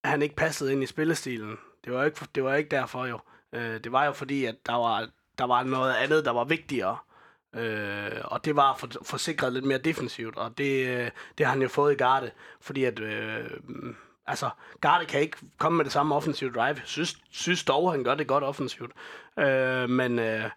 [0.04, 1.58] han ikke passede ind i spillestilen.
[1.86, 3.20] Det var ikke, det var ikke derfor jo.
[3.54, 6.98] Øh, det var jo fordi, at der var, der var noget andet, der var vigtigere.
[7.56, 11.62] Øh, og det var for, forsikret lidt mere defensivt, og det, øh, det har han
[11.62, 12.32] jo fået i Garde,
[12.62, 13.50] fordi at, øh,
[14.28, 14.50] altså,
[14.82, 16.78] Garde kan ikke komme med det samme offensive drive.
[16.86, 18.92] Synes, synes dog, han gør det godt offensivt.
[19.40, 20.50] Øh, men, øh,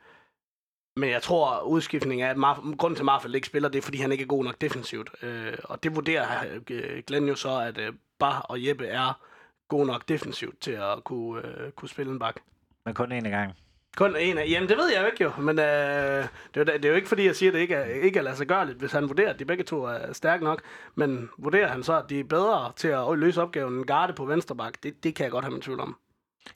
[0.96, 3.82] men jeg tror, udskiftning er, at Mar- grunden til, at Marfald ikke spiller, det er,
[3.82, 5.10] fordi han ikke er god nok defensivt.
[5.22, 6.26] Øh, og det vurderer
[6.70, 9.20] øh, Glenn jo så, at øh, Bar og Jeppe er
[9.68, 12.36] god nok defensivt til at kunne, øh, kunne spille en bak.
[12.84, 13.52] Men kun en gang.
[13.96, 14.46] Kun en af...
[14.48, 16.94] Jamen, det ved jeg jo ikke jo, men øh, det, er jo, det er jo
[16.94, 18.92] ikke fordi, jeg siger, at det ikke er, ikke er lade sig gøre lidt, hvis
[18.92, 20.62] han vurderer, at de begge to er stærke nok.
[20.94, 24.24] Men vurderer han så, at de er bedre til at løse opgaven end Garde på
[24.24, 25.96] vensterbak, det, det kan jeg godt have min tvivl om.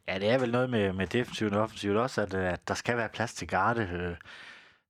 [0.08, 2.74] Ja, det er vel noget med, med defensivt og offensivt også, at, øh, at der
[2.74, 3.82] skal være plads til Garde.
[3.82, 4.16] Øh,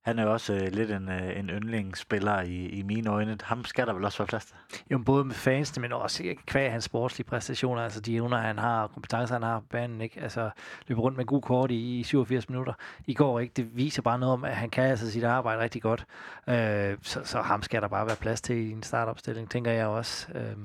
[0.01, 3.37] han er jo også øh, lidt en, øh, en yndlingsspiller i, i mine øjne.
[3.43, 4.55] Ham skal der vel også være plads til.
[4.91, 8.87] Jo, både med fansene, men også kvæg hans sportslige præstationer, altså de evner, han har,
[8.87, 10.21] kompetencer, han har på banen, ikke?
[10.21, 10.49] Altså,
[10.87, 12.73] løber rundt med god kort i, i 87 minutter
[13.07, 13.53] i går, ikke?
[13.53, 16.05] Det viser bare noget om, at han kan altså sit arbejde rigtig godt.
[16.49, 19.87] Øh, så, så ham skal der bare være plads til i en startopstilling, tænker jeg
[19.87, 20.27] også.
[20.35, 20.55] Øh,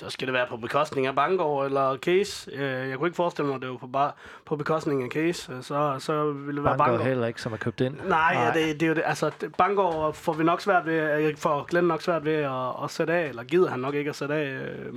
[0.00, 2.50] så skal det være på bekostning af Bangor eller Case.
[2.52, 4.12] Øh, jeg kunne ikke forestille mig, at det var på, bare
[4.44, 5.52] på bekostning af Case.
[5.52, 6.96] Øh, så, så ville det være Bangor.
[6.96, 7.96] Bangor heller ikke, som er købt ind.
[7.96, 8.44] Nej, Nej.
[8.44, 9.02] Ja, det, det, er jo det.
[9.06, 12.90] Altså, Bangor får vi nok svært ved, jeg får Glenn nok svært ved at, at
[12.90, 14.46] sætte af, eller gider han nok ikke at sætte af.
[14.48, 14.94] Øh,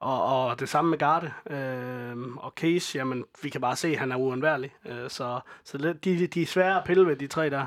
[0.00, 1.30] og, og det samme med Garde.
[1.50, 4.74] Øh, og Case, jamen, vi kan bare se, at han er uundværlig.
[4.86, 7.66] Øh, så så de, de er svære at pille ved, de tre der.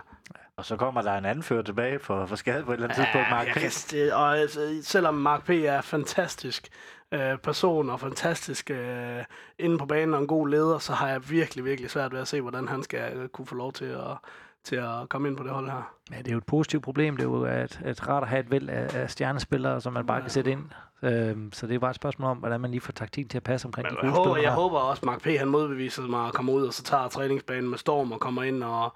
[0.57, 3.03] Og så kommer der en anfører tilbage for, for skade på et eller andet ja,
[3.03, 3.60] tidspunkt, Mark P.
[3.90, 5.49] Kan, og altså, selvom Mark P.
[5.49, 6.68] er fantastisk
[7.11, 9.23] øh, person og fantastisk øh,
[9.60, 12.27] inde på banen og en god leder, så har jeg virkelig, virkelig svært ved at
[12.27, 14.18] se, hvordan han skal øh, kunne få lov til at,
[14.64, 15.94] til at komme ind på det hold her.
[16.11, 17.18] Ja, det er jo et positivt problem.
[17.18, 20.06] Det er jo at, at rart at have et væld af, af stjernespillere, som man
[20.06, 20.22] bare ja.
[20.22, 20.64] kan sætte ind.
[21.03, 23.44] Øhm, så det er bare et spørgsmål om, hvordan man lige får taktikken til at
[23.44, 25.26] passe omkring Men, de gode jeg håber, jeg håber også, at Mark P.
[25.26, 28.64] han modbeviser mig at komme ud og så tager træningsbanen med storm og kommer ind
[28.64, 28.95] og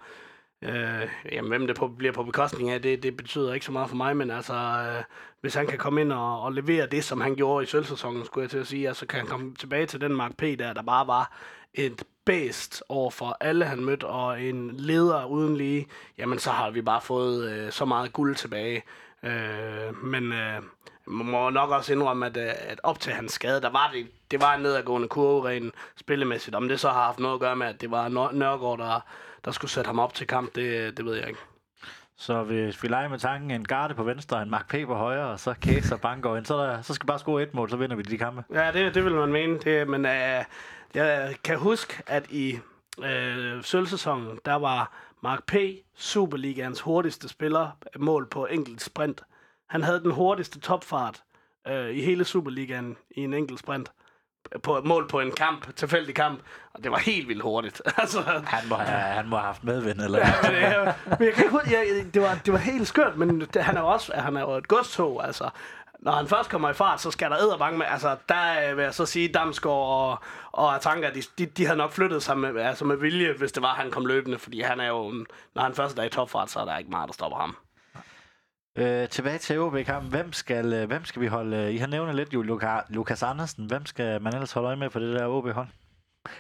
[0.61, 3.90] Øh, jamen, hvem det på, bliver på bekostning af, det, det betyder ikke så meget
[3.90, 5.03] for mig, men altså, øh,
[5.41, 8.44] hvis han kan komme ind og, og levere det, som han gjorde i sølvsæsonen, skulle
[8.44, 10.41] jeg til at sige, altså kan han komme tilbage til den Mark P.
[10.41, 11.38] der, der bare var
[11.73, 15.88] et bedst over for alle, han mødte, og en leder uden lige,
[16.18, 18.84] jamen så har vi bare fået øh, så meget guld tilbage.
[19.23, 20.61] Øh, men øh,
[21.10, 24.41] må nok også indrømme, at, øh, at op til hans skade, der var det, det
[24.41, 26.56] var en nedadgående kurve rent spillemæssigt.
[26.56, 29.02] Om det så har haft noget at gøre med, at det var Nørgaard, der
[29.45, 31.40] der skulle sætte ham op til kamp, det, det ved jeg ikke.
[32.18, 34.76] Så hvis vi leger med tanken, en garde på venstre, en Mark P.
[34.86, 37.53] på højre, og så Case og Banker ind, så, der, så skal bare score et
[37.53, 38.44] mål, så vinder vi de kampe.
[38.53, 39.60] Ja, det, det vil man mene.
[39.60, 40.11] Det, men uh,
[40.95, 42.60] jeg kan huske, at i
[42.98, 43.06] uh,
[43.61, 44.91] sølvsæsonen, der var
[45.23, 45.56] Mark P.
[45.95, 49.22] Superligans hurtigste spiller mål på enkelt sprint.
[49.70, 51.24] Han havde den hurtigste topfart
[51.70, 53.91] uh, i hele Superligaen i en enkelt sprint
[54.64, 56.40] på et mål på en kamp, tilfældig kamp,
[56.74, 57.82] og det var helt vildt hurtigt.
[57.98, 61.34] altså, han, må have, han må have haft medvind, eller ja, men, jeg, men jeg
[61.34, 64.14] kan ikke, jeg, det, var, det var helt skørt, men det, han er jo også
[64.16, 65.50] han er jo et godstog, altså.
[66.00, 68.94] Når han først kommer i fart, så skal der æderbange med, altså der vil jeg
[68.94, 70.20] så sige, Damsgaard og,
[70.52, 73.64] og Tanker, de, de, de havde nok flyttet sig med, altså med vilje, hvis det
[73.64, 75.26] var, han kom løbende, fordi han er jo,
[75.56, 77.56] når han først er i topfart, så er der ikke meget, der stopper ham.
[78.80, 80.10] Øh, tilbage til OB kamp.
[80.10, 81.58] Hvem skal, øh, hvem skal vi holde?
[81.58, 83.66] Øh, I har nævnt lidt jo Luka, Lukas Andersen.
[83.66, 85.68] Hvem skal man ellers holde øje med på det der OB-hold?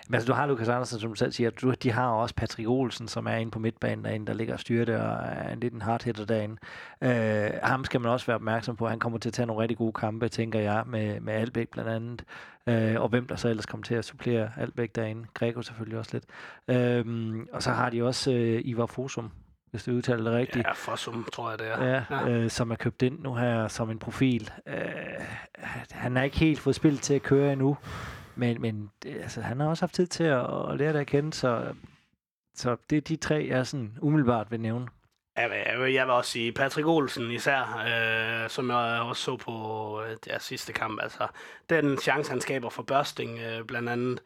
[0.07, 1.49] Men altså, du har Lukas Andersen, som du selv siger.
[1.49, 4.59] Du, de har også Patrick Olsen, som er inde på midtbanen derinde, der ligger og
[4.59, 6.57] styrer det, og er en lidt en hardhitter derinde.
[7.01, 8.87] Øh, ham skal man også være opmærksom på.
[8.87, 11.89] Han kommer til at tage nogle rigtig gode kampe, tænker jeg, med, med Albæk blandt
[11.89, 12.23] andet.
[12.67, 15.25] Øh, og hvem der så ellers kommer til at supplere Albæk derinde.
[15.33, 16.25] Greco selvfølgelig også lidt.
[16.67, 19.31] Øh, og så har de også øh, Ivar Fosum,
[19.71, 20.67] hvis du udtaler det rigtigt.
[20.67, 21.83] Ja, Fossum, tror jeg, det er.
[21.83, 22.29] Ja, ja.
[22.29, 24.51] Øh, som er købt ind nu her som en profil.
[24.67, 24.75] Øh,
[25.91, 27.77] han har ikke helt fået spillet til at køre endnu,
[28.35, 31.07] men, men det, altså, han har også haft tid til at, at lære det at
[31.07, 31.73] kende, så,
[32.55, 34.87] så det er de tre, jeg sådan umiddelbart vil nævne.
[35.37, 37.83] Jeg vil, jeg vil også sige Patrick Olsen især,
[38.43, 40.99] øh, som jeg også så på øh, deres sidste kamp.
[41.03, 41.27] Altså,
[41.69, 44.19] den chance, han skaber for Børsting, øh, blandt andet, øh,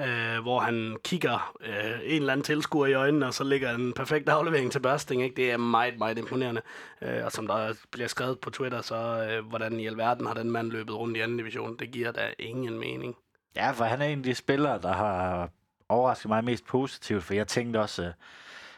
[0.00, 3.92] Øh, hvor han kigger øh, en eller anden tilskuer i øjnene, og så ligger en
[3.92, 5.22] perfekt aflevering til Børsting.
[5.22, 5.36] Ikke?
[5.36, 6.62] Det er meget, meget imponerende.
[7.02, 10.50] Øh, og som der bliver skrevet på Twitter, så øh, hvordan i alverden har den
[10.50, 13.16] mand løbet rundt i anden division, det giver da ingen mening.
[13.56, 15.48] Ja, for han er en af de spillere, der har
[15.88, 18.12] overrasket mig mest positivt, for jeg tænkte også, øh,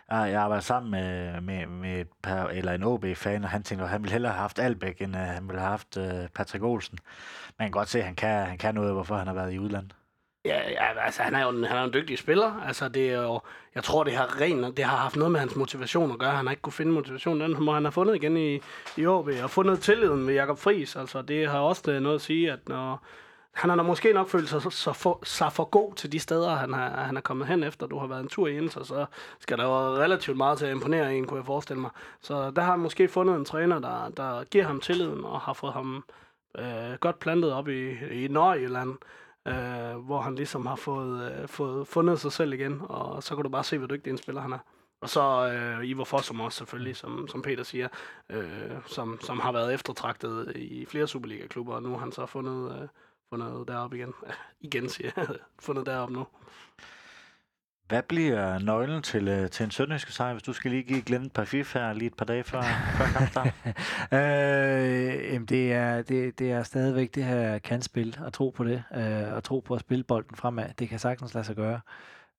[0.09, 3.84] ah, jeg arbejder sammen med, med, med et par, eller en OB-fan, og han tænkte,
[3.84, 6.64] at han ville hellere have haft Albæk, end uh, han ville have haft uh, Patrick
[6.64, 6.98] Olsen.
[7.59, 9.59] Man kan godt se, at han kan, han kan noget, hvorfor han har været i
[9.59, 9.94] udlandet.
[10.45, 12.62] Ja, ja altså han er jo en, han er en dygtig spiller.
[12.67, 13.41] Altså det er jo,
[13.75, 16.31] jeg tror det har ren, det har haft noget med hans motivation at gøre.
[16.31, 17.41] Han har ikke kunne finde motivation.
[17.41, 18.61] Den må han have fundet igen i,
[18.97, 20.97] i OB og fundet tilliden med Jakob Friis.
[20.97, 23.05] Altså det har også øh, noget at sige, at når,
[23.53, 26.73] han har måske nok følt sig, så for, sig for god til de steder, han
[26.73, 27.87] har, han er kommet hen efter.
[27.87, 29.07] Du har været en tur i Inter, så
[29.41, 31.91] skal der jo relativt meget til at imponere en, kunne jeg forestille mig.
[32.21, 35.53] Så der har han måske fundet en træner, der, der giver ham tilliden og har
[35.53, 36.05] fået ham
[36.59, 37.91] øh, godt plantet op i,
[38.25, 38.97] i Nordjylland
[39.49, 43.43] øh, hvor han ligesom har fået, øh, fået fundet sig selv igen, og så kan
[43.43, 44.59] du bare se, hvor dygtig en spiller han er.
[45.01, 47.89] Og så øh, Ivar Fossum også selvfølgelig, som, som Peter siger,
[48.29, 52.83] øh, som, som har været eftertragtet i flere Superliga-klubber, og nu har han så fundet,
[52.83, 52.89] øh,
[53.31, 54.15] fundet deroppe igen.
[54.61, 55.27] igen siger jeg,
[55.59, 56.27] fundet deroppe nu.
[57.91, 61.25] Hvad bliver nøglen til, øh, til en sønderjyske sejr, hvis du skal lige give Glenn
[61.25, 62.62] et par fif her lige et par dage før,
[62.99, 63.55] før kampstart?
[64.12, 68.83] øh, jamen det, er, det, det er stadigvæk det her kantspil, at tro på det,
[68.95, 70.65] øh, at tro på at spille bolden fremad.
[70.79, 71.81] Det kan sagtens lade sig gøre.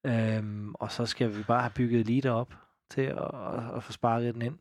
[0.05, 2.53] Øh, og så skal vi bare have bygget leader op
[2.89, 4.57] til at, at, at få sparket den ind.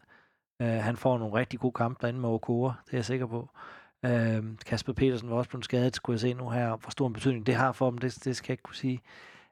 [0.62, 3.49] Øh, han får nogle rigtig gode kampe derinde med Okora, det er jeg sikker på.
[4.05, 7.12] Øh, Kasper Petersen var også blevet skadet, skulle jeg se nu her, hvor stor en
[7.12, 9.01] betydning det har for dem, det, det skal jeg ikke kunne sige.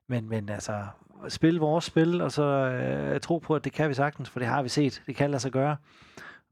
[0.08, 0.84] Men, men altså,
[1.28, 4.48] spille vores spil, og så øh, tro på, at det kan vi sagtens, for det
[4.48, 5.02] har vi set.
[5.06, 5.76] Det kan lade sig gøre.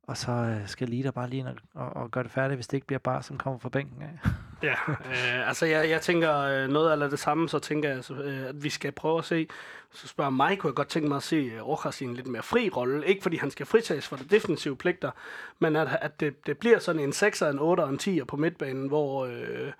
[0.06, 2.66] Og så øh, skal Lida bare lige ind og, og, og gøre det færdigt, hvis
[2.66, 4.18] det ikke bliver bare, som kommer fra bænken af.
[4.62, 8.48] Ja, øh, altså jeg, jeg tænker øh, noget af det samme, så tænker jeg, øh,
[8.48, 9.48] at vi skal prøve at se,
[9.92, 12.26] så spørger mig, kunne jeg godt tænke mig at se øh, Rojas i en lidt
[12.26, 13.06] mere fri rolle.
[13.06, 15.10] Ikke fordi han skal fritages for de defensive pligter,
[15.58, 18.36] men at, at det, det bliver sådan en 6'er, en 8'er og en 10'er på
[18.36, 19.26] midtbanen, hvor...
[19.26, 19.72] Øh,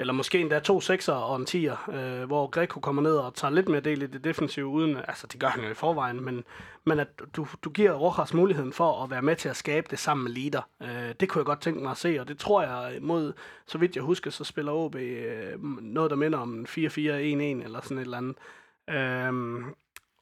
[0.00, 3.52] eller måske endda to sekser og en tier, øh, hvor Greco kommer ned og tager
[3.52, 6.44] lidt mere del i det defensive, uden, altså det gør han jo i forvejen, men,
[6.84, 9.98] men at du, du giver Rojas muligheden for at være med til at skabe det
[9.98, 10.68] sammen med leader.
[10.82, 13.32] Øh, det kunne jeg godt tænke mig at se, og det tror jeg mod,
[13.66, 17.98] så vidt jeg husker, så spiller OB øh, noget, der minder om 4-4-1-1 eller sådan
[17.98, 18.36] et eller andet.
[18.90, 19.64] Øh,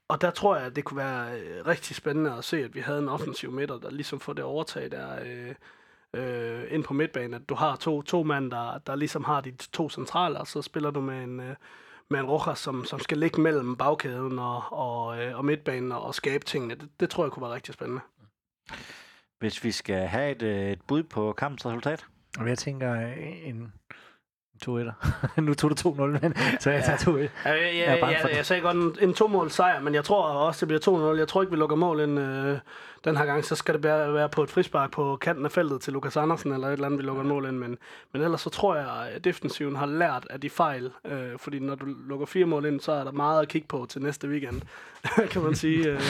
[0.09, 2.81] og der tror jeg, at det kunne være øh, rigtig spændende at se, at vi
[2.81, 5.23] havde en offensiv midter, der ligesom får det overtag der...
[5.25, 5.55] Øh,
[6.17, 9.51] øh, ind på midtbanen, at du har to, to mand, der, der ligesom har de
[9.51, 11.57] to centrale, og så spiller du med en, øh,
[12.11, 16.15] med en Rojas, som, som skal ligge mellem bagkæden og, og, øh, og midtbanen og,
[16.15, 16.75] skabe tingene.
[16.75, 18.01] Det, det tror jeg kunne være rigtig spændende.
[19.39, 22.07] Hvis vi skal have et, øh, et bud på kampens resultat?
[22.39, 22.95] Og jeg tænker
[23.45, 23.73] en
[24.59, 24.93] to etter.
[25.41, 28.47] nu tog du 2-0, men så jeg tager 2 1 ja, ja, ja, ja, jeg
[28.47, 31.19] sagde godt en, en to-mål sejr, men jeg tror også, det bliver 2-0.
[31.19, 32.59] Jeg tror ikke, vi lukker mål ind øh,
[33.05, 33.45] den her gang.
[33.45, 36.53] Så skal det være, være på et frispark på kanten af feltet til Lukas Andersen,
[36.53, 37.59] eller et eller andet, vi lukker mål ind.
[37.59, 37.79] Men,
[38.13, 40.91] men ellers så tror jeg, at defensiven har lært af de fejl.
[41.05, 43.87] Øh, fordi når du lukker fire mål ind, så er der meget at kigge på
[43.89, 44.63] til næste weekend,
[45.33, 45.89] kan man sige.
[45.89, 46.01] Øh,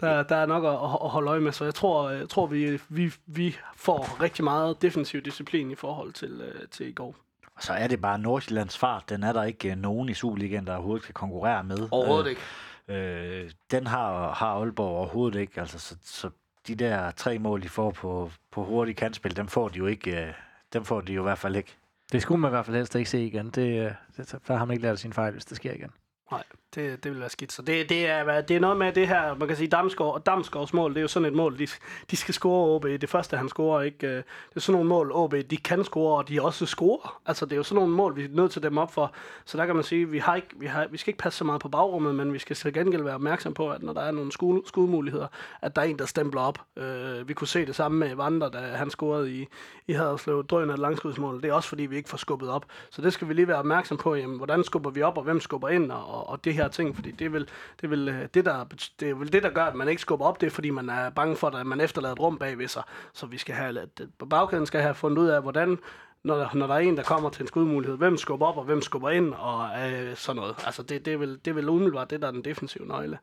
[0.00, 0.70] der, der er nok at,
[1.04, 4.82] at holde øje med, så jeg tror, jeg tror vi, vi, vi får rigtig meget
[4.82, 7.14] defensiv disciplin i forhold til, øh, til i går.
[7.56, 9.08] Og så er det bare Nordsjællands fart.
[9.08, 11.88] Den er der ikke øh, nogen i Superligaen, der overhovedet kan konkurrere med.
[11.90, 12.40] Overhovedet ikke.
[12.88, 15.60] Øh, den har, har Aalborg overhovedet ikke.
[15.60, 16.30] Altså, så, så
[16.66, 20.26] de der tre mål, de får på, på hurtig kantspil, dem får de jo ikke.
[20.26, 20.32] Øh,
[20.72, 21.76] dem får de jo i hvert fald ikke.
[22.12, 23.50] Det skulle man i hvert fald helst ikke se igen.
[23.50, 25.90] Det, øh, det, der har man ikke lært sin fejl, hvis det sker igen.
[26.30, 26.42] Nej,
[26.74, 27.52] det, det vil være skidt.
[27.52, 30.26] Så det, det, er, det er noget med det her, man kan sige, Damsgaard og
[30.26, 31.66] Damsgaards mål, det er jo sådan et mål, de,
[32.10, 32.84] de skal score OB.
[32.84, 34.06] Det første, han scorer, ikke?
[34.06, 34.24] Øh, det
[34.56, 37.20] er sådan nogle mål, OB, de kan score, og de også scorer.
[37.26, 39.12] Altså, det er jo sådan nogle mål, vi er nødt til dem op for.
[39.44, 41.44] Så der kan man sige, vi, har ikke, vi, har, vi skal ikke passe så
[41.44, 44.10] meget på bagrummet, men vi skal til gengæld være opmærksom på, at når der er
[44.10, 45.26] nogle skud, skudmuligheder,
[45.62, 46.58] at der er en, der stempler op.
[46.76, 49.46] Øh, vi kunne se det samme med Vandre, da han scorede i,
[49.86, 51.42] i Haderslev, drøn af et langskudsmål.
[51.42, 52.64] Det er også fordi, vi ikke får skubbet op.
[52.90, 55.40] Så det skal vi lige være opmærksom på, jamen, hvordan skubber vi op, og hvem
[55.40, 57.48] skubber ind, og, og det her ting fordi det er vel
[57.80, 58.64] det, er vel, øh, det, der,
[59.00, 61.10] det er vel det, der gør, at man ikke skubber op, det fordi man er
[61.10, 62.82] bange for, at man efterlader et rum bag ved sig.
[63.12, 65.78] Så vi skal have, at bagkæden skal have fundet ud af, hvordan
[66.26, 68.82] når, når der er en, der kommer til en skudmulighed, hvem skubber op, og hvem
[68.82, 70.54] skubber ind, og øh, sådan noget.
[70.66, 73.18] Altså, det, det, er vel, det er vel umiddelbart det, der er den defensive nøgle.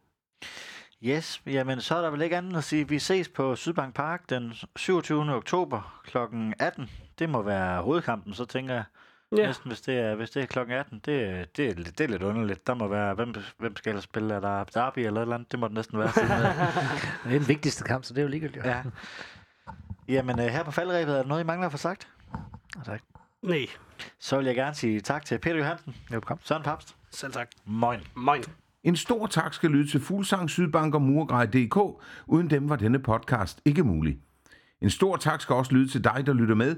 [1.03, 2.90] Yes, jamen så er der vel ikke andet at sige.
[2.90, 5.36] Vi ses på Sydbank Park den 27.
[5.36, 6.18] oktober kl.
[6.60, 6.90] 18.
[7.20, 8.84] Det må være hovedkampen, så tænker jeg.
[9.38, 9.47] Ja.
[9.47, 11.01] Næsten, hvis det er, hvis det er klokken 18.
[11.05, 12.68] Det, det, er, det er lidt underligt.
[12.68, 14.34] Der må være, hvem, hvem skal ellers spille?
[14.34, 15.51] Er der Derby eller et eller andet?
[15.51, 16.07] Det må det næsten være.
[17.23, 18.65] det er den vigtigste kamp, så det er jo ligegyldigt.
[18.65, 18.84] Ja.
[20.07, 22.07] Jamen, uh, her på faldrebet, er der noget, I mangler at få sagt?
[22.85, 23.01] Tak.
[23.41, 23.68] Nej.
[24.19, 25.95] Så vil jeg gerne sige tak til Peter Johansen.
[26.10, 26.41] Velkommen.
[26.43, 26.95] Søren Papst.
[27.11, 27.49] Selv tak.
[27.65, 27.99] Moin.
[28.15, 28.43] Moin.
[28.84, 32.03] En stor tak skal lyde til Fuglsang, Sydbank og Murgrej.dk.
[32.27, 34.19] Uden dem var denne podcast ikke mulig.
[34.81, 36.76] En stor tak skal også lyde til dig, der lytter med.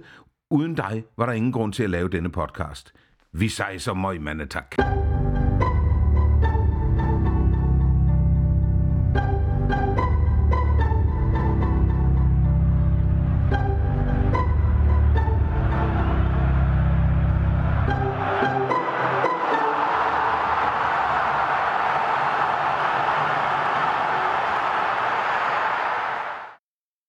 [0.52, 2.94] Uden dig var der ingen grund til at lave denne podcast.
[3.32, 4.72] Vi sejser møg, mandetak.
[4.78, 5.25] tak.